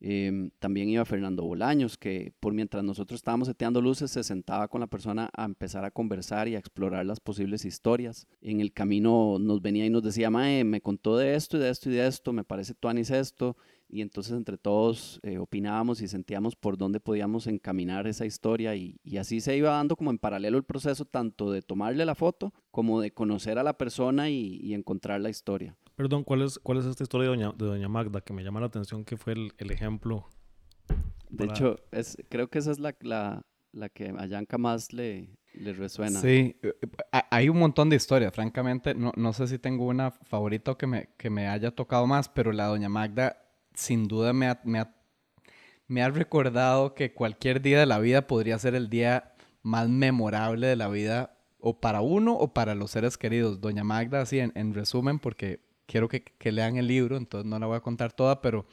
Em, 0.00 0.50
también 0.58 0.88
iba 0.88 1.04
Fernando 1.04 1.44
Bolaños, 1.44 1.98
que 1.98 2.32
por 2.40 2.54
mientras 2.54 2.82
nosotros 2.82 3.18
estábamos 3.18 3.48
seteando 3.48 3.82
luces, 3.82 4.10
se 4.10 4.24
sentaba 4.24 4.68
con 4.68 4.80
la 4.80 4.86
persona 4.86 5.30
a 5.36 5.44
empezar 5.44 5.84
a 5.84 5.90
conversar 5.90 6.48
y 6.48 6.56
a 6.56 6.58
explorar 6.58 7.04
las 7.04 7.20
posibles 7.20 7.64
historias. 7.64 8.26
En 8.40 8.60
el 8.60 8.72
camino 8.72 9.38
nos 9.38 9.60
venía 9.60 9.84
y 9.84 9.90
nos 9.90 10.02
decía, 10.02 10.30
Mae, 10.30 10.64
me 10.64 10.80
contó 10.80 11.16
de 11.18 11.34
esto 11.34 11.58
y 11.58 11.60
de 11.60 11.68
esto 11.68 11.90
y 11.90 11.92
de 11.92 12.06
esto, 12.06 12.32
me 12.32 12.44
parece 12.44 12.74
tuanis 12.74 13.10
esto, 13.10 13.56
y 13.92 14.02
entonces 14.02 14.32
entre 14.32 14.56
todos 14.56 15.20
eh, 15.22 15.38
opinábamos 15.38 16.00
y 16.00 16.08
sentíamos 16.08 16.54
por 16.54 16.78
dónde 16.78 17.00
podíamos 17.00 17.46
encaminar 17.46 18.06
esa 18.06 18.24
historia 18.24 18.76
y, 18.76 19.00
así 19.18 19.40
se 19.40 19.56
iba 19.56 19.70
dando 19.70 19.96
como 19.96 20.10
en 20.10 20.18
paralelo 20.18 20.56
el 20.56 20.64
proceso 20.64 21.04
tanto 21.04 21.50
de 21.50 21.62
tomarle 21.62 22.06
la 22.06 22.14
foto 22.14 22.54
como 22.70 23.00
de 23.00 23.12
conocer 23.12 23.58
a 23.58 23.62
la 23.62 23.76
persona 23.76 24.30
y, 24.30 24.72
encontrar 24.72 25.20
la 25.20 25.30
historia. 25.30 25.76
Perdón, 26.00 26.24
¿cuál 26.24 26.40
es, 26.40 26.58
cuál 26.58 26.78
es 26.78 26.86
esta 26.86 27.02
historia 27.02 27.28
de 27.28 27.36
doña, 27.36 27.52
de 27.54 27.66
doña 27.66 27.86
Magda 27.86 28.22
que 28.22 28.32
me 28.32 28.42
llama 28.42 28.58
la 28.58 28.68
atención 28.68 29.04
que 29.04 29.18
fue 29.18 29.34
el, 29.34 29.52
el 29.58 29.70
ejemplo? 29.70 30.26
De 31.28 31.44
hecho, 31.44 31.78
es, 31.92 32.16
creo 32.30 32.48
que 32.48 32.58
esa 32.58 32.70
es 32.70 32.78
la, 32.78 32.96
la, 33.02 33.42
la 33.72 33.90
que 33.90 34.08
a 34.08 34.24
Yanka 34.24 34.56
más 34.56 34.94
le, 34.94 35.28
le 35.52 35.74
resuena. 35.74 36.18
Sí, 36.18 36.56
eh, 36.62 36.72
hay 37.30 37.50
un 37.50 37.58
montón 37.58 37.90
de 37.90 37.96
historias, 37.96 38.32
francamente. 38.32 38.94
No, 38.94 39.12
no 39.14 39.34
sé 39.34 39.46
si 39.46 39.58
tengo 39.58 39.84
una 39.84 40.10
favorita 40.10 40.74
que 40.74 40.86
me, 40.86 41.10
que 41.18 41.28
me 41.28 41.48
haya 41.48 41.70
tocado 41.70 42.06
más, 42.06 42.30
pero 42.30 42.50
la 42.52 42.68
Doña 42.68 42.88
Magda 42.88 43.36
sin 43.74 44.08
duda 44.08 44.32
me 44.32 44.46
ha, 44.46 44.58
me, 44.64 44.78
ha, 44.78 44.94
me 45.86 46.02
ha 46.02 46.08
recordado 46.08 46.94
que 46.94 47.12
cualquier 47.12 47.60
día 47.60 47.78
de 47.78 47.84
la 47.84 47.98
vida 47.98 48.26
podría 48.26 48.58
ser 48.58 48.74
el 48.74 48.88
día 48.88 49.34
más 49.62 49.90
memorable 49.90 50.66
de 50.66 50.76
la 50.76 50.88
vida 50.88 51.36
o 51.58 51.78
para 51.78 52.00
uno 52.00 52.32
o 52.32 52.54
para 52.54 52.74
los 52.74 52.90
seres 52.90 53.18
queridos. 53.18 53.60
Doña 53.60 53.84
Magda, 53.84 54.22
así 54.22 54.38
en, 54.38 54.50
en 54.54 54.72
resumen, 54.72 55.18
porque 55.18 55.68
quiero 55.90 56.08
que, 56.08 56.22
que, 56.22 56.52
lean 56.52 56.76
el 56.76 56.86
libro, 56.86 57.16
entonces 57.16 57.50
no 57.50 57.58
la 57.58 57.66
voy 57.66 57.76
a 57.76 57.80
contar 57.80 58.12
toda, 58.12 58.40
pero 58.40 58.64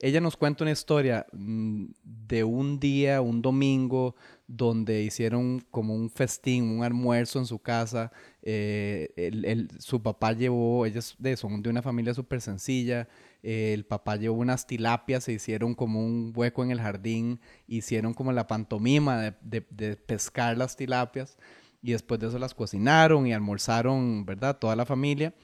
ella 0.00 0.20
nos 0.20 0.36
cuenta 0.36 0.64
una 0.64 0.72
historia 0.72 1.24
mm, 1.32 1.86
de 2.02 2.42
un 2.42 2.80
día, 2.80 3.20
un 3.20 3.40
domingo, 3.40 4.16
donde 4.48 5.02
hicieron 5.02 5.60
como 5.70 5.94
un 5.94 6.10
festín, 6.10 6.64
un 6.64 6.82
almuerzo 6.82 7.38
en 7.38 7.46
su 7.46 7.60
casa. 7.60 8.10
Eh, 8.42 9.12
el, 9.16 9.70
su 9.78 10.02
papá 10.02 10.32
llevó, 10.32 10.84
ellos 10.84 11.16
son 11.36 11.62
de 11.62 11.70
una 11.70 11.80
familia 11.80 12.12
súper 12.12 12.40
sencilla, 12.40 13.08
eh, 13.44 13.72
el 13.72 13.86
papá 13.86 14.16
llevó 14.16 14.38
unas 14.38 14.66
tilapias, 14.66 15.24
se 15.24 15.32
hicieron 15.32 15.74
como 15.74 16.04
un 16.04 16.32
hueco 16.34 16.64
en 16.64 16.72
el 16.72 16.80
jardín, 16.80 17.40
hicieron 17.68 18.14
como 18.14 18.32
la 18.32 18.48
pantomima 18.48 19.32
de, 19.40 19.64
de 19.70 19.96
pescar 19.96 20.58
las 20.58 20.76
tilapias 20.76 21.38
y 21.82 21.92
después 21.92 22.18
de 22.18 22.26
eso 22.26 22.38
las 22.38 22.54
cocinaron 22.54 23.28
y 23.28 23.32
almorzaron, 23.32 24.26
¿verdad? 24.26 24.58
Toda 24.58 24.74
la 24.74 24.86
familia. 24.86 25.34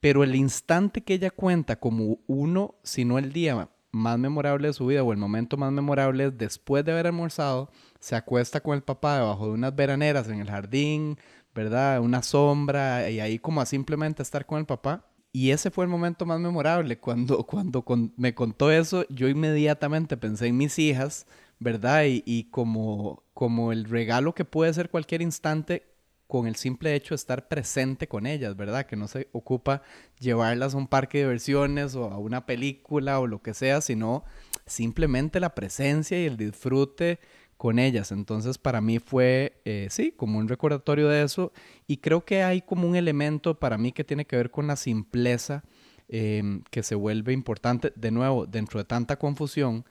Pero 0.00 0.22
el 0.22 0.34
instante 0.34 1.02
que 1.02 1.14
ella 1.14 1.30
cuenta 1.30 1.76
como 1.76 2.18
uno, 2.26 2.76
si 2.82 3.04
no 3.04 3.18
el 3.18 3.32
día 3.32 3.68
más 3.90 4.18
memorable 4.18 4.68
de 4.68 4.74
su 4.74 4.86
vida 4.86 5.02
o 5.02 5.12
el 5.12 5.18
momento 5.18 5.56
más 5.56 5.72
memorable 5.72 6.26
es 6.26 6.38
después 6.38 6.84
de 6.84 6.92
haber 6.92 7.06
almorzado, 7.06 7.70
se 7.98 8.14
acuesta 8.14 8.60
con 8.60 8.74
el 8.74 8.82
papá 8.82 9.18
debajo 9.18 9.46
de 9.46 9.52
unas 9.52 9.74
veraneras 9.74 10.28
en 10.28 10.40
el 10.40 10.50
jardín, 10.50 11.18
¿verdad? 11.54 12.00
Una 12.00 12.22
sombra 12.22 13.10
y 13.10 13.20
ahí 13.20 13.38
como 13.38 13.60
a 13.60 13.66
simplemente 13.66 14.22
estar 14.22 14.46
con 14.46 14.58
el 14.58 14.66
papá. 14.66 15.04
Y 15.32 15.50
ese 15.50 15.70
fue 15.70 15.84
el 15.84 15.90
momento 15.90 16.24
más 16.26 16.40
memorable. 16.40 16.98
Cuando, 16.98 17.44
cuando 17.46 17.84
me 18.16 18.34
contó 18.34 18.70
eso, 18.70 19.04
yo 19.08 19.28
inmediatamente 19.28 20.16
pensé 20.16 20.46
en 20.46 20.56
mis 20.56 20.78
hijas, 20.78 21.26
¿verdad? 21.58 22.04
Y, 22.04 22.22
y 22.24 22.44
como, 22.44 23.24
como 23.34 23.72
el 23.72 23.84
regalo 23.84 24.34
que 24.34 24.44
puede 24.44 24.72
ser 24.74 24.90
cualquier 24.90 25.22
instante 25.22 25.87
con 26.28 26.46
el 26.46 26.56
simple 26.56 26.94
hecho 26.94 27.14
de 27.14 27.16
estar 27.16 27.48
presente 27.48 28.06
con 28.06 28.26
ellas, 28.26 28.54
¿verdad? 28.54 28.86
Que 28.86 28.96
no 28.96 29.08
se 29.08 29.28
ocupa 29.32 29.82
llevarlas 30.20 30.74
a 30.74 30.76
un 30.76 30.86
parque 30.86 31.18
de 31.18 31.24
diversiones 31.24 31.94
o 31.96 32.04
a 32.04 32.18
una 32.18 32.44
película 32.44 33.18
o 33.18 33.26
lo 33.26 33.42
que 33.42 33.54
sea, 33.54 33.80
sino 33.80 34.24
simplemente 34.66 35.40
la 35.40 35.54
presencia 35.54 36.20
y 36.22 36.26
el 36.26 36.36
disfrute 36.36 37.18
con 37.56 37.78
ellas. 37.78 38.12
Entonces 38.12 38.58
para 38.58 38.82
mí 38.82 38.98
fue, 38.98 39.60
eh, 39.64 39.88
sí, 39.90 40.12
como 40.14 40.38
un 40.38 40.48
recordatorio 40.48 41.08
de 41.08 41.22
eso 41.22 41.50
y 41.86 41.96
creo 41.96 42.24
que 42.26 42.42
hay 42.42 42.60
como 42.60 42.86
un 42.86 42.94
elemento 42.94 43.58
para 43.58 43.78
mí 43.78 43.92
que 43.92 44.04
tiene 44.04 44.26
que 44.26 44.36
ver 44.36 44.50
con 44.50 44.66
la 44.66 44.76
simpleza 44.76 45.64
em, 46.08 46.62
que 46.70 46.82
se 46.82 46.94
vuelve 46.94 47.32
importante, 47.32 47.92
de 47.96 48.10
nuevo, 48.10 48.46
dentro 48.46 48.78
de 48.80 48.84
tanta 48.84 49.18
confusión 49.18 49.84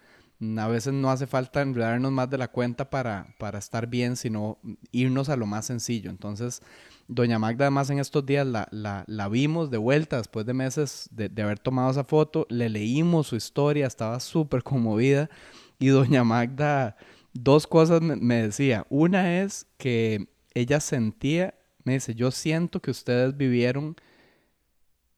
a 0.58 0.68
veces 0.68 0.94
no 0.94 1.10
hace 1.10 1.26
falta 1.26 1.62
enredarnos 1.62 2.12
más 2.12 2.30
de 2.30 2.38
la 2.38 2.48
cuenta 2.50 2.90
para, 2.90 3.34
para 3.40 3.58
estar 3.58 3.88
bien, 3.88 4.16
sino 4.16 4.60
irnos 4.92 5.30
a 5.30 5.36
lo 5.36 5.48
más 5.48 5.66
sencillo. 5.66 6.10
Entonces, 6.12 6.62
doña 7.08 7.40
Magda 7.40 7.66
además 7.66 7.90
en 7.90 8.00
estos 8.00 8.26
días 8.26 8.46
la, 8.46 8.68
la, 8.72 9.04
la 9.08 9.30
vimos 9.30 9.72
de 9.72 9.78
vuelta 9.78 10.18
después 10.18 10.46
de 10.46 10.54
meses 10.54 11.10
de, 11.12 11.30
de, 11.30 11.42
haber 11.42 11.60
tomado 11.60 11.90
esa 11.90 12.04
foto, 12.04 12.46
le 12.50 12.70
leímos 12.70 13.28
su 13.28 13.36
historia, 13.36 13.88
estaba 13.88 14.20
súper 14.20 14.62
conmovida 14.62 15.30
y 15.80 15.88
doña 15.88 16.24
Magda 16.24 16.98
dos 17.34 17.66
cosas 17.66 18.02
me, 18.02 18.16
me 18.16 18.44
decía. 18.44 18.86
Una 18.90 19.42
es 19.42 19.66
que 19.78 20.28
ella 20.54 20.80
sentía, 20.80 21.56
me 21.84 21.94
dice, 21.94 22.14
yo 22.14 22.32
siento 22.32 22.82
que 22.82 22.92
ustedes 22.92 23.38
vivieron 23.38 23.96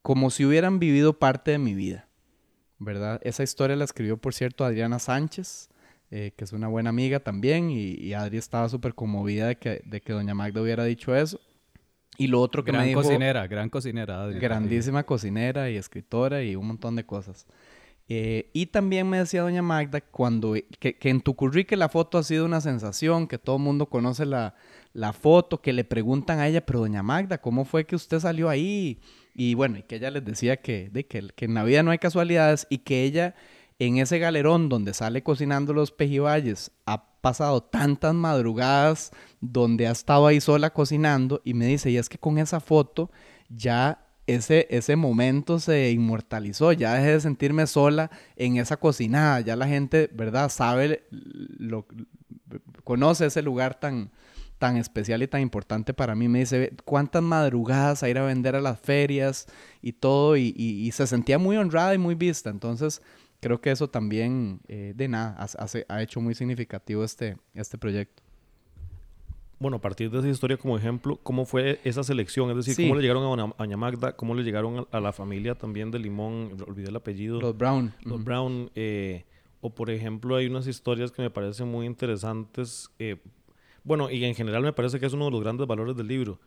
como 0.02 0.30
si 0.30 0.44
hubieran 0.44 0.78
vivido 0.78 1.18
parte 1.18 1.50
de 1.50 1.58
mi 1.58 1.74
vida. 1.74 2.09
¿Verdad? 2.80 3.20
Esa 3.22 3.44
historia 3.44 3.76
la 3.76 3.84
escribió, 3.84 4.16
por 4.16 4.34
cierto, 4.34 4.64
Adriana 4.64 4.98
Sánchez, 4.98 5.68
eh, 6.10 6.32
que 6.36 6.44
es 6.44 6.52
una 6.52 6.66
buena 6.66 6.90
amiga 6.90 7.20
también, 7.20 7.70
y, 7.70 7.92
y 7.92 8.14
Adri 8.14 8.38
estaba 8.38 8.68
súper 8.68 8.94
conmovida 8.94 9.46
de 9.46 9.56
que, 9.56 9.82
de 9.84 10.00
que 10.00 10.12
doña 10.12 10.34
Magda 10.34 10.60
hubiera 10.60 10.82
dicho 10.82 11.14
eso. 11.14 11.38
Y 12.18 12.26
lo 12.26 12.40
otro 12.40 12.64
que 12.64 12.72
gran 12.72 12.82
me 12.82 12.88
dijo... 12.88 13.02
cocinera, 13.02 13.46
gran 13.46 13.68
cocinera, 13.68 14.24
Adri. 14.24 14.40
Grandísima 14.40 15.04
cocinera 15.04 15.70
y 15.70 15.76
escritora 15.76 16.42
y 16.42 16.56
un 16.56 16.66
montón 16.66 16.96
de 16.96 17.04
cosas. 17.04 17.46
Eh, 18.08 18.50
y 18.52 18.66
también 18.66 19.08
me 19.08 19.18
decía 19.18 19.42
doña 19.42 19.62
Magda 19.62 20.00
cuando, 20.00 20.54
que, 20.80 20.98
que, 20.98 21.10
en 21.10 21.20
tu 21.20 21.34
currículum 21.36 21.78
la 21.78 21.88
foto 21.88 22.18
ha 22.18 22.24
sido 22.24 22.44
una 22.44 22.60
sensación, 22.60 23.28
que 23.28 23.38
todo 23.38 23.56
el 23.56 23.62
mundo 23.62 23.86
conoce 23.86 24.26
la, 24.26 24.56
la 24.92 25.12
foto, 25.12 25.62
que 25.62 25.72
le 25.72 25.84
preguntan 25.84 26.40
a 26.40 26.48
ella, 26.48 26.66
pero 26.66 26.80
doña 26.80 27.04
Magda, 27.04 27.38
¿cómo 27.38 27.64
fue 27.64 27.84
que 27.84 27.94
usted 27.94 28.18
salió 28.18 28.48
ahí? 28.48 28.98
Y 29.34 29.54
bueno, 29.54 29.78
y 29.78 29.82
que 29.82 29.96
ella 29.96 30.10
les 30.10 30.24
decía 30.24 30.56
que, 30.58 30.90
de 30.90 31.06
que, 31.06 31.28
que 31.34 31.44
en 31.44 31.54
la 31.54 31.64
vida 31.64 31.82
no 31.82 31.90
hay 31.90 31.98
casualidades 31.98 32.66
y 32.70 32.78
que 32.78 33.04
ella 33.04 33.34
en 33.78 33.96
ese 33.96 34.18
galerón 34.18 34.68
donde 34.68 34.92
sale 34.92 35.22
cocinando 35.22 35.72
los 35.72 35.90
pejibayes 35.90 36.70
ha 36.84 37.02
pasado 37.20 37.62
tantas 37.62 38.14
madrugadas 38.14 39.10
donde 39.40 39.86
ha 39.86 39.92
estado 39.92 40.26
ahí 40.26 40.40
sola 40.40 40.70
cocinando 40.70 41.40
y 41.44 41.54
me 41.54 41.66
dice, 41.66 41.90
y 41.90 41.96
es 41.96 42.08
que 42.08 42.18
con 42.18 42.38
esa 42.38 42.60
foto 42.60 43.10
ya 43.48 44.06
ese, 44.26 44.66
ese 44.70 44.96
momento 44.96 45.58
se 45.58 45.90
inmortalizó, 45.90 46.72
ya 46.72 46.94
dejé 46.94 47.12
de 47.12 47.20
sentirme 47.20 47.66
sola 47.66 48.10
en 48.36 48.58
esa 48.58 48.76
cocinada, 48.76 49.40
ya 49.40 49.56
la 49.56 49.66
gente, 49.66 50.08
¿verdad? 50.12 50.50
Sabe, 50.50 51.06
lo, 51.10 51.86
conoce 52.84 53.26
ese 53.26 53.42
lugar 53.42 53.80
tan, 53.80 54.10
tan 54.60 54.76
especial 54.76 55.22
y 55.22 55.26
tan 55.26 55.40
importante 55.40 55.94
para 55.94 56.14
mí. 56.14 56.28
Me 56.28 56.40
dice, 56.40 56.72
¿cuántas 56.84 57.22
madrugadas 57.22 58.02
a 58.02 58.10
ir 58.10 58.18
a 58.18 58.24
vender 58.24 58.54
a 58.54 58.60
las 58.60 58.78
ferias 58.78 59.46
y 59.80 59.94
todo? 59.94 60.36
Y, 60.36 60.54
y, 60.54 60.86
y 60.86 60.92
se 60.92 61.06
sentía 61.06 61.38
muy 61.38 61.56
honrada 61.56 61.94
y 61.94 61.98
muy 61.98 62.14
vista. 62.14 62.50
Entonces, 62.50 63.00
creo 63.40 63.60
que 63.62 63.70
eso 63.70 63.88
también, 63.88 64.60
eh, 64.68 64.92
de 64.94 65.08
nada, 65.08 65.34
hace, 65.38 65.86
ha 65.88 66.02
hecho 66.02 66.20
muy 66.20 66.34
significativo 66.34 67.02
este, 67.02 67.38
este 67.54 67.78
proyecto. 67.78 68.22
Bueno, 69.58 69.78
a 69.78 69.80
partir 69.80 70.10
de 70.10 70.18
esa 70.18 70.28
historia 70.28 70.58
como 70.58 70.76
ejemplo, 70.76 71.18
¿cómo 71.22 71.46
fue 71.46 71.80
esa 71.84 72.04
selección? 72.04 72.50
Es 72.50 72.56
decir, 72.56 72.74
sí. 72.74 72.82
¿cómo 72.82 72.96
le 72.96 73.02
llegaron 73.02 73.40
a 73.40 73.54
Doña 73.58 73.76
Magda? 73.78 74.14
¿Cómo 74.14 74.34
le 74.34 74.42
llegaron 74.42 74.80
a, 74.80 74.96
a, 74.96 75.00
la 75.00 75.12
familia 75.14 75.54
también 75.54 75.90
de 75.90 75.98
Limón? 75.98 76.56
Olvidé 76.66 76.90
el 76.90 76.96
apellido. 76.96 77.40
Los 77.40 77.56
Brown. 77.56 77.94
Los. 78.02 78.22
Brown. 78.22 78.70
Eh, 78.74 79.24
o 79.62 79.70
por 79.70 79.90
ejemplo, 79.90 80.36
hay 80.36 80.46
unas 80.46 80.66
historias 80.66 81.10
que 81.12 81.22
me 81.22 81.30
parecen 81.30 81.68
muy 81.68 81.86
interesantes. 81.86 82.90
Eh, 82.98 83.16
bueno, 83.84 84.10
y 84.10 84.24
en 84.24 84.34
general 84.34 84.62
me 84.62 84.72
parece 84.72 84.98
que 85.00 85.06
es 85.06 85.12
uno 85.12 85.26
de 85.26 85.30
los 85.30 85.40
grandes 85.40 85.66
valores 85.66 85.96
del 85.96 86.08
libro, 86.08 86.38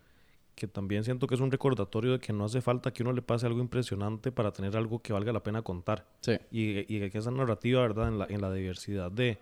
que 0.56 0.68
también 0.68 1.04
siento 1.04 1.28
que 1.28 1.36
es 1.36 1.42
un 1.42 1.52
recordatorio 1.52 2.14
de 2.14 2.20
que 2.20 2.34
no 2.34 2.46
hace 2.46 2.62
falta 2.62 2.92
que 2.92 3.04
uno 3.04 3.12
le 3.12 3.22
pase 3.22 3.46
algo 3.46 3.60
impresionante 3.60 4.32
para 4.32 4.52
tener 4.52 4.78
algo 4.78 5.00
que 5.00 5.14
valga 5.14 5.34
la 5.34 5.42
pena 5.42 5.62
contar. 5.62 6.06
Sí. 6.22 6.34
Y, 6.52 6.80
y 6.82 7.10
que 7.10 7.18
esa 7.18 7.32
narrativa, 7.32 7.82
¿verdad? 7.82 8.08
En 8.10 8.20
la, 8.20 8.28
en 8.30 8.42
la 8.42 8.54
diversidad 8.54 9.12
de, 9.12 9.40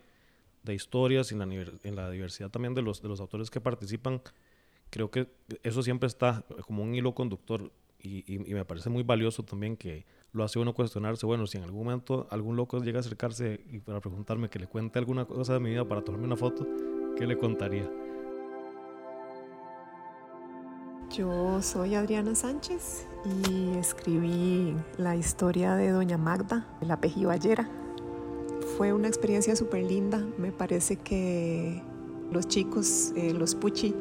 de 0.62 0.74
historias, 0.74 1.32
en 1.32 1.38
la, 1.38 1.44
en 1.44 1.96
la 1.96 2.10
diversidad 2.10 2.50
también 2.50 2.74
de 2.74 2.82
los, 2.82 3.02
de 3.02 3.08
los 3.08 3.20
autores 3.20 3.50
que 3.50 3.60
participan, 3.60 4.22
creo 4.90 5.10
que 5.10 5.28
eso 5.62 5.82
siempre 5.82 6.06
está 6.06 6.44
como 6.66 6.82
un 6.82 6.94
hilo 6.94 7.14
conductor 7.14 7.70
y, 7.98 8.24
y, 8.32 8.50
y, 8.50 8.54
me 8.54 8.64
parece 8.64 8.90
muy 8.90 9.02
valioso 9.04 9.44
también 9.44 9.76
que 9.76 10.04
lo 10.32 10.42
hace 10.44 10.58
uno 10.58 10.74
cuestionarse, 10.74 11.24
bueno, 11.24 11.46
si 11.46 11.58
en 11.58 11.64
algún 11.64 11.84
momento 11.84 12.26
algún 12.30 12.56
loco 12.56 12.82
llega 12.82 12.98
a 12.98 13.00
acercarse 13.00 13.60
y 13.70 13.78
para 13.78 14.00
preguntarme 14.00 14.48
que 14.48 14.58
le 14.58 14.66
cuente 14.66 14.98
alguna 14.98 15.24
cosa 15.24 15.54
de 15.54 15.60
mi 15.60 15.70
vida 15.70 15.86
para 15.86 16.02
tomarme 16.02 16.26
una 16.26 16.36
foto, 16.36 16.66
¿qué 17.16 17.26
le 17.26 17.36
contaría? 17.36 17.88
Yo 21.10 21.60
soy 21.60 21.94
Adriana 21.94 22.34
Sánchez 22.34 23.06
y 23.46 23.76
escribí 23.76 24.74
la 24.96 25.14
historia 25.14 25.74
de 25.74 25.90
Doña 25.90 26.16
Magda, 26.16 26.66
la 26.80 26.98
pejiballera. 26.98 27.68
Fue 28.78 28.94
una 28.94 29.08
experiencia 29.08 29.54
súper 29.54 29.82
linda. 29.82 30.24
Me 30.38 30.52
parece 30.52 30.96
que 30.96 31.82
los 32.30 32.48
chicos, 32.48 33.12
eh, 33.14 33.34
los 33.34 33.54
Puchi, 33.54 33.94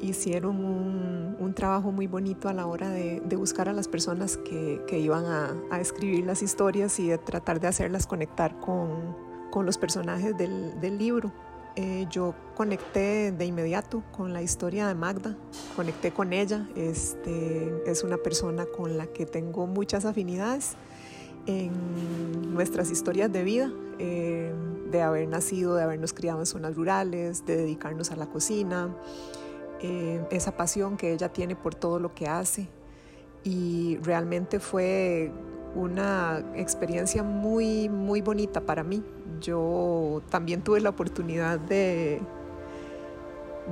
hicieron 0.00 0.64
un, 0.64 1.54
trabajo 1.54 1.90
muy 1.90 2.06
bonito 2.06 2.48
a 2.48 2.52
la 2.52 2.66
hora 2.66 2.88
de, 2.90 3.20
buscar 3.36 3.68
a 3.68 3.72
las 3.72 3.88
personas 3.88 4.36
que, 4.36 4.98
iban 4.98 5.24
a, 5.70 5.80
escribir 5.80 6.24
las 6.24 6.40
historias 6.42 7.00
y 7.00 7.08
de 7.08 7.18
tratar 7.18 7.58
de 7.58 7.66
hacerlas 7.66 8.06
conectar 8.06 8.60
con, 8.60 9.16
los 9.64 9.76
personajes 9.76 10.36
del 10.38 10.98
libro. 10.98 11.32
Eh, 11.80 12.08
yo 12.10 12.34
conecté 12.56 13.30
de 13.30 13.44
inmediato 13.44 14.02
con 14.10 14.32
la 14.32 14.42
historia 14.42 14.88
de 14.88 14.96
Magda, 14.96 15.36
conecté 15.76 16.10
con 16.10 16.32
ella, 16.32 16.68
este, 16.74 17.72
es 17.86 18.02
una 18.02 18.16
persona 18.16 18.66
con 18.66 18.98
la 18.98 19.06
que 19.06 19.26
tengo 19.26 19.68
muchas 19.68 20.04
afinidades 20.04 20.74
en 21.46 22.52
nuestras 22.52 22.90
historias 22.90 23.32
de 23.32 23.44
vida, 23.44 23.72
eh, 24.00 24.52
de 24.90 25.02
haber 25.02 25.28
nacido, 25.28 25.76
de 25.76 25.84
habernos 25.84 26.12
criado 26.12 26.40
en 26.40 26.46
zonas 26.46 26.74
rurales, 26.74 27.46
de 27.46 27.56
dedicarnos 27.56 28.10
a 28.10 28.16
la 28.16 28.26
cocina, 28.26 28.92
eh, 29.80 30.20
esa 30.32 30.56
pasión 30.56 30.96
que 30.96 31.12
ella 31.12 31.32
tiene 31.32 31.54
por 31.54 31.76
todo 31.76 32.00
lo 32.00 32.12
que 32.12 32.26
hace. 32.26 32.66
Y 33.44 33.98
realmente 34.02 34.58
fue 34.58 35.30
una 35.74 36.42
experiencia 36.54 37.22
muy, 37.22 37.88
muy 37.88 38.20
bonita 38.20 38.60
para 38.60 38.82
mí. 38.82 39.02
Yo 39.40 40.22
también 40.30 40.62
tuve 40.62 40.80
la 40.80 40.90
oportunidad 40.90 41.58
de, 41.58 42.20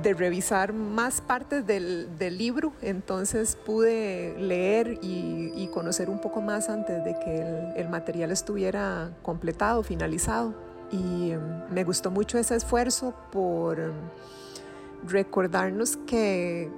de 0.01 0.13
revisar 0.13 0.73
más 0.73 1.21
partes 1.21 1.65
del, 1.65 2.07
libro, 2.37 2.73
entonces 2.81 3.55
pude 3.55 4.35
leer 4.37 4.99
y, 5.01 5.67
conocer 5.73 6.09
un 6.09 6.19
poco 6.19 6.41
más 6.41 6.69
antes 6.69 7.03
de 7.03 7.13
que 7.19 7.79
el, 7.79 7.89
material 7.89 8.31
estuviera 8.31 9.11
completado, 9.21 9.83
finalizado. 9.83 10.53
Y 10.91 11.35
um, 11.35 11.73
me 11.73 11.83
gustó 11.83 12.09
mucho 12.09 12.37
ese 12.37 12.55
esfuerzo 12.55 13.13
por 13.31 13.79
um, 13.79 15.07
recordarnos 15.07 15.97
que, 15.97 16.69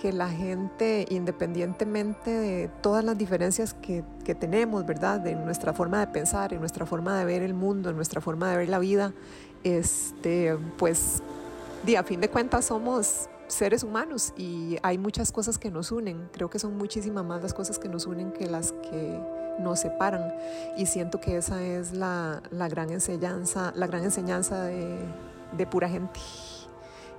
que 0.00 0.12
la 0.12 0.28
gente, 0.28 1.06
independientemente 1.10 2.30
de 2.30 2.68
todas 2.82 3.04
las 3.04 3.16
diferencias 3.16 3.74
que, 3.74 4.04
que 4.24 4.34
tenemos, 4.34 4.84
¿verdad? 4.86 5.20
De 5.20 5.34
nuestra 5.34 5.72
forma 5.72 6.00
de 6.00 6.08
pensar, 6.08 6.52
en 6.52 6.60
nuestra 6.60 6.86
forma 6.86 7.18
de 7.18 7.24
ver 7.24 7.42
el 7.42 7.54
mundo, 7.54 7.90
en 7.90 7.96
nuestra 7.96 8.20
forma 8.20 8.50
de 8.50 8.56
ver 8.56 8.68
la 8.68 8.78
vida, 8.78 9.12
este, 9.62 10.56
pues 10.76 11.22
a 11.98 12.02
fin 12.02 12.20
de 12.20 12.30
cuentas 12.30 12.64
somos 12.64 13.28
seres 13.46 13.82
humanos 13.82 14.32
y 14.38 14.78
hay 14.82 14.96
muchas 14.96 15.30
cosas 15.30 15.58
que 15.58 15.70
nos 15.70 15.92
unen. 15.92 16.28
Creo 16.32 16.48
que 16.48 16.58
son 16.58 16.76
muchísimas 16.78 17.24
más 17.24 17.42
las 17.42 17.52
cosas 17.52 17.78
que 17.78 17.88
nos 17.88 18.06
unen 18.06 18.32
que 18.32 18.46
las 18.46 18.72
que 18.72 19.20
nos 19.58 19.80
separan. 19.80 20.34
Y 20.78 20.86
siento 20.86 21.20
que 21.20 21.36
esa 21.36 21.62
es 21.62 21.92
la, 21.92 22.42
la 22.50 22.68
gran 22.68 22.90
enseñanza, 22.90 23.72
la 23.76 23.86
gran 23.86 24.02
enseñanza 24.02 24.64
de, 24.64 24.98
de, 25.56 25.66
pura 25.66 25.88
gente. 25.88 26.18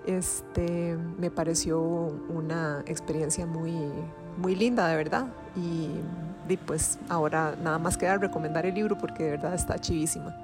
Este, 0.07 0.97
me 1.17 1.31
pareció 1.31 1.79
una 1.81 2.83
experiencia 2.87 3.45
muy, 3.45 3.73
muy 4.37 4.55
linda, 4.55 4.87
de 4.87 4.95
verdad. 4.95 5.27
Y, 5.55 5.89
y 6.51 6.57
pues 6.57 6.99
ahora 7.09 7.55
nada 7.61 7.79
más 7.79 7.97
queda 7.97 8.17
recomendar 8.17 8.65
el 8.65 8.75
libro 8.75 8.97
porque 8.97 9.23
de 9.23 9.31
verdad 9.31 9.53
está 9.55 9.79
chivísima. 9.79 10.35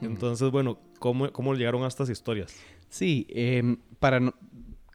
Entonces, 0.00 0.50
bueno, 0.50 0.78
¿cómo, 0.98 1.30
cómo 1.32 1.54
llegaron 1.54 1.82
a 1.82 1.88
estas 1.88 2.08
historias? 2.08 2.54
Sí, 2.88 3.26
eh, 3.30 3.76
para 3.98 4.20
no, 4.20 4.34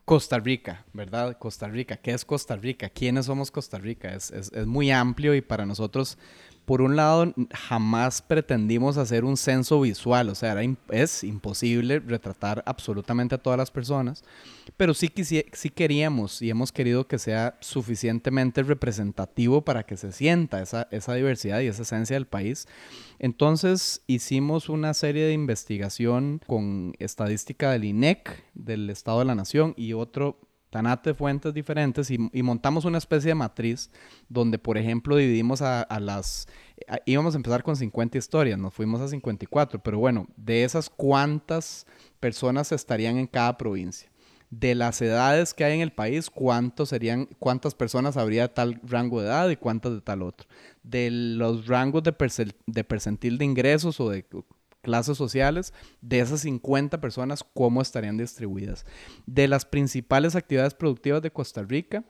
Costa 0.05 0.39
Rica, 0.39 0.85
¿verdad? 0.93 1.37
Costa 1.37 1.67
Rica. 1.67 1.97
¿Qué 1.97 2.11
es 2.11 2.25
Costa 2.25 2.55
Rica? 2.55 2.89
¿Quiénes 2.89 3.25
somos 3.25 3.51
Costa 3.51 3.77
Rica? 3.77 4.13
Es, 4.13 4.31
es, 4.31 4.51
es 4.51 4.65
muy 4.65 4.91
amplio 4.91 5.33
y 5.35 5.41
para 5.41 5.65
nosotros 5.65 6.17
por 6.65 6.81
un 6.81 6.95
lado, 6.95 7.33
jamás 7.51 8.21
pretendimos 8.21 8.97
hacer 8.97 9.25
un 9.25 9.35
censo 9.35 9.81
visual, 9.81 10.29
o 10.29 10.35
sea, 10.35 10.53
era, 10.53 10.61
es 10.89 11.23
imposible 11.23 11.99
retratar 11.99 12.63
absolutamente 12.65 13.35
a 13.35 13.37
todas 13.37 13.57
las 13.57 13.69
personas, 13.69 14.23
pero 14.77 14.93
sí, 14.93 15.11
sí 15.51 15.69
queríamos 15.69 16.41
y 16.41 16.49
hemos 16.49 16.71
querido 16.71 17.07
que 17.07 17.19
sea 17.19 17.57
suficientemente 17.59 18.63
representativo 18.63 19.63
para 19.63 19.83
que 19.83 19.97
se 19.97 20.11
sienta 20.11 20.61
esa, 20.61 20.87
esa 20.91 21.13
diversidad 21.15 21.59
y 21.59 21.67
esa 21.67 21.81
esencia 21.81 22.15
del 22.15 22.27
país. 22.27 22.67
Entonces 23.19 24.01
hicimos 24.07 24.69
una 24.69 24.93
serie 24.93 25.25
de 25.25 25.33
investigación 25.33 26.41
con 26.47 26.93
estadística 26.99 27.71
del 27.71 27.83
INEC, 27.83 28.43
del 28.53 28.89
Estado 28.89 29.19
de 29.19 29.25
la 29.25 29.35
Nación, 29.35 29.73
y 29.75 29.93
otro 29.93 30.39
tanate 30.73 31.13
fuentes 31.13 31.53
diferentes 31.53 32.09
y, 32.09 32.17
y, 32.33 32.41
montamos 32.41 32.83
una 32.83 32.97
especie 32.97 33.29
de 33.29 33.35
matriz 33.35 33.91
donde, 34.27 34.57
por 34.57 34.75
ejemplo, 34.75 35.15
dividimos 35.15 35.61
a, 35.61 35.83
a 35.83 35.99
las... 35.99 36.47
A, 36.87 36.97
íbamos 37.05 37.35
a 37.35 37.37
empezar 37.37 37.61
con 37.61 37.75
50 37.75 38.17
historias, 38.17 38.57
nos 38.57 38.73
fuimos 38.73 38.99
a 38.99 39.07
54, 39.07 39.83
pero 39.83 39.99
bueno, 39.99 40.25
de 40.35 40.63
esas 40.63 40.89
cuántas 40.89 41.85
personas 42.19 42.71
estarían 42.71 43.17
en 43.17 43.27
cada 43.27 43.55
provincia. 43.55 44.09
De 44.49 44.73
las 44.73 44.99
edades 45.03 45.53
que 45.53 45.63
hay 45.63 45.75
en 45.75 45.81
el 45.81 45.93
país, 45.93 46.31
cuántos 46.31 46.89
serían, 46.89 47.27
cuántas 47.37 47.75
personas 47.75 48.17
habría 48.17 48.47
de 48.47 48.49
tal 48.49 48.81
rango 48.83 49.21
de 49.21 49.27
edad 49.27 49.49
y 49.49 49.57
cuántas 49.57 49.93
de 49.93 50.01
tal 50.01 50.23
otro. 50.23 50.47
De 50.81 51.11
los 51.11 51.67
rangos 51.67 52.01
de, 52.01 52.15
de 52.65 52.83
percentil 52.83 53.37
de 53.37 53.45
ingresos 53.45 53.99
o 53.99 54.09
de 54.09 54.25
clases 54.83 55.17
sociales, 55.17 55.73
de 56.01 56.19
esas 56.19 56.41
50 56.41 57.01
personas, 57.01 57.43
cómo 57.53 57.81
estarían 57.81 58.17
distribuidas. 58.17 58.85
De 59.25 59.47
las 59.47 59.65
principales 59.65 60.35
actividades 60.35 60.75
productivas 60.75 61.23
de 61.23 61.31
Costa 61.31 61.63
Rica, 61.63 62.03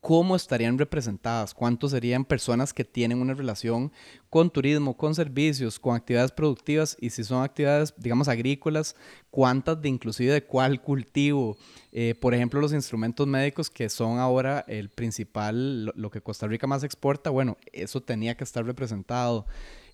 cómo 0.00 0.36
estarían 0.36 0.78
representadas, 0.78 1.54
cuántos 1.54 1.90
serían 1.90 2.24
personas 2.24 2.72
que 2.72 2.84
tienen 2.84 3.20
una 3.20 3.34
relación 3.34 3.90
con 4.30 4.50
turismo, 4.50 4.96
con 4.96 5.14
servicios, 5.14 5.80
con 5.80 5.96
actividades 5.96 6.30
productivas 6.30 6.96
y 7.00 7.10
si 7.10 7.24
son 7.24 7.42
actividades, 7.42 7.94
digamos, 7.96 8.28
agrícolas, 8.28 8.94
cuántas 9.30 9.80
de 9.82 9.88
inclusive 9.88 10.32
de 10.32 10.44
cuál 10.44 10.80
cultivo. 10.82 11.56
Eh, 11.90 12.14
por 12.20 12.34
ejemplo, 12.34 12.60
los 12.60 12.72
instrumentos 12.72 13.26
médicos 13.26 13.70
que 13.70 13.88
son 13.88 14.18
ahora 14.18 14.64
el 14.68 14.88
principal, 14.90 15.86
lo, 15.86 15.92
lo, 15.96 16.10
que 16.10 16.20
Costa 16.20 16.46
Rica 16.46 16.66
más 16.66 16.84
exporta, 16.84 17.30
bueno, 17.30 17.56
eso 17.72 18.00
tenía 18.00 18.36
que 18.36 18.44
estar 18.44 18.64
representado. 18.64 19.46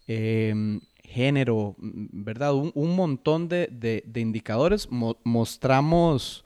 Eh, 0.06 0.80
género, 1.04 1.76
¿verdad? 1.78 2.54
Un, 2.54 2.72
un 2.74 2.96
montón 2.96 3.48
de, 3.48 3.68
de, 3.70 4.20
indicadores. 4.20 4.90
Mo 4.90 5.16
mostramos, 5.24 6.44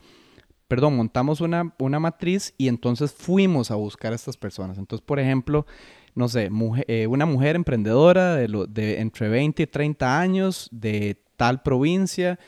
perdón, 0.66 0.96
montamos 0.96 1.40
una, 1.40 1.74
una, 1.78 1.98
matriz 2.00 2.54
y 2.59 2.68
entonces 2.68 3.12
fuimos 3.12 3.70
a 3.70 3.76
buscar 3.76 4.12
a 4.12 4.16
estas 4.16 4.36
personas. 4.36 4.78
Entonces, 4.78 5.04
por 5.04 5.18
ejemplo, 5.18 5.66
no 6.14 6.28
sé, 6.28 6.50
eh, 6.86 7.06
una 7.06 7.26
mujer 7.26 7.56
emprendedora 7.56 8.36
de, 8.36 8.48
lo, 8.48 8.66
de 8.66 9.00
entre 9.00 9.28
20 9.28 9.62
y 9.62 9.66
30 9.66 10.20
años 10.20 10.68
de 10.72 11.22
tal 11.36 11.62
provincia 11.62 12.38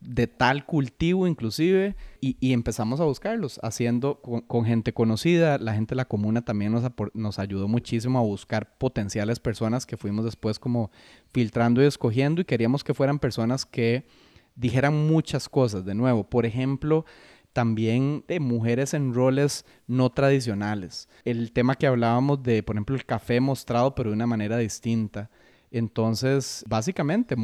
de 0.00 0.28
tal 0.28 0.64
cultivo 0.64 1.26
inclusive 1.26 1.96
y, 2.20 2.52
empezamos 2.52 3.00
a 3.00 3.04
buscarlos 3.04 3.58
haciendo 3.62 4.20
con, 4.20 4.64
gente 4.64 4.92
conocida. 4.92 5.58
La 5.58 5.74
gente 5.74 5.94
de 5.94 5.96
la 5.96 6.04
comuna 6.04 6.42
también 6.42 6.72
nos, 6.72 6.84
nos 7.14 7.38
ayudó 7.38 7.68
muchísimo 7.68 8.18
a 8.18 8.22
buscar 8.22 8.76
potenciales 8.78 9.40
personas 9.40 9.86
que 9.86 9.96
fuimos 9.96 10.24
después 10.24 10.58
como 10.58 10.90
filtrando 11.32 11.82
y 11.82 11.86
escogiendo 11.86 12.40
y 12.40 12.44
queríamos 12.44 12.84
que 12.84 12.94
fueran 12.94 13.18
personas 13.18 13.66
que 13.66 14.06
dijeran 14.54 15.06
muchas 15.06 15.48
cosas 15.48 15.84
de 15.84 15.94
nuevo. 15.94 16.24
Por 16.24 16.46
ejemplo 16.46 17.04
también 17.52 18.24
de 18.28 18.38
mujeres 18.38 18.94
en 18.94 19.14
roles 19.14 19.64
no 19.88 20.10
tradicionales. 20.10 21.08
El 21.24 21.52
tema 21.52 21.74
que 21.74 21.86
hablábamos 21.86 22.42
de 22.42 22.62
por 22.62 22.76
ejemplo 22.76 22.94
el 22.94 23.04
café 23.04 23.40
mostrado 23.40 23.94
pero 23.94 24.10
de 24.10 24.16
una 24.16 24.26
manera 24.26 24.58
distinta 24.58 25.30
entonces, 25.70 26.64
básicamente 26.66 27.36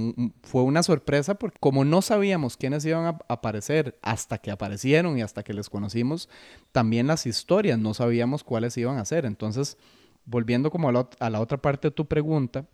fue 0.43 0.62
una 0.62 0.83
sorpresa 0.83 1.35
porque 1.35 1.59
como 1.61 1.85
no 1.85 2.01
sabíamos 2.01 2.57
quiénes 2.57 2.85
iban 2.85 3.05
a 3.05 3.18
aparecer 3.29 3.99
hasta 4.03 4.39
que 4.39 4.51
aparecieron 4.51 5.18
y 5.18 5.22
hasta 5.22 5.43
que 5.43 5.53
les 5.53 5.68
conocimos, 5.68 6.29
también 6.72 7.07
las 7.07 7.27
historias 7.27 7.79
no 7.79 7.93
sabíamos 7.93 8.43
cuáles 8.43 8.77
iban 8.79 8.99
a 8.99 9.05
ser. 9.05 9.27
Entonces, 9.27 9.77
volviendo 10.25 10.70
como 10.70 10.89
a 10.89 11.31
la, 11.31 11.41
otra 11.41 11.59
parte 11.59 11.89
de 11.89 11.93
tu 11.93 12.07
pregunta, 12.07 12.66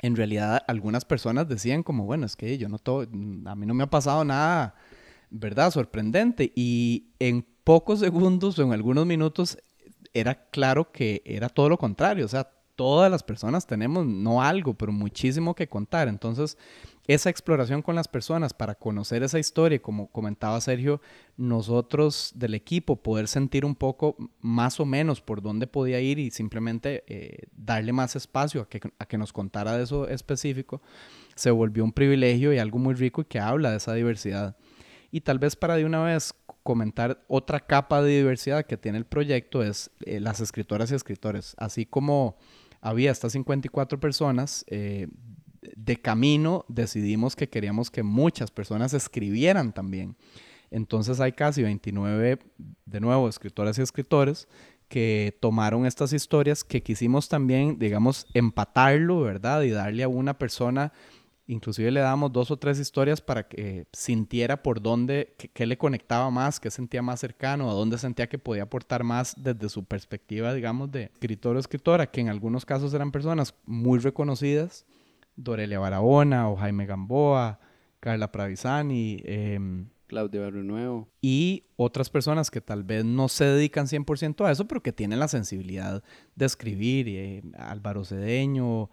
en 0.00 0.16
realidad 0.16 0.62
algunas 0.66 1.04
personas 1.04 1.46
decían 1.46 1.82
como, 1.82 2.06
bueno, 2.06 2.24
es 2.24 2.36
que 2.36 2.56
yo 2.56 2.68
no 2.68 2.78
todo, 2.78 3.02
a 3.02 3.54
mí 3.54 3.66
no 3.66 3.74
me 3.74 3.84
ha 3.84 3.90
pasado 3.90 4.24
nada, 4.24 4.74
¿verdad? 5.28 5.70
Sorprendente. 5.72 6.52
Y 6.56 7.10
en 7.18 7.46
pocos 7.64 8.00
segundos 8.00 8.58
o 8.58 8.62
en 8.62 8.72
algunos 8.72 9.04
minutos 9.04 9.58
era 10.14 10.48
claro 10.48 10.90
que 10.90 11.22
era 11.26 11.50
todo 11.50 11.68
lo 11.68 11.76
contrario, 11.76 12.24
o 12.24 12.28
sea, 12.28 12.50
todas 12.80 13.10
las 13.10 13.22
personas 13.22 13.66
tenemos, 13.66 14.06
no 14.06 14.40
algo, 14.40 14.72
pero 14.72 14.90
muchísimo 14.90 15.54
que 15.54 15.68
contar. 15.68 16.08
Entonces, 16.08 16.56
esa 17.06 17.28
exploración 17.28 17.82
con 17.82 17.94
las 17.94 18.08
personas 18.08 18.54
para 18.54 18.74
conocer 18.74 19.22
esa 19.22 19.38
historia, 19.38 19.82
como 19.82 20.06
comentaba 20.06 20.58
Sergio, 20.62 21.02
nosotros 21.36 22.32
del 22.36 22.54
equipo 22.54 22.96
poder 22.96 23.28
sentir 23.28 23.66
un 23.66 23.74
poco 23.74 24.16
más 24.40 24.80
o 24.80 24.86
menos 24.86 25.20
por 25.20 25.42
dónde 25.42 25.66
podía 25.66 26.00
ir 26.00 26.18
y 26.18 26.30
simplemente 26.30 27.04
eh, 27.06 27.48
darle 27.54 27.92
más 27.92 28.16
espacio 28.16 28.62
a 28.62 28.68
que, 28.70 28.80
a 28.98 29.04
que 29.04 29.18
nos 29.18 29.34
contara 29.34 29.76
de 29.76 29.84
eso 29.84 30.08
específico, 30.08 30.80
se 31.34 31.50
volvió 31.50 31.84
un 31.84 31.92
privilegio 31.92 32.50
y 32.54 32.58
algo 32.58 32.78
muy 32.78 32.94
rico 32.94 33.20
y 33.20 33.26
que 33.26 33.40
habla 33.40 33.72
de 33.72 33.76
esa 33.76 33.92
diversidad. 33.92 34.56
Y 35.10 35.20
tal 35.20 35.38
vez 35.38 35.54
para 35.54 35.76
de 35.76 35.84
una 35.84 36.02
vez 36.02 36.32
comentar 36.62 37.22
otra 37.28 37.60
capa 37.60 38.00
de 38.00 38.16
diversidad 38.16 38.64
que 38.64 38.78
tiene 38.78 38.96
el 38.96 39.04
proyecto 39.04 39.62
es 39.62 39.90
eh, 40.06 40.18
las 40.18 40.40
escritoras 40.40 40.90
y 40.90 40.94
escritores, 40.94 41.54
así 41.58 41.84
como 41.84 42.38
había 42.80 43.10
estas 43.10 43.32
54 43.32 44.00
personas, 44.00 44.64
eh, 44.68 45.08
de 45.76 45.96
camino 46.00 46.64
decidimos 46.68 47.36
que 47.36 47.48
queríamos 47.48 47.90
que 47.90 48.02
muchas 48.02 48.50
personas 48.50 48.94
escribieran 48.94 49.72
también. 49.72 50.16
Entonces 50.70 51.20
hay 51.20 51.32
casi 51.32 51.62
29, 51.62 52.38
de 52.86 53.00
nuevo, 53.00 53.28
escritoras 53.28 53.78
y 53.78 53.82
escritores 53.82 54.48
que 54.88 55.36
tomaron 55.40 55.86
estas 55.86 56.12
historias 56.12 56.64
que 56.64 56.82
quisimos 56.82 57.28
también, 57.28 57.78
digamos, 57.78 58.26
empatarlo, 58.34 59.20
¿verdad? 59.20 59.62
Y 59.62 59.70
darle 59.70 60.02
a 60.02 60.08
una 60.08 60.38
persona 60.38 60.92
Inclusive 61.50 61.90
le 61.90 61.98
damos 61.98 62.32
dos 62.32 62.52
o 62.52 62.56
tres 62.56 62.78
historias 62.78 63.20
para 63.20 63.48
que 63.48 63.84
sintiera 63.92 64.62
por 64.62 64.80
dónde, 64.80 65.34
qué 65.52 65.66
le 65.66 65.76
conectaba 65.76 66.30
más, 66.30 66.60
qué 66.60 66.70
sentía 66.70 67.02
más 67.02 67.18
cercano, 67.18 67.68
a 67.68 67.74
dónde 67.74 67.98
sentía 67.98 68.28
que 68.28 68.38
podía 68.38 68.62
aportar 68.62 69.02
más 69.02 69.34
desde 69.36 69.68
su 69.68 69.84
perspectiva, 69.84 70.54
digamos, 70.54 70.92
de 70.92 71.10
escritor 71.12 71.56
o 71.56 71.58
escritora, 71.58 72.08
que 72.08 72.20
en 72.20 72.28
algunos 72.28 72.64
casos 72.64 72.94
eran 72.94 73.10
personas 73.10 73.56
muy 73.66 73.98
reconocidas, 73.98 74.86
Dorelia 75.34 75.80
Barahona 75.80 76.48
o 76.48 76.54
Jaime 76.54 76.86
Gamboa, 76.86 77.58
Carla 77.98 78.30
Pravisani, 78.30 79.20
eh, 79.24 79.58
Claudia 80.06 80.42
Barrio 80.42 80.62
Nuevo. 80.62 81.08
Y 81.20 81.64
otras 81.74 82.10
personas 82.10 82.52
que 82.52 82.60
tal 82.60 82.84
vez 82.84 83.04
no 83.04 83.28
se 83.28 83.46
dedican 83.46 83.88
100% 83.88 84.46
a 84.46 84.52
eso, 84.52 84.68
pero 84.68 84.84
que 84.84 84.92
tienen 84.92 85.18
la 85.18 85.26
sensibilidad 85.26 86.00
de 86.36 86.46
escribir, 86.46 87.08
eh, 87.08 87.42
Álvaro 87.58 88.04
Cedeño, 88.04 88.88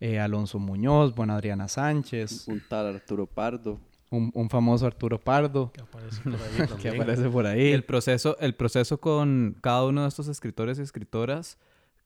eh, 0.00 0.18
Alonso 0.18 0.58
Muñoz, 0.58 1.14
buena 1.14 1.36
Adriana 1.36 1.68
Sánchez. 1.68 2.48
Un 2.48 2.62
tal 2.68 2.94
Arturo 2.94 3.26
Pardo. 3.26 3.78
Un, 4.10 4.50
famoso 4.50 4.86
Arturo 4.86 5.20
Pardo. 5.20 5.70
Que 5.72 5.82
aparece 5.82 6.22
por 6.22 6.34
ahí. 6.34 6.68
que 6.82 6.88
aparece 6.88 7.28
por 7.28 7.46
ahí. 7.46 7.72
El 7.72 7.84
proceso, 7.84 8.36
el 8.40 8.54
proceso 8.56 8.98
con 8.98 9.56
cada 9.60 9.84
uno 9.84 10.02
de 10.02 10.08
estos 10.08 10.26
escritores 10.26 10.78
y 10.78 10.82
escritoras, 10.82 11.58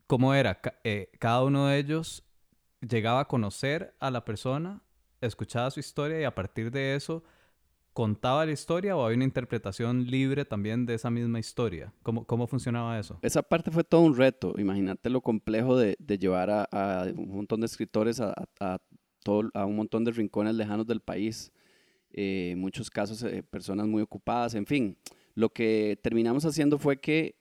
¿cómo 0.06 0.34
era? 0.34 0.60
Eh, 0.82 1.10
cada 1.18 1.42
uno 1.44 1.68
de 1.68 1.78
ellos 1.78 2.24
llegaba 2.86 3.20
a 3.20 3.24
conocer 3.28 3.94
a 4.00 4.10
la 4.10 4.24
persona, 4.24 4.82
escuchaba 5.22 5.70
su 5.70 5.80
historia 5.80 6.20
y 6.20 6.24
a 6.24 6.34
partir 6.34 6.70
de 6.70 6.94
eso 6.94 7.24
contaba 7.94 8.44
la 8.44 8.52
historia 8.52 8.96
o 8.96 9.04
había 9.04 9.16
una 9.16 9.24
interpretación 9.24 10.04
libre 10.10 10.44
también 10.44 10.84
de 10.84 10.94
esa 10.94 11.10
misma 11.10 11.38
historia? 11.38 11.94
¿Cómo, 12.02 12.26
cómo 12.26 12.46
funcionaba 12.46 12.98
eso? 12.98 13.18
Esa 13.22 13.42
parte 13.42 13.70
fue 13.70 13.84
todo 13.84 14.02
un 14.02 14.16
reto. 14.16 14.52
Imagínate 14.58 15.08
lo 15.08 15.22
complejo 15.22 15.76
de, 15.78 15.96
de 15.98 16.18
llevar 16.18 16.50
a, 16.50 16.64
a, 16.64 17.04
un 17.04 17.36
montón 17.36 17.60
de 17.60 17.66
escritores 17.66 18.20
a, 18.20 18.34
a, 18.60 18.78
todo, 19.22 19.48
a 19.54 19.64
un 19.64 19.76
montón 19.76 20.04
de 20.04 20.10
rincones 20.10 20.54
lejanos 20.54 20.86
del 20.86 21.00
país. 21.00 21.52
Eh, 22.10 22.50
en 22.52 22.60
muchos 22.60 22.90
casos 22.90 23.22
eh, 23.22 23.42
personas 23.42 23.86
muy 23.86 24.02
ocupadas, 24.02 24.54
en 24.54 24.66
fin. 24.66 24.98
Lo 25.34 25.48
que 25.48 25.98
terminamos 26.02 26.44
haciendo 26.44 26.78
fue 26.78 27.00
que, 27.00 27.36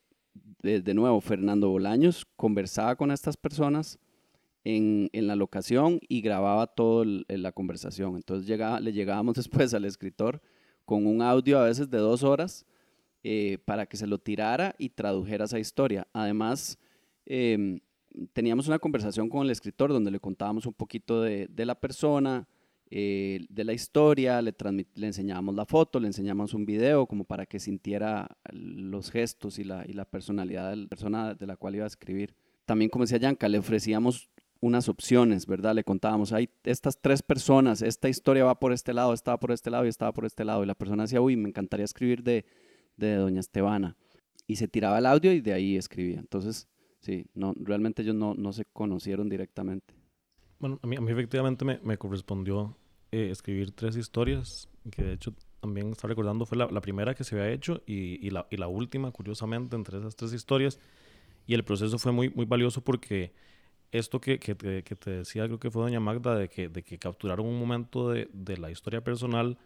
de, 0.61 0.81
de 0.81 0.93
nuevo, 0.93 1.19
Fernando 1.19 1.69
Bolaños 1.69 2.25
conversaba 2.35 2.95
con 2.95 3.11
estas 3.11 3.37
personas 3.37 3.99
en, 4.63 5.09
en, 5.13 5.27
la 5.27 5.35
locación 5.35 5.99
y 6.07 6.21
grababa 6.21 6.67
toda 6.67 7.05
la 7.27 7.51
conversación. 7.51 8.15
Entonces 8.15 8.47
llegaba, 8.47 8.79
le 8.79 8.93
llegábamos 8.93 9.35
después 9.35 9.73
al 9.73 9.85
escritor 9.85 10.41
con 10.85 11.07
un 11.07 11.21
audio 11.21 11.59
a 11.59 11.65
veces 11.65 11.89
de 11.89 11.97
dos 11.97 12.23
horas 12.23 12.65
eh, 13.23 13.57
para 13.65 13.85
que 13.85 13.97
se 13.97 14.07
lo 14.07 14.17
tirara 14.17 14.75
y 14.77 14.89
tradujera 14.89 15.45
esa 15.45 15.59
historia. 15.59 16.07
Además, 16.11 16.77
em, 17.25 17.79
teníamos 18.33 18.67
una 18.67 18.79
conversación 18.79 19.29
con 19.29 19.43
el 19.43 19.49
escritor 19.49 19.91
donde 19.91 20.11
le 20.11 20.19
contábamos 20.19 20.65
un 20.65 20.73
poquito 20.73 21.21
de, 21.21 21.47
de 21.47 21.65
la 21.65 21.79
persona, 21.79 22.47
eh, 22.95 23.45
de 23.49 23.63
la 23.63 23.73
historia, 23.73 24.41
le, 24.41 24.53
le 24.95 25.07
enseñábamos 25.07 25.55
la 25.55 25.65
foto, 25.65 25.99
le 25.99 26.07
enseñábamos 26.07 26.53
un 26.53 26.65
video 26.65 27.07
como 27.07 27.23
para 27.23 27.45
que 27.45 27.59
sintiera 27.59 28.37
los 28.51 29.09
gestos 29.09 29.57
y 29.57 29.63
la, 29.63 29.85
y 29.87 29.93
la 29.93 30.05
personalidad 30.05 30.69
de 30.71 30.75
la 30.75 30.87
persona 30.87 31.33
de 31.33 31.47
la 31.47 31.55
cual 31.55 31.75
iba 31.75 31.85
a 31.85 31.87
escribir. 31.87 32.35
También, 32.65 32.89
como 32.89 33.05
decía 33.05 33.17
Yanka, 33.17 33.47
le 33.49 33.57
ofrecíamos 33.57 34.29
unas 34.63 34.87
opciones, 34.87 35.45
¿verdad? 35.45 35.75
Le 35.75 35.83
contábamos, 35.83 36.31
hay 36.31 36.49
estas 36.63 36.97
tres 37.01 37.21
personas, 37.21 37.81
esta 37.81 38.07
historia 38.07 38.45
va 38.45 38.59
por 38.59 38.71
este 38.71 38.93
lado, 38.93 39.13
estaba 39.13 39.37
por 39.37 39.51
este 39.51 39.69
lado 39.69 39.85
y 39.85 39.89
estaba 39.89 40.13
por 40.13 40.25
este 40.25 40.45
lado. 40.45 40.63
Y 40.63 40.65
la 40.65 40.73
persona 40.75 41.03
decía, 41.03 41.19
uy, 41.19 41.35
me 41.35 41.49
encantaría 41.49 41.83
escribir 41.83 42.23
de, 42.23 42.45
de 42.95 43.15
Doña 43.15 43.41
Estebana. 43.41 43.97
Y 44.47 44.55
se 44.55 44.69
tiraba 44.69 44.99
el 44.99 45.05
audio 45.05 45.33
y 45.33 45.41
de 45.41 45.51
ahí 45.51 45.75
escribía. 45.75 46.19
Entonces, 46.19 46.69
sí, 47.01 47.25
no, 47.33 47.53
realmente 47.57 48.03
ellos 48.03 48.15
no, 48.15 48.35
no 48.35 48.53
se 48.53 48.63
conocieron 48.65 49.27
directamente. 49.27 49.93
Bueno, 50.59 50.79
a 50.81 50.87
mí, 50.87 50.95
a 50.95 51.01
mí 51.01 51.11
efectivamente 51.11 51.65
me, 51.65 51.79
me 51.83 51.97
correspondió 51.97 52.77
eh, 53.11 53.29
escribir 53.31 53.71
tres 53.71 53.97
historias, 53.97 54.69
que 54.91 55.03
de 55.03 55.13
hecho 55.13 55.33
también 55.59 55.89
está 55.89 56.07
recordando 56.07 56.45
fue 56.45 56.57
la, 56.57 56.67
la 56.67 56.79
primera 56.79 57.13
que 57.13 57.25
se 57.25 57.35
había 57.35 57.51
hecho 57.51 57.83
y, 57.85 58.25
y, 58.25 58.29
la, 58.29 58.47
y 58.49 58.55
la 58.55 58.67
última, 58.67 59.11
curiosamente, 59.11 59.75
entre 59.75 59.97
esas 59.97 60.15
tres 60.15 60.31
historias. 60.31 60.79
Y 61.47 61.53
el 61.53 61.65
proceso 61.65 61.99
fue 61.99 62.13
muy, 62.13 62.29
muy 62.29 62.45
valioso 62.45 62.81
porque 62.81 63.33
esto 63.93 64.19
que, 64.19 64.39
que, 64.39 64.55
te, 64.55 64.83
que, 64.83 64.95
te, 64.95 65.11
decía, 65.11 65.45
creo 65.45 65.59
que 65.59 65.69
fue 65.69 65.83
doña 65.83 65.99
Magda, 65.99 66.35
de 66.35 66.49
que, 66.49 66.67
de 66.67 66.81
que 66.81 66.97
capturaron 66.97 67.45
un 67.45 67.59
momento 67.59 68.09
de, 68.09 68.27
de, 68.33 68.57
la 68.57 68.71
historia 68.71 69.03
personal, 69.03 69.57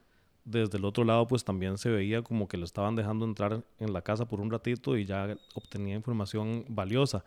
desde 0.43 0.77
el 0.77 0.85
otro 0.85 1.05
lado 1.05 1.27
pues 1.27 1.43
también 1.45 1.77
se 1.77 1.89
veía 1.89 2.21
como 2.21 2.47
que 2.47 2.57
lo 2.57 2.65
estaban 2.65 2.95
dejando 2.95 3.25
entrar 3.25 3.63
en 3.79 3.93
la 3.93 4.01
casa 4.01 4.27
por 4.27 4.41
un 4.41 4.51
ratito 4.51 4.97
y 4.97 5.05
ya 5.05 5.37
obtenía 5.55 5.95
información 5.95 6.65
valiosa. 6.67 7.23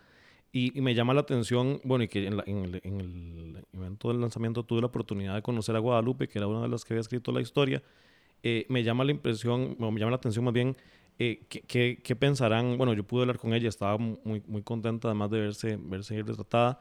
Y, 0.52 0.76
y 0.76 0.82
me 0.82 0.94
llama 0.94 1.14
la 1.14 1.20
atención, 1.20 1.80
bueno, 1.84 2.04
y 2.04 2.08
que 2.08 2.26
en, 2.26 2.36
la, 2.36 2.44
en, 2.46 2.64
el, 2.64 2.80
en, 2.84 3.00
el, 3.00 3.64
evento 3.72 4.08
del 4.08 4.20
lanzamiento 4.20 4.62
tuve 4.64 4.80
la 4.80 4.88
oportunidad 4.88 5.34
de 5.36 5.42
conocer 5.42 5.76
a 5.76 5.78
Guadalupe, 5.78 6.28
que 6.28 6.38
era 6.38 6.48
una 6.48 6.62
de 6.62 6.68
las 6.68 6.84
que 6.84 6.92
había 6.92 7.00
escrito 7.00 7.32
la 7.32 7.40
historia. 7.40 7.82
Eh, 8.42 8.66
me 8.68 8.82
llama 8.82 9.04
la 9.04 9.12
impresión, 9.12 9.76
me 9.78 10.00
llama 10.00 10.10
la 10.10 10.16
atención 10.16 10.44
más 10.44 10.54
bien 10.54 10.76
eh, 11.20 11.44
¿qué, 11.50 11.60
qué, 11.60 12.00
qué, 12.02 12.16
pensarán? 12.16 12.78
Bueno, 12.78 12.94
yo 12.94 13.04
pude 13.04 13.20
hablar 13.22 13.38
con 13.38 13.52
ella, 13.52 13.68
estaba 13.68 13.98
muy, 13.98 14.42
muy 14.46 14.62
contenta 14.62 15.08
además 15.08 15.30
de 15.30 15.40
verse, 15.40 15.78
verse 15.78 16.22
retratada, 16.22 16.80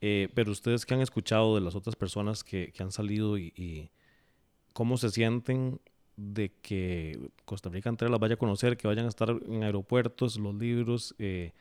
eh, 0.00 0.28
pero 0.34 0.52
ustedes 0.52 0.86
que 0.86 0.94
han 0.94 1.00
escuchado 1.00 1.54
de 1.54 1.60
las 1.60 1.74
otras 1.74 1.96
personas 1.96 2.44
que, 2.44 2.72
que 2.72 2.82
han 2.82 2.92
salido 2.92 3.36
y, 3.38 3.52
y, 3.56 3.90
cómo 4.72 4.96
se 4.96 5.10
sienten 5.10 5.80
de 6.16 6.52
que 6.62 7.30
Costa 7.44 7.68
Rica 7.68 7.88
entera 7.88 8.10
las 8.10 8.20
vaya 8.20 8.34
a 8.34 8.38
conocer, 8.38 8.76
que 8.76 8.86
vayan 8.86 9.06
a 9.06 9.08
estar 9.08 9.30
en 9.30 9.62
aeropuertos, 9.64 10.38
los 10.38 10.54
libros, 10.54 11.14
eh, 11.18 11.52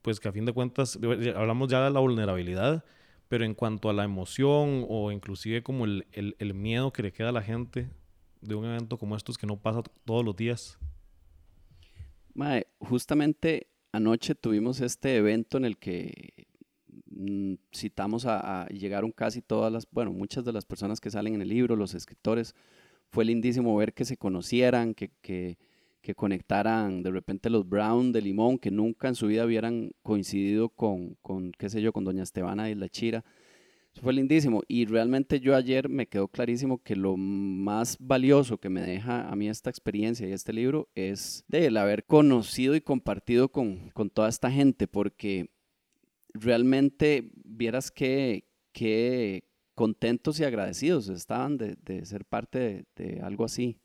pues 0.00 0.20
que 0.20 0.28
a 0.28 0.32
fin 0.32 0.44
de 0.44 0.52
cuentas, 0.52 0.98
hablamos 1.34 1.68
ya 1.68 1.84
de 1.84 1.90
la 1.90 2.00
vulnerabilidad, 2.00 2.84
pero 3.28 3.44
en 3.44 3.54
cuanto 3.54 3.88
a 3.90 3.92
la 3.92 4.04
emoción 4.04 4.86
o 4.88 5.10
inclusive 5.10 5.62
como 5.62 5.84
el, 5.84 6.06
el, 6.12 6.36
el 6.38 6.54
miedo 6.54 6.92
que 6.92 7.02
le 7.02 7.12
queda 7.12 7.30
a 7.30 7.32
la 7.32 7.42
gente 7.42 7.88
de 8.42 8.54
un 8.54 8.64
evento 8.64 8.98
como 8.98 9.16
estos 9.16 9.38
que 9.38 9.46
no 9.46 9.56
pasa 9.56 9.82
todos 10.04 10.24
los 10.24 10.36
días? 10.36 10.78
Mae, 12.34 12.66
justamente 12.80 13.68
anoche 13.92 14.34
tuvimos 14.34 14.80
este 14.80 15.16
evento 15.16 15.56
en 15.56 15.64
el 15.64 15.78
que 15.78 16.46
mm, 17.22 17.54
citamos 17.74 18.26
a, 18.26 18.62
a, 18.62 18.68
llegaron 18.68 19.12
casi 19.12 19.42
todas 19.42 19.72
las, 19.72 19.86
bueno, 19.90 20.12
muchas 20.12 20.44
de 20.44 20.52
las 20.52 20.64
personas 20.64 21.00
que 21.00 21.10
salen 21.10 21.34
en 21.34 21.42
el 21.42 21.48
libro, 21.48 21.76
los 21.76 21.94
escritores. 21.94 22.54
Fue 23.10 23.24
lindísimo 23.24 23.76
ver 23.76 23.92
que 23.94 24.04
se 24.04 24.16
conocieran, 24.16 24.94
que, 24.94 25.10
que, 25.20 25.58
que 26.00 26.14
conectaran 26.14 27.02
de 27.02 27.10
repente 27.10 27.50
los 27.50 27.68
Brown 27.68 28.12
de 28.12 28.22
Limón, 28.22 28.58
que 28.58 28.70
nunca 28.70 29.08
en 29.08 29.14
su 29.14 29.26
vida 29.26 29.44
hubieran 29.44 29.92
coincidido 30.02 30.68
con, 30.70 31.16
con 31.22 31.52
qué 31.52 31.68
sé 31.68 31.82
yo, 31.82 31.92
con 31.92 32.04
Doña 32.04 32.22
Estebana 32.22 32.70
y 32.70 32.74
La 32.74 32.88
Chira 32.88 33.24
fue 34.00 34.12
lindísimo 34.12 34.62
y 34.68 34.86
realmente 34.86 35.40
yo 35.40 35.54
ayer 35.54 35.88
me 35.88 36.06
quedó 36.06 36.28
clarísimo 36.28 36.82
que 36.82 36.96
lo 36.96 37.16
más 37.16 37.96
valioso 38.00 38.58
que 38.58 38.70
me 38.70 38.80
deja 38.80 39.28
a 39.28 39.36
mí 39.36 39.48
esta 39.48 39.70
experiencia 39.70 40.26
y 40.26 40.32
este 40.32 40.52
libro 40.52 40.88
es 40.94 41.44
el 41.50 41.76
haber 41.76 42.04
conocido 42.04 42.74
y 42.74 42.80
compartido 42.80 43.50
con, 43.50 43.90
con 43.90 44.08
toda 44.08 44.28
esta 44.28 44.50
gente 44.50 44.86
porque 44.86 45.50
realmente 46.34 47.30
vieras 47.44 47.90
que, 47.90 48.44
que 48.72 49.44
contentos 49.74 50.38
y 50.40 50.44
agradecidos 50.44 51.08
estaban 51.08 51.56
de, 51.58 51.76
de 51.84 52.04
ser 52.04 52.24
parte 52.24 52.58
de, 52.58 52.84
de 52.96 53.20
algo 53.20 53.44
así. 53.44 53.78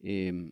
Eh, 0.00 0.50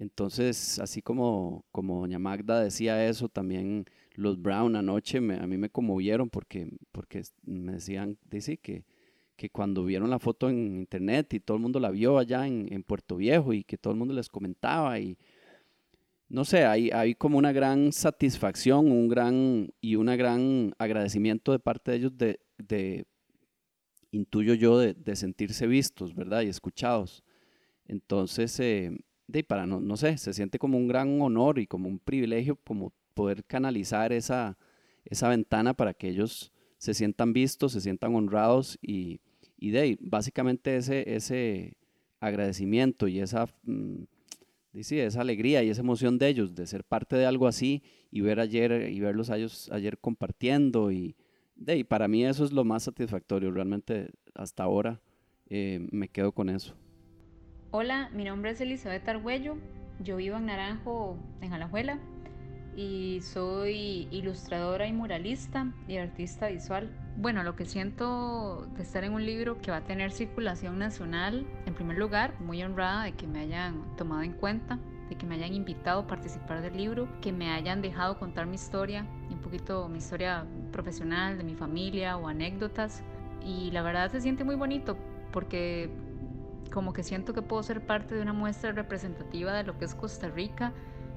entonces, 0.00 0.78
así 0.78 1.02
como, 1.02 1.66
como 1.72 2.00
doña 2.00 2.18
Magda 2.18 2.62
decía 2.62 3.06
eso, 3.06 3.28
también 3.28 3.84
los 4.14 4.40
Brown 4.40 4.74
anoche 4.74 5.18
a 5.18 5.46
mí 5.46 5.58
me 5.58 5.68
conmovieron 5.68 6.30
porque, 6.30 6.70
porque 6.90 7.22
me 7.44 7.72
decían, 7.72 8.16
dice 8.24 8.56
que, 8.56 8.84
que 9.36 9.50
cuando 9.50 9.84
vieron 9.84 10.08
la 10.08 10.18
foto 10.18 10.48
en 10.48 10.78
internet 10.78 11.34
y 11.34 11.40
todo 11.40 11.58
el 11.58 11.62
mundo 11.62 11.80
la 11.80 11.90
vio 11.90 12.16
allá 12.16 12.46
en, 12.46 12.66
en 12.72 12.82
Puerto 12.82 13.16
Viejo 13.16 13.52
y 13.52 13.62
que 13.62 13.76
todo 13.76 13.92
el 13.92 13.98
mundo 13.98 14.14
les 14.14 14.30
comentaba 14.30 14.98
y 14.98 15.18
no 16.30 16.44
sé, 16.44 16.64
hay, 16.64 16.90
hay 16.90 17.16
como 17.16 17.38
una 17.38 17.52
gran 17.52 17.92
satisfacción, 17.92 18.90
un 18.90 19.08
gran 19.08 19.68
y 19.80 19.96
una 19.96 20.14
gran 20.14 20.72
agradecimiento 20.78 21.50
de 21.50 21.58
parte 21.58 21.90
de 21.90 21.96
ellos 21.96 22.16
de, 22.16 22.40
de 22.56 23.04
intuyo 24.12 24.54
yo, 24.54 24.78
de, 24.78 24.94
de, 24.94 25.16
sentirse 25.16 25.66
vistos, 25.66 26.14
¿verdad? 26.14 26.42
Y 26.42 26.48
escuchados. 26.48 27.24
Entonces, 27.84 28.58
eh, 28.60 28.96
de 29.26 29.42
para 29.42 29.66
no, 29.66 29.80
no 29.80 29.96
sé, 29.96 30.18
se 30.18 30.32
siente 30.32 30.60
como 30.60 30.78
un 30.78 30.86
gran 30.86 31.20
honor 31.20 31.58
y 31.58 31.66
como 31.66 31.88
un 31.88 31.98
privilegio 31.98 32.54
como 32.54 32.92
poder 33.14 33.44
canalizar 33.44 34.12
esa, 34.12 34.56
esa 35.04 35.28
ventana 35.28 35.74
para 35.74 35.94
que 35.94 36.08
ellos 36.08 36.52
se 36.78 36.94
sientan 36.94 37.32
vistos, 37.32 37.72
se 37.72 37.80
sientan 37.80 38.14
honrados 38.14 38.78
y, 38.80 39.20
y 39.56 39.70
de 39.70 39.98
básicamente 40.00 40.76
ese, 40.76 41.12
ese 41.12 41.76
agradecimiento 42.20 43.08
y 43.08 43.18
esa, 43.18 43.46
mm, 43.64 44.04
dice, 44.72 45.04
esa 45.04 45.20
alegría 45.20 45.62
y 45.62 45.70
esa 45.70 45.80
emoción 45.80 46.18
de 46.18 46.28
ellos 46.28 46.54
de 46.54 46.66
ser 46.66 46.84
parte 46.84 47.16
de 47.16 47.26
algo 47.26 47.46
así 47.46 47.82
y 48.10 48.20
ver 48.20 48.40
ayer 48.40 48.90
y 48.90 49.00
verlos 49.00 49.30
ayer 49.30 49.98
compartiendo 49.98 50.92
y, 50.92 51.16
de, 51.56 51.78
y 51.78 51.84
para 51.84 52.08
mí 52.08 52.24
eso 52.24 52.44
es 52.44 52.52
lo 52.52 52.64
más 52.64 52.84
satisfactorio, 52.84 53.50
realmente 53.50 54.10
hasta 54.34 54.62
ahora 54.62 55.00
eh, 55.48 55.86
me 55.90 56.08
quedo 56.08 56.32
con 56.32 56.48
eso. 56.48 56.74
Hola, 57.72 58.10
mi 58.14 58.24
nombre 58.24 58.50
es 58.50 58.60
Elizabeth 58.60 59.08
Argüello, 59.08 59.56
yo 60.02 60.16
vivo 60.16 60.36
en 60.36 60.46
Naranjo, 60.46 61.18
en 61.40 61.52
Alajuela, 61.52 62.00
y 62.76 63.20
soy 63.22 64.08
ilustradora 64.10 64.86
y 64.86 64.92
muralista 64.92 65.72
y 65.88 65.96
artista 65.96 66.48
visual. 66.48 66.90
Bueno, 67.16 67.42
lo 67.42 67.56
que 67.56 67.66
siento 67.66 68.66
de 68.76 68.82
estar 68.82 69.04
en 69.04 69.12
un 69.12 69.26
libro 69.26 69.60
que 69.60 69.70
va 69.70 69.78
a 69.78 69.84
tener 69.84 70.12
circulación 70.12 70.78
nacional, 70.78 71.46
en 71.66 71.74
primer 71.74 71.98
lugar, 71.98 72.34
muy 72.40 72.62
honrada 72.62 73.04
de 73.04 73.12
que 73.12 73.26
me 73.26 73.40
hayan 73.40 73.96
tomado 73.96 74.22
en 74.22 74.32
cuenta, 74.32 74.78
de 75.08 75.16
que 75.16 75.26
me 75.26 75.34
hayan 75.34 75.52
invitado 75.52 76.00
a 76.00 76.06
participar 76.06 76.62
del 76.62 76.76
libro, 76.76 77.08
que 77.20 77.32
me 77.32 77.50
hayan 77.50 77.82
dejado 77.82 78.18
contar 78.18 78.46
mi 78.46 78.54
historia, 78.54 79.06
un 79.28 79.38
poquito 79.38 79.88
mi 79.88 79.98
historia 79.98 80.46
profesional, 80.72 81.36
de 81.36 81.44
mi 81.44 81.56
familia 81.56 82.16
o 82.16 82.28
anécdotas. 82.28 83.02
Y 83.44 83.70
la 83.72 83.82
verdad 83.82 84.10
se 84.10 84.20
siente 84.20 84.44
muy 84.44 84.54
bonito 84.54 84.96
porque 85.32 85.90
como 86.72 86.92
que 86.92 87.02
siento 87.02 87.34
que 87.34 87.42
puedo 87.42 87.62
ser 87.62 87.84
parte 87.84 88.14
de 88.14 88.22
una 88.22 88.32
muestra 88.32 88.70
representativa 88.72 89.52
de 89.52 89.64
lo 89.64 89.76
que 89.76 89.84
es 89.84 89.94
Costa 89.94 90.28
Rica 90.28 90.72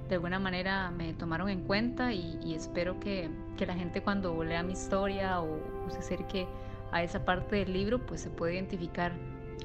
de 0.09 0.15
alguna 0.15 0.39
manera 0.39 0.91
me 0.91 1.13
tomaron 1.13 1.49
en 1.49 1.61
cuenta 1.61 2.13
y, 2.13 2.53
espero 2.53 2.99
que, 2.99 3.29
que, 3.57 3.65
la 3.65 3.73
gente 3.73 4.01
cuando 4.01 4.43
lea 4.43 4.63
mi 4.63 4.73
historia 4.73 5.41
o, 5.41 5.59
se 5.89 5.99
acerque 5.99 6.47
a 6.91 7.03
esa 7.03 7.25
parte 7.25 7.57
del 7.57 7.73
libro, 7.73 8.05
pues 8.05 8.21
se 8.21 8.29
pueda 8.29 8.53
identificar 8.53 9.13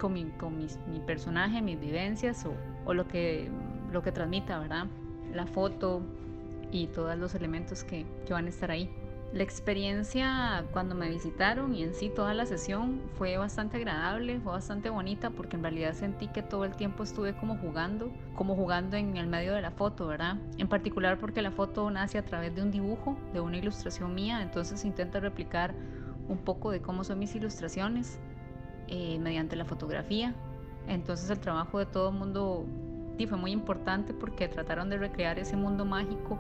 con 0.01 0.13
mi, 0.13 0.25
con 0.39 0.57
mi 0.57 1.01
personaje, 1.01 1.61
mis 1.61 1.79
vivencias 1.81 2.45
o, 2.47 2.55
o, 2.87 2.95
lo, 2.95 3.09
que, 3.09 3.51
lo 3.93 4.03
que 4.03 4.13
transmita, 4.13 4.59
¿verdad? 4.59 4.87
La 5.33 5.47
foto 5.47 6.03
y 6.71 6.87
todos 6.89 7.17
los 7.19 7.35
elementos 7.35 7.85
que, 7.85 8.07
que 8.27 8.33
van 8.33 8.47
a 8.47 8.49
estar 8.49 8.71
ahí. 8.71 8.91
La 9.31 9.43
experiencia 9.43 10.65
cuando 10.73 10.95
me 10.95 11.11
visitaron 11.11 11.75
y 11.75 11.83
en 11.83 11.93
sí 11.93 12.09
toda 12.09 12.33
la 12.33 12.47
sesión 12.47 13.03
fue 13.19 13.37
bastante 13.37 13.77
agradable, 13.77 14.41
fue 14.41 14.53
bastante 14.53 14.89
bonita 14.89 15.29
porque 15.29 15.57
en 15.57 15.63
realidad 15.63 15.93
sentí 15.93 16.29
que 16.29 16.43
todo 16.43 16.65
el 16.65 16.75
tiempo 16.75 17.03
estuve 17.03 17.37
como 17.37 17.59
jugando, 17.59 18.11
como 18.35 18.57
jugando 18.57 18.97
en 18.97 19.19
el 19.19 19.27
medio 19.27 19.53
de 19.53 19.61
la 19.61 19.71
foto, 19.71 20.07
¿verdad? 20.07 20.39
En 20.57 20.67
particular 20.67 21.19
porque 21.19 21.43
la 21.43 21.51
foto 21.51 21.91
nace 21.91 22.17
a 22.17 22.25
través 22.25 22.55
de 22.55 22.63
un 22.63 22.71
dibujo, 22.71 23.19
de 23.35 23.41
una 23.41 23.59
ilustración 23.59 24.15
mía, 24.15 24.41
entonces 24.41 24.83
intento 24.87 25.21
replicar 25.21 25.75
un 26.27 26.39
poco 26.39 26.71
de 26.71 26.81
cómo 26.81 27.05
son 27.05 27.19
mis 27.19 27.35
ilustraciones 27.35 28.19
eh, 28.87 29.19
mediante 29.19 29.57
la 29.57 29.67
fotografía. 29.67 30.35
Entonces 30.87 31.29
el 31.29 31.39
trabajo 31.39 31.79
de 31.79 31.85
todo 31.85 32.09
el 32.09 32.15
mundo 32.15 32.67
fue 33.27 33.37
muy 33.37 33.51
importante 33.51 34.15
porque 34.15 34.49
trataron 34.49 34.89
de 34.89 34.97
recrear 34.97 35.39
ese 35.39 35.57
mundo 35.57 35.85
mágico 35.85 36.39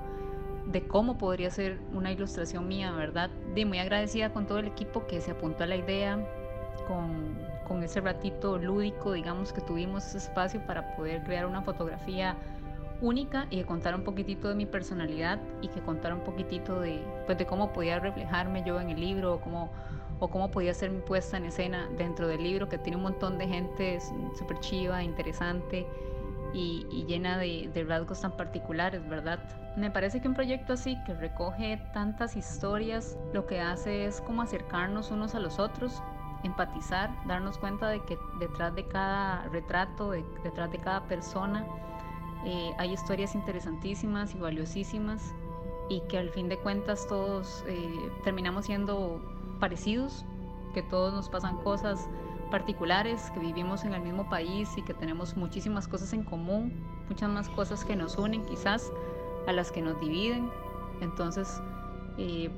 de 0.71 0.87
cómo 0.87 1.17
podría 1.17 1.51
ser 1.51 1.79
una 1.93 2.13
ilustración 2.13 2.69
mía, 2.69 2.93
¿verdad? 2.93 3.31
De 3.55 3.65
muy 3.65 3.79
agradecida 3.79 4.33
con 4.33 4.47
todo 4.47 4.59
el 4.59 4.67
equipo 4.67 5.07
que 5.07 5.21
se 5.21 5.31
apuntó 5.31 5.65
a 5.65 5.67
la 5.67 5.77
idea, 5.77 6.19
con, 6.87 7.39
con 7.67 7.83
ese 7.83 8.01
ratito 8.01 8.59
lúdico, 8.59 9.13
digamos, 9.13 9.53
que 9.53 9.61
tuvimos 9.61 10.07
ese 10.07 10.19
espacio 10.19 10.61
para 10.67 10.95
poder 10.97 11.23
crear 11.25 11.47
una 11.47 11.63
fotografía 11.63 12.37
única 13.01 13.47
y 13.51 13.57
que 13.57 13.65
contara 13.65 13.97
un 13.97 14.05
poquitito 14.05 14.49
de 14.49 14.55
mi 14.55 14.67
personalidad 14.67 15.39
y 15.63 15.69
que 15.69 15.81
contara 15.81 16.15
un 16.15 16.23
poquitito 16.23 16.81
de, 16.81 17.01
pues, 17.27 17.39
de 17.39 17.47
cómo 17.47 17.73
podía 17.73 17.99
reflejarme 17.99 18.63
yo 18.65 18.81
en 18.81 18.91
el 18.91 19.01
libro 19.01 19.35
o 19.35 19.41
cómo, 19.41 19.71
o 20.19 20.29
cómo 20.29 20.51
podía 20.51 20.75
ser 20.75 20.91
mi 20.91 21.01
puesta 21.01 21.39
en 21.39 21.47
escena 21.47 21.89
dentro 21.97 22.29
del 22.29 22.43
libro 22.43 22.69
que 22.69 22.77
tiene 22.77 22.97
un 22.97 23.05
montón 23.05 23.39
de 23.39 23.47
gente 23.49 24.01
súper 24.37 24.61
chiva, 24.61 25.03
interesante 25.03 25.87
y, 26.55 27.05
llena 27.07 27.39
de, 27.39 27.71
de, 27.73 27.85
rasgos 27.85 28.21
tan 28.21 28.33
particulares, 28.33 29.07
¿verdad? 29.09 29.39
Me 29.77 29.91
parece 29.91 30.21
que 30.21 30.29
un 30.29 30.35
proyecto 30.35 30.73
así, 30.73 30.97
que 31.05 31.15
recoge 31.15 31.81
tantas 31.93 32.37
historias, 32.37 33.17
lo 33.33 33.47
que 33.47 33.61
hace 33.61 34.07
es 34.07 34.21
como 34.21 34.43
acercarnos 34.43 35.11
unos 35.11 35.35
a 35.35 35.41
los 35.41 35.59
otros, 35.59 36.03
empatizar, 36.43 37.11
darnos 37.27 37.59
cuenta 37.59 37.89
de 37.89 38.05
que 38.05 38.19
detrás 38.39 38.75
de 38.75 38.87
cada 38.87 39.43
retrato, 39.49 40.13
detrás 40.43 40.71
de 40.71 40.79
cada 40.79 41.05
persona, 41.05 41.65
eh, 42.45 42.73
hay 42.79 42.93
historias 42.93 43.35
interesantísimas 43.35 44.35
y 44.35 44.39
valiosísimas 44.39 45.35
y 45.89 46.01
que 46.03 46.19
al 46.19 46.31
fin 46.31 46.49
de 46.49 46.59
cuentas 46.59 47.07
todos 47.09 47.65
eh, 47.67 48.11
terminamos 48.25 48.67
siendo 48.67 49.21
parecidos, 49.59 50.25
que 50.75 50.83
todos 50.83 51.13
nos 51.13 51.29
pasan 51.29 51.57
cosas 51.59 52.09
particulares, 52.49 53.31
que 53.33 53.41
vivimos 53.41 53.85
en 53.85 53.95
el 53.95 54.01
mismo 54.01 54.29
país 54.29 54.71
y 54.77 54.83
que 54.83 54.95
tenemos 54.95 55.37
muchísimas 55.37 55.89
cosas 55.89 56.13
en 56.13 56.23
común, 56.23 56.73
muchas 57.09 57.29
más 57.31 57.49
cosas 57.49 57.85
que 57.85 57.97
nos 57.97 58.17
unen 58.17 58.45
quizás 58.47 58.91
a 59.47 59.53
las 59.53 59.71
que 59.71 59.83
nos 59.83 60.01
dividen. 60.01 60.51
Entonces, 61.01 61.61
eh, 62.19 62.51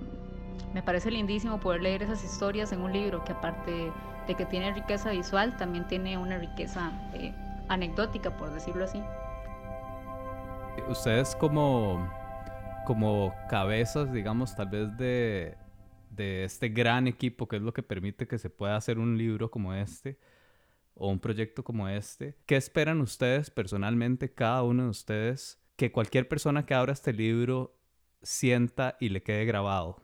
me 0.74 0.82
parece 0.82 1.11
lindísimo 1.11 1.59
poder 1.61 1.82
leer 1.82 2.03
esas 2.03 2.24
historias 2.24 2.72
en 2.72 2.80
un 2.80 2.93
libro 2.93 3.24
que 3.24 3.32
aparte 3.32 3.93
de 4.26 4.34
que 4.34 4.47
tiene 4.47 4.72
riqueza 4.72 5.11
visual, 5.11 5.57
también 5.57 5.86
tiene 5.88 6.16
una 6.16 6.38
riqueza 6.38 6.93
eh, 7.14 7.34
anecdótica, 7.68 8.36
por 8.36 8.53
decirlo 8.53 8.84
así. 8.84 9.03
Ustedes 10.88 11.34
como, 11.36 12.09
como 12.86 13.34
cabezas, 13.49 14.12
digamos, 14.12 14.55
tal 14.55 14.68
vez 14.68 14.97
de, 14.97 15.57
de 16.11 16.44
este 16.44 16.68
gran 16.68 17.06
equipo 17.06 17.48
que 17.48 17.56
es 17.56 17.62
lo 17.62 17.72
que 17.72 17.82
permite 17.82 18.26
que 18.26 18.38
se 18.38 18.50
pueda 18.50 18.76
hacer 18.76 18.98
un 18.98 19.16
libro 19.16 19.50
como 19.50 19.72
este 19.74 20.18
o 20.94 21.08
un 21.08 21.18
proyecto 21.18 21.64
como 21.64 21.88
este. 21.88 22.36
¿Qué 22.46 22.56
esperan 22.56 23.00
ustedes 23.00 23.50
personalmente, 23.50 24.32
cada 24.32 24.62
uno 24.62 24.84
de 24.84 24.88
ustedes, 24.90 25.58
que 25.76 25.92
cualquier 25.92 26.28
persona 26.28 26.66
que 26.66 26.74
abra 26.74 26.92
este 26.92 27.12
libro 27.12 27.74
sienta 28.22 28.96
y 29.00 29.08
le 29.08 29.22
quede 29.22 29.46
grabado? 29.46 30.02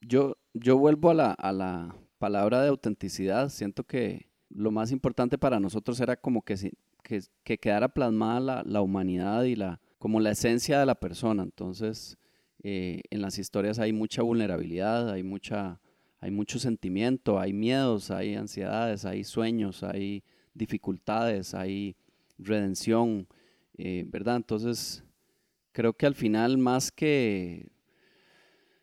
Yo, 0.00 0.36
yo 0.54 0.76
vuelvo 0.78 1.10
a 1.10 1.14
la, 1.14 1.30
a 1.32 1.52
la 1.52 1.94
palabra 2.18 2.62
de 2.62 2.68
autenticidad. 2.68 3.48
Siento 3.48 3.84
que 3.84 4.28
lo 4.50 4.70
más 4.70 4.90
importante 4.90 5.38
para 5.38 5.60
nosotros 5.60 6.00
era 6.00 6.16
como 6.16 6.42
que, 6.42 6.72
que, 7.02 7.22
que 7.44 7.58
quedara 7.58 7.88
plasmada 7.88 8.40
la, 8.40 8.62
la 8.64 8.80
humanidad 8.80 9.44
y 9.44 9.54
la, 9.54 9.80
como 9.98 10.20
la 10.20 10.30
esencia 10.30 10.80
de 10.80 10.86
la 10.86 10.98
persona. 10.98 11.42
Entonces, 11.42 12.18
eh, 12.62 13.02
en 13.10 13.22
las 13.22 13.38
historias 13.38 13.78
hay 13.78 13.92
mucha 13.92 14.22
vulnerabilidad, 14.22 15.10
hay, 15.10 15.22
mucha, 15.22 15.80
hay 16.20 16.30
mucho 16.30 16.58
sentimiento, 16.58 17.38
hay 17.38 17.52
miedos, 17.52 18.10
hay 18.10 18.34
ansiedades, 18.34 19.04
hay 19.04 19.24
sueños, 19.24 19.82
hay 19.82 20.24
dificultades, 20.54 21.54
hay 21.54 21.96
redención, 22.38 23.28
eh, 23.76 24.04
¿verdad? 24.08 24.36
Entonces, 24.36 25.04
creo 25.72 25.92
que 25.92 26.06
al 26.06 26.14
final 26.14 26.58
más 26.58 26.90
que... 26.90 27.68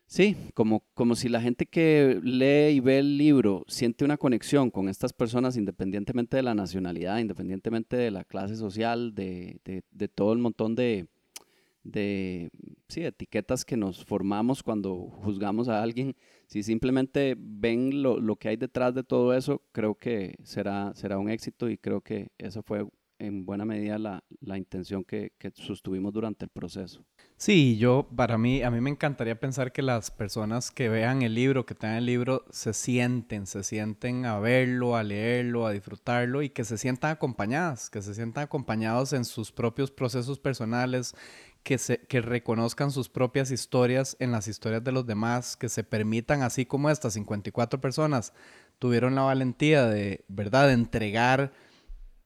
Sí, 0.08 0.38
como, 0.54 0.84
como 0.94 1.16
si 1.16 1.30
la 1.30 1.42
gente 1.42 1.66
que 1.66 2.22
lee 2.24 2.76
y 2.76 2.80
ve 2.80 3.00
el 3.00 3.18
libro 3.18 3.66
siente 3.68 4.06
una 4.06 4.18
conexión 4.18 4.70
con 4.70 4.88
estas 4.88 5.12
personas 5.12 5.58
independientemente 5.58 6.38
de 6.38 6.44
la 6.44 6.54
nacionalidad, 6.54 7.18
independientemente 7.18 7.98
de 7.98 8.12
la 8.12 8.24
clase 8.24 8.56
social, 8.56 9.16
de 9.16 9.60
todo 10.14 10.32
el 10.32 10.40
montón 10.40 10.76
de, 10.76 11.08
de 11.86 12.50
sí, 12.90 13.06
etiquetas 13.06 13.64
que 13.64 13.78
nos 13.78 14.04
formamos 14.04 14.64
cuando 14.64 14.96
juzgamos 15.24 15.70
a 15.70 15.82
alguien. 15.82 16.16
Si 16.48 16.64
simplemente 16.64 17.36
ven 17.38 18.02
lo, 18.04 18.20
lo, 18.20 18.36
que 18.36 18.50
hay 18.50 18.58
detrás 18.58 18.94
de 18.94 19.04
todo 19.04 19.34
eso, 19.34 19.62
creo 19.72 19.96
que 19.96 20.36
será, 20.44 20.94
será 20.96 21.18
un 21.18 21.30
éxito 21.30 21.70
y 21.70 21.78
creo 21.78 22.02
que 22.02 22.32
esa 22.38 22.62
fue 22.62 22.86
en 23.20 23.46
buena 23.46 23.66
medida 23.66 23.98
la, 23.98 24.24
la 24.42 24.58
intención 24.58 25.04
que, 25.04 25.34
que, 25.38 25.52
sostuvimos 25.56 26.14
durante 26.14 26.46
el 26.46 26.50
proceso. 26.50 27.06
Sí, 27.38 27.78
yo, 27.78 28.08
para 28.16 28.38
mí, 28.38 28.62
a 28.62 28.72
mí 28.72 28.82
me 28.82 28.90
encantaría 28.90 29.40
pensar 29.40 29.72
que 29.72 29.82
las 29.82 30.12
personas 30.12 30.72
que 30.72 30.90
vean 30.90 31.22
el 31.22 31.34
libro, 31.36 31.66
que 31.66 31.76
tengan 31.76 31.98
el 31.98 32.06
libro, 32.06 32.46
se 32.50 32.74
sienten, 32.74 33.48
se 33.48 33.64
sienten 33.64 34.26
a 34.26 34.40
verlo, 34.40 34.96
a 34.96 35.04
leerlo, 35.04 35.66
a 35.66 35.72
disfrutarlo 35.72 36.42
y 36.42 36.50
que 36.50 36.64
se 36.66 36.78
sientan 36.78 37.12
acompañadas, 37.12 37.90
que 37.90 38.02
se 38.02 38.14
sientan 38.14 38.46
acompañados 38.46 39.14
en 39.14 39.26
sus 39.26 39.52
propios 39.52 39.92
procesos 39.92 40.40
personales, 40.40 41.16
que, 41.64 41.78
se, 41.80 41.98
que 41.98 42.22
reconozcan 42.22 42.92
sus 42.92 43.10
propias 43.10 43.50
historias 43.50 44.16
en 44.20 44.32
las 44.32 44.48
historias 44.48 44.84
de 44.84 44.92
los 44.92 45.08
demás, 45.08 45.58
que 45.58 45.68
se 45.68 45.84
permitan, 45.84 46.44
así 46.44 46.66
como 46.66 46.90
estas 46.90 47.14
54 47.14 47.82
personas 47.82 48.34
tuvieron 48.78 49.16
la 49.16 49.24
valentía 49.24 49.86
de, 49.86 50.24
¿verdad?, 50.28 50.68
de 50.68 50.74
entregar 50.74 51.54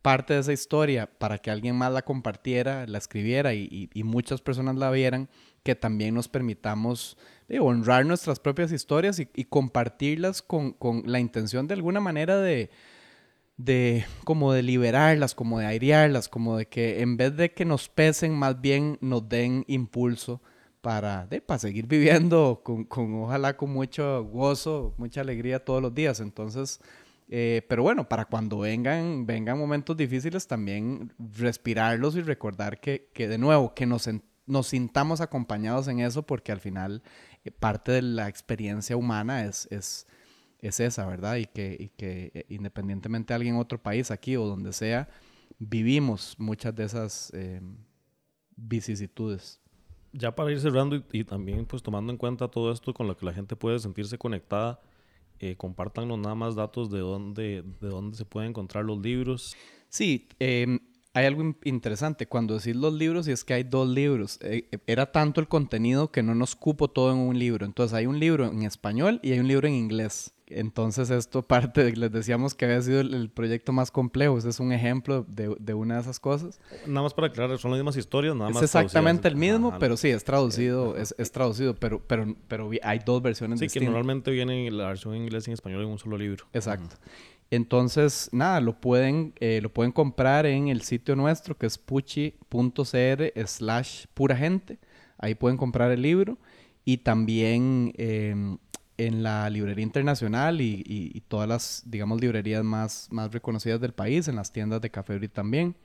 parte 0.01 0.33
de 0.33 0.39
esa 0.39 0.53
historia 0.53 1.09
para 1.17 1.37
que 1.37 1.51
alguien 1.51 1.75
más 1.75 1.91
la 1.91 2.03
compartiera, 2.03 2.87
la 2.87 2.97
escribiera 2.97 3.53
y, 3.53 3.89
muchas 4.03 4.41
personas 4.41 4.75
la 4.75 4.91
vieran, 4.91 5.29
que 5.63 5.75
también 5.75 6.15
nos 6.15 6.27
permitamos 6.27 7.17
honrar 7.59 8.05
nuestras 8.05 8.39
propias 8.39 8.71
historias 8.71 9.19
y, 9.19 9.45
compartirlas 9.45 10.41
con, 10.41 10.75
la 11.05 11.19
intención 11.19 11.67
de 11.67 11.73
alguna 11.73 11.99
manera 11.99 12.37
de, 12.37 12.69
de 13.57 14.05
como 14.23 14.53
de 14.53 14.63
liberarlas, 14.63 15.35
como 15.35 15.59
de 15.59 15.65
airearlas, 15.65 16.29
como 16.29 16.57
de 16.57 16.67
que 16.67 17.01
en 17.01 17.17
vez 17.17 17.35
de 17.35 17.53
que 17.53 17.65
nos 17.65 17.89
pesen, 17.89 18.33
más 18.33 18.61
bien 18.61 18.97
nos 19.01 19.27
den 19.27 19.65
impulso 19.67 20.41
para, 20.81 21.27
de, 21.27 21.41
para 21.41 21.59
seguir 21.59 21.87
viviendo 21.87 22.61
con, 22.63 22.87
ojalá 23.21 23.57
con 23.57 23.71
mucho 23.71 24.23
gozo, 24.25 24.93
mucha 24.97 25.21
alegría 25.21 25.63
todos 25.63 25.81
los 25.81 25.93
días. 25.93 26.19
Entonces, 26.19 26.79
eh, 27.29 27.65
pero 27.69 27.83
bueno, 27.83 28.09
para 28.09 28.25
cuando 28.25 28.59
vengan, 28.59 29.25
vengan 29.25 29.57
momentos 29.57 29.95
difíciles, 29.95 30.47
también 30.47 31.13
respirarlos 31.17 32.15
y 32.15 32.21
recordar 32.21 32.79
que, 32.79 33.09
que 33.13 33.27
de 33.27 33.37
nuevo, 33.37 33.73
que 33.73 33.85
nos, 33.85 34.09
nos 34.45 34.67
sintamos 34.67 35.21
acompañados 35.21 35.87
en 35.87 35.99
eso, 35.99 36.23
porque 36.23 36.51
al 36.51 36.59
final 36.59 37.03
eh, 37.43 37.51
parte 37.51 37.91
de 37.91 38.01
la 38.01 38.27
experiencia 38.27 38.97
humana 38.97 39.45
es, 39.45 39.67
es 39.71 40.07
es 40.61 40.79
esa, 40.79 41.05
¿verdad? 41.05 41.37
Y 41.37 41.45
que, 41.45 41.75
y 41.79 41.89
que 41.89 42.31
eh, 42.33 42.45
independientemente 42.49 43.33
de 43.33 43.35
alguien 43.35 43.55
en 43.55 43.61
otro 43.61 43.81
país, 43.81 44.11
aquí 44.11 44.35
o 44.35 44.45
donde 44.45 44.73
sea, 44.73 45.09
vivimos 45.57 46.35
muchas 46.37 46.75
de 46.75 46.83
esas 46.83 47.31
eh, 47.33 47.61
vicisitudes. 48.55 49.59
Ya 50.11 50.35
para 50.35 50.51
ir 50.51 50.59
cerrando 50.59 51.01
y, 51.11 51.23
también 51.23 51.65
pues 51.65 51.83
tomando 51.83 52.11
en 52.11 52.17
cuenta 52.17 52.47
todo 52.47 52.71
esto 52.71 52.93
con 52.93 53.07
lo 53.07 53.15
que 53.15 53.25
la 53.25 53.33
gente 53.33 53.55
puede 53.55 53.79
sentirse 53.79 54.17
conectada, 54.17 54.79
eh, 55.39 55.55
compártanos 55.55 56.19
nada 56.19 56.35
más 56.35 56.55
datos 56.55 56.89
de 56.91 56.99
dónde, 56.99 57.63
de 57.81 57.87
dónde 57.87 58.17
se 58.17 58.25
pueden 58.25 58.49
encontrar 58.49 58.85
los 58.85 58.99
libros. 58.99 59.55
Sí, 59.89 60.27
eh, 60.39 60.79
hay 61.13 61.25
algo 61.25 61.55
interesante. 61.63 62.27
Cuando 62.27 62.57
decís 62.57 62.75
los 62.75 62.93
libros, 62.93 63.27
y 63.27 63.31
es 63.31 63.43
que 63.43 63.53
hay 63.53 63.63
dos 63.63 63.87
libros. 63.89 64.39
Eh, 64.41 64.69
era 64.85 65.11
tanto 65.11 65.41
el 65.41 65.47
contenido 65.47 66.11
que 66.11 66.23
no 66.23 66.35
nos 66.35 66.55
cupo 66.55 66.89
todo 66.89 67.11
en 67.11 67.17
un 67.17 67.37
libro. 67.37 67.65
Entonces 67.65 67.93
hay 67.93 68.05
un 68.05 68.19
libro 68.19 68.45
en 68.45 68.63
español 68.63 69.19
y 69.23 69.31
hay 69.31 69.39
un 69.39 69.47
libro 69.47 69.67
en 69.67 69.73
inglés. 69.73 70.33
Entonces 70.49 71.09
esto 71.09 71.41
parte 71.41 71.83
de, 71.83 71.95
les 71.95 72.11
decíamos 72.11 72.55
que 72.55 72.65
había 72.65 72.81
sido 72.81 73.01
el, 73.01 73.29
proyecto 73.29 73.71
más 73.71 73.91
complejo, 73.91 74.37
ese 74.37 74.49
es 74.49 74.59
un 74.59 74.71
ejemplo 74.71 75.25
de, 75.27 75.55
de, 75.59 75.73
una 75.73 75.95
de 75.95 76.01
esas 76.01 76.19
cosas. 76.19 76.59
Nada 76.85 77.03
más 77.03 77.13
para 77.13 77.27
aclarar, 77.27 77.57
son 77.57 77.71
las 77.71 77.79
mismas 77.79 77.97
historias, 77.97 78.35
nada 78.35 78.49
más. 78.49 78.57
Es 78.57 78.63
exactamente 78.63 79.27
el 79.27 79.35
mismo, 79.35 79.77
pero 79.79 79.95
sí, 79.97 80.09
es 80.09 80.23
traducido, 80.23 80.97
es, 80.97 81.13
es, 81.17 81.31
traducido, 81.31 81.75
pero, 81.75 82.01
pero, 82.05 82.35
pero 82.47 82.69
hay 82.83 82.99
dos 83.05 83.21
versiones 83.21 83.59
sí, 83.59 83.65
distintas. 83.65 83.81
Sí, 83.81 83.85
que 83.87 83.91
normalmente 83.91 84.31
viene 84.31 84.69
la 84.71 84.87
versión 84.87 85.15
en 85.15 85.23
inglés 85.23 85.47
y 85.47 85.51
en 85.51 85.53
español 85.53 85.83
en 85.83 85.89
un 85.89 85.99
solo 85.99 86.17
libro. 86.17 86.45
Exacto. 86.53 86.95
Entonces, 87.51 88.29
nada, 88.31 88.61
lo 88.61 88.79
pueden, 88.79 89.33
eh, 89.39 89.59
lo 89.61 89.73
pueden 89.73 89.91
comprar 89.91 90.45
en 90.45 90.67
el 90.67 90.81
sitio 90.81 91.15
nuestro 91.15 91.57
que 91.57 91.65
es 91.65 91.77
puchi.cr 91.77 93.47
slash 93.47 94.05
pura 94.13 94.35
gente. 94.35 94.77
Ahí 95.17 95.35
pueden 95.35 95.57
comprar 95.57 95.91
el 95.91 96.01
libro 96.01 96.37
y 96.85 96.97
también 96.97 97.93
em, 97.97 98.57
en 98.99 99.23
la 99.23 99.49
librería 99.49 99.83
internacional 99.83 100.59
y, 100.59 101.23
todas 101.29 101.47
las, 101.47 101.83
digamos, 101.85 102.19
librerías 102.19 102.65
más, 102.65 103.07
más 103.11 103.31
reconocidas 103.31 103.79
del 103.79 103.93
país, 103.93 104.27
en 104.27 104.35
las 104.35 104.51
tiendas 104.51 104.81
de 104.81 104.91
Café 104.91 105.17
también. 105.29 105.75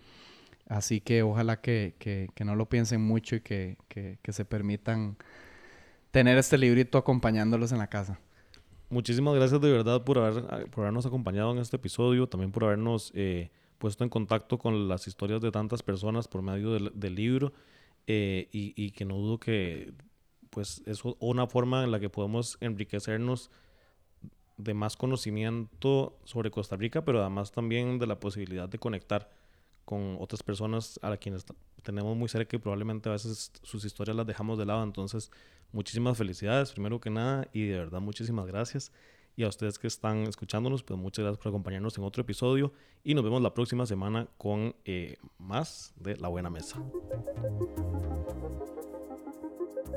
Así 0.69 1.01
que 1.01 1.23
ojalá 1.23 1.61
que, 1.61 1.95
que, 1.99 2.45
no 2.45 2.57
lo 2.57 2.69
piensen 2.69 3.01
mucho 3.01 3.37
y 3.37 3.41
que, 3.41 3.77
que, 3.89 4.33
se 4.33 4.45
permitan 4.45 5.17
tener 6.11 6.37
este 6.39 6.59
librito 6.59 6.99
acompañándolos 6.99 7.71
en 7.71 7.79
la 7.79 7.87
casa. 7.87 8.19
Muchísimas 8.91 9.37
gracias 9.37 9.61
de 9.61 9.71
verdad 9.71 10.03
por, 10.03 10.19
haber, 10.19 10.69
por 10.71 10.83
habernos 10.83 11.07
acompañado 11.07 11.53
en 11.53 11.59
este 11.59 11.77
episodio, 11.77 12.29
también 12.29 12.51
por 12.51 12.65
habernos 12.65 13.13
eh, 13.15 13.51
puesto 13.79 14.03
en 14.03 14.11
contacto 14.11 14.59
con 14.59 14.89
las 14.89 15.07
historias 15.07 15.41
de 15.41 15.53
tantas 15.53 15.85
personas 15.85 16.27
por 16.27 16.43
medio 16.43 16.73
del, 16.73 17.15
libro 17.15 17.53
eh, 18.09 18.49
y, 18.51 18.75
y, 18.77 18.91
que 18.91 19.05
no 19.05 19.15
dudo 19.17 19.39
que 19.39 19.93
pues 20.55 20.83
es 20.87 21.03
una 21.19 21.49
forma 21.49 21.83
en 21.83 21.91
la 21.91 21.99
que 21.99 22.09
podemos 22.09 22.57
enriquecernos 22.61 23.51
de 24.57 24.73
más 24.73 24.97
conocimiento 24.97 26.17
sobre 26.23 26.53
Costa 26.53 26.77
Rica, 26.77 27.05
pero 27.05 27.21
además 27.21 27.51
también 27.51 27.99
de 27.99 28.07
la 28.07 28.21
posibilidad 28.21 28.69
de 28.69 28.79
conectar 28.79 29.29
con 29.85 30.17
otras 30.21 30.45
personas 30.45 31.01
a 31.03 31.17
quienes 31.17 31.45
tenemos 31.83 32.17
muy 32.17 32.29
cerca 32.29 32.57
y 32.57 32.61
probablemente 32.61 33.09
a 33.09 33.13
veces 33.13 33.51
sus 33.65 33.85
historias 33.85 34.17
las 34.17 34.29
dejamos 34.29 34.57
de 34.57 34.65
lado. 34.65 34.85
Entonces, 34.85 35.33
muchísimas 35.73 36.17
felicidades, 36.17 36.71
primero 36.71 37.01
que 37.01 37.11
nada, 37.11 37.49
y 37.53 37.67
de 37.67 37.79
verdad 37.79 38.01
muchísimas 38.01 38.47
gracias. 38.47 38.93
Y 39.37 39.43
a 39.43 39.49
ustedes 39.49 39.81
que 39.81 39.89
están 39.89 40.19
escuchándonos, 40.19 40.85
pues 40.85 40.99
muchas 41.01 41.25
gracias 41.25 41.43
por 41.43 41.49
acompañarnos 41.49 41.99
en 41.99 42.05
otro 42.05 42.21
episodio 42.21 42.73
y 43.03 43.15
nos 43.15 43.25
vemos 43.25 43.43
la 43.43 43.53
próxima 43.53 43.85
semana 43.87 44.29
con 44.39 44.77
eh, 44.85 45.17
más 45.37 45.93
de 45.97 46.17
La 46.19 46.29
Buena 46.29 46.49
Mesa. 46.49 46.81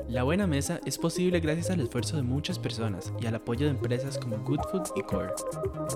La 0.08 0.22
Buena 0.22 0.46
Mesa 0.46 0.80
es 0.86 0.96
posible 0.96 1.38
gracias 1.38 1.68
al 1.68 1.80
esfuerzo 1.80 2.16
de 2.16 2.22
muchas 2.22 2.58
personas 2.58 3.12
y 3.20 3.26
al 3.26 3.34
apoyo 3.34 3.66
de 3.66 3.72
empresas 3.72 4.16
como 4.16 4.38
Good 4.38 4.60
Food 4.72 4.92
y 4.96 5.02
Core. 5.02 5.34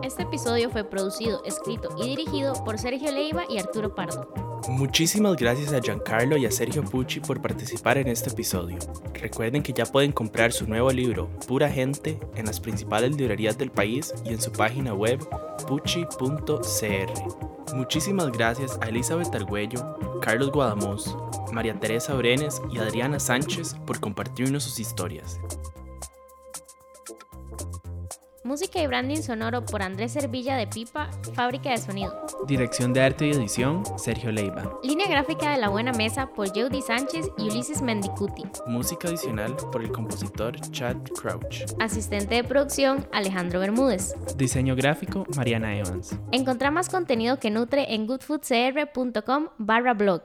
Este 0.02 0.24
episodio 0.24 0.68
fue 0.68 0.84
producido, 0.84 1.42
escrito 1.46 1.88
y 1.96 2.08
dirigido 2.08 2.52
por 2.62 2.78
Sergio 2.78 3.10
Leiva 3.10 3.44
y 3.48 3.56
Arturo 3.56 3.94
Pardo. 3.94 4.51
Muchísimas 4.68 5.36
gracias 5.36 5.72
a 5.72 5.80
Giancarlo 5.80 6.36
y 6.36 6.46
a 6.46 6.50
Sergio 6.50 6.84
Pucci 6.84 7.20
por 7.20 7.42
participar 7.42 7.98
en 7.98 8.08
este 8.08 8.30
episodio. 8.30 8.78
Recuerden 9.14 9.62
que 9.62 9.72
ya 9.72 9.84
pueden 9.84 10.12
comprar 10.12 10.52
su 10.52 10.68
nuevo 10.68 10.90
libro, 10.90 11.28
Pura 11.48 11.68
Gente, 11.68 12.20
en 12.36 12.46
las 12.46 12.60
principales 12.60 13.16
librerías 13.16 13.58
del 13.58 13.70
país 13.70 14.14
y 14.24 14.30
en 14.30 14.40
su 14.40 14.52
página 14.52 14.94
web 14.94 15.18
pucci.cr. 15.66 17.74
Muchísimas 17.74 18.30
gracias 18.30 18.78
a 18.80 18.88
Elizabeth 18.88 19.34
Argüello, 19.34 20.20
Carlos 20.20 20.52
Guadamos, 20.52 21.16
María 21.52 21.78
Teresa 21.78 22.14
Orenes 22.14 22.62
y 22.72 22.78
Adriana 22.78 23.18
Sánchez 23.18 23.74
por 23.86 23.98
compartirnos 23.98 24.62
sus 24.62 24.78
historias. 24.78 25.40
Música 28.44 28.82
y 28.82 28.88
branding 28.88 29.22
sonoro 29.22 29.64
por 29.64 29.82
Andrés 29.82 30.12
Servilla 30.12 30.56
de 30.56 30.66
Pipa, 30.66 31.08
Fábrica 31.34 31.70
de 31.70 31.78
Sonido. 31.78 32.26
Dirección 32.48 32.92
de 32.92 33.00
arte 33.00 33.28
y 33.28 33.30
edición, 33.30 33.84
Sergio 33.96 34.32
Leiva. 34.32 34.80
Línea 34.82 35.06
gráfica 35.06 35.52
de 35.52 35.58
La 35.58 35.68
Buena 35.68 35.92
Mesa 35.92 36.28
por 36.34 36.48
Jody 36.48 36.82
Sánchez 36.82 37.30
y 37.38 37.50
Ulises 37.50 37.82
Mendicuti. 37.82 38.42
Música 38.66 39.06
adicional 39.06 39.54
por 39.70 39.80
el 39.80 39.92
compositor 39.92 40.58
Chad 40.72 40.96
Crouch. 41.20 41.66
Asistente 41.78 42.34
de 42.34 42.42
producción, 42.42 43.06
Alejandro 43.12 43.60
Bermúdez. 43.60 44.16
Diseño 44.36 44.74
gráfico, 44.74 45.24
Mariana 45.36 45.78
Evans. 45.78 46.18
Encontrá 46.32 46.72
más 46.72 46.88
contenido 46.88 47.38
que 47.38 47.50
nutre 47.50 47.94
en 47.94 48.08
goodfoodcr.com 48.08 49.50
barra 49.58 49.94
blog. 49.94 50.22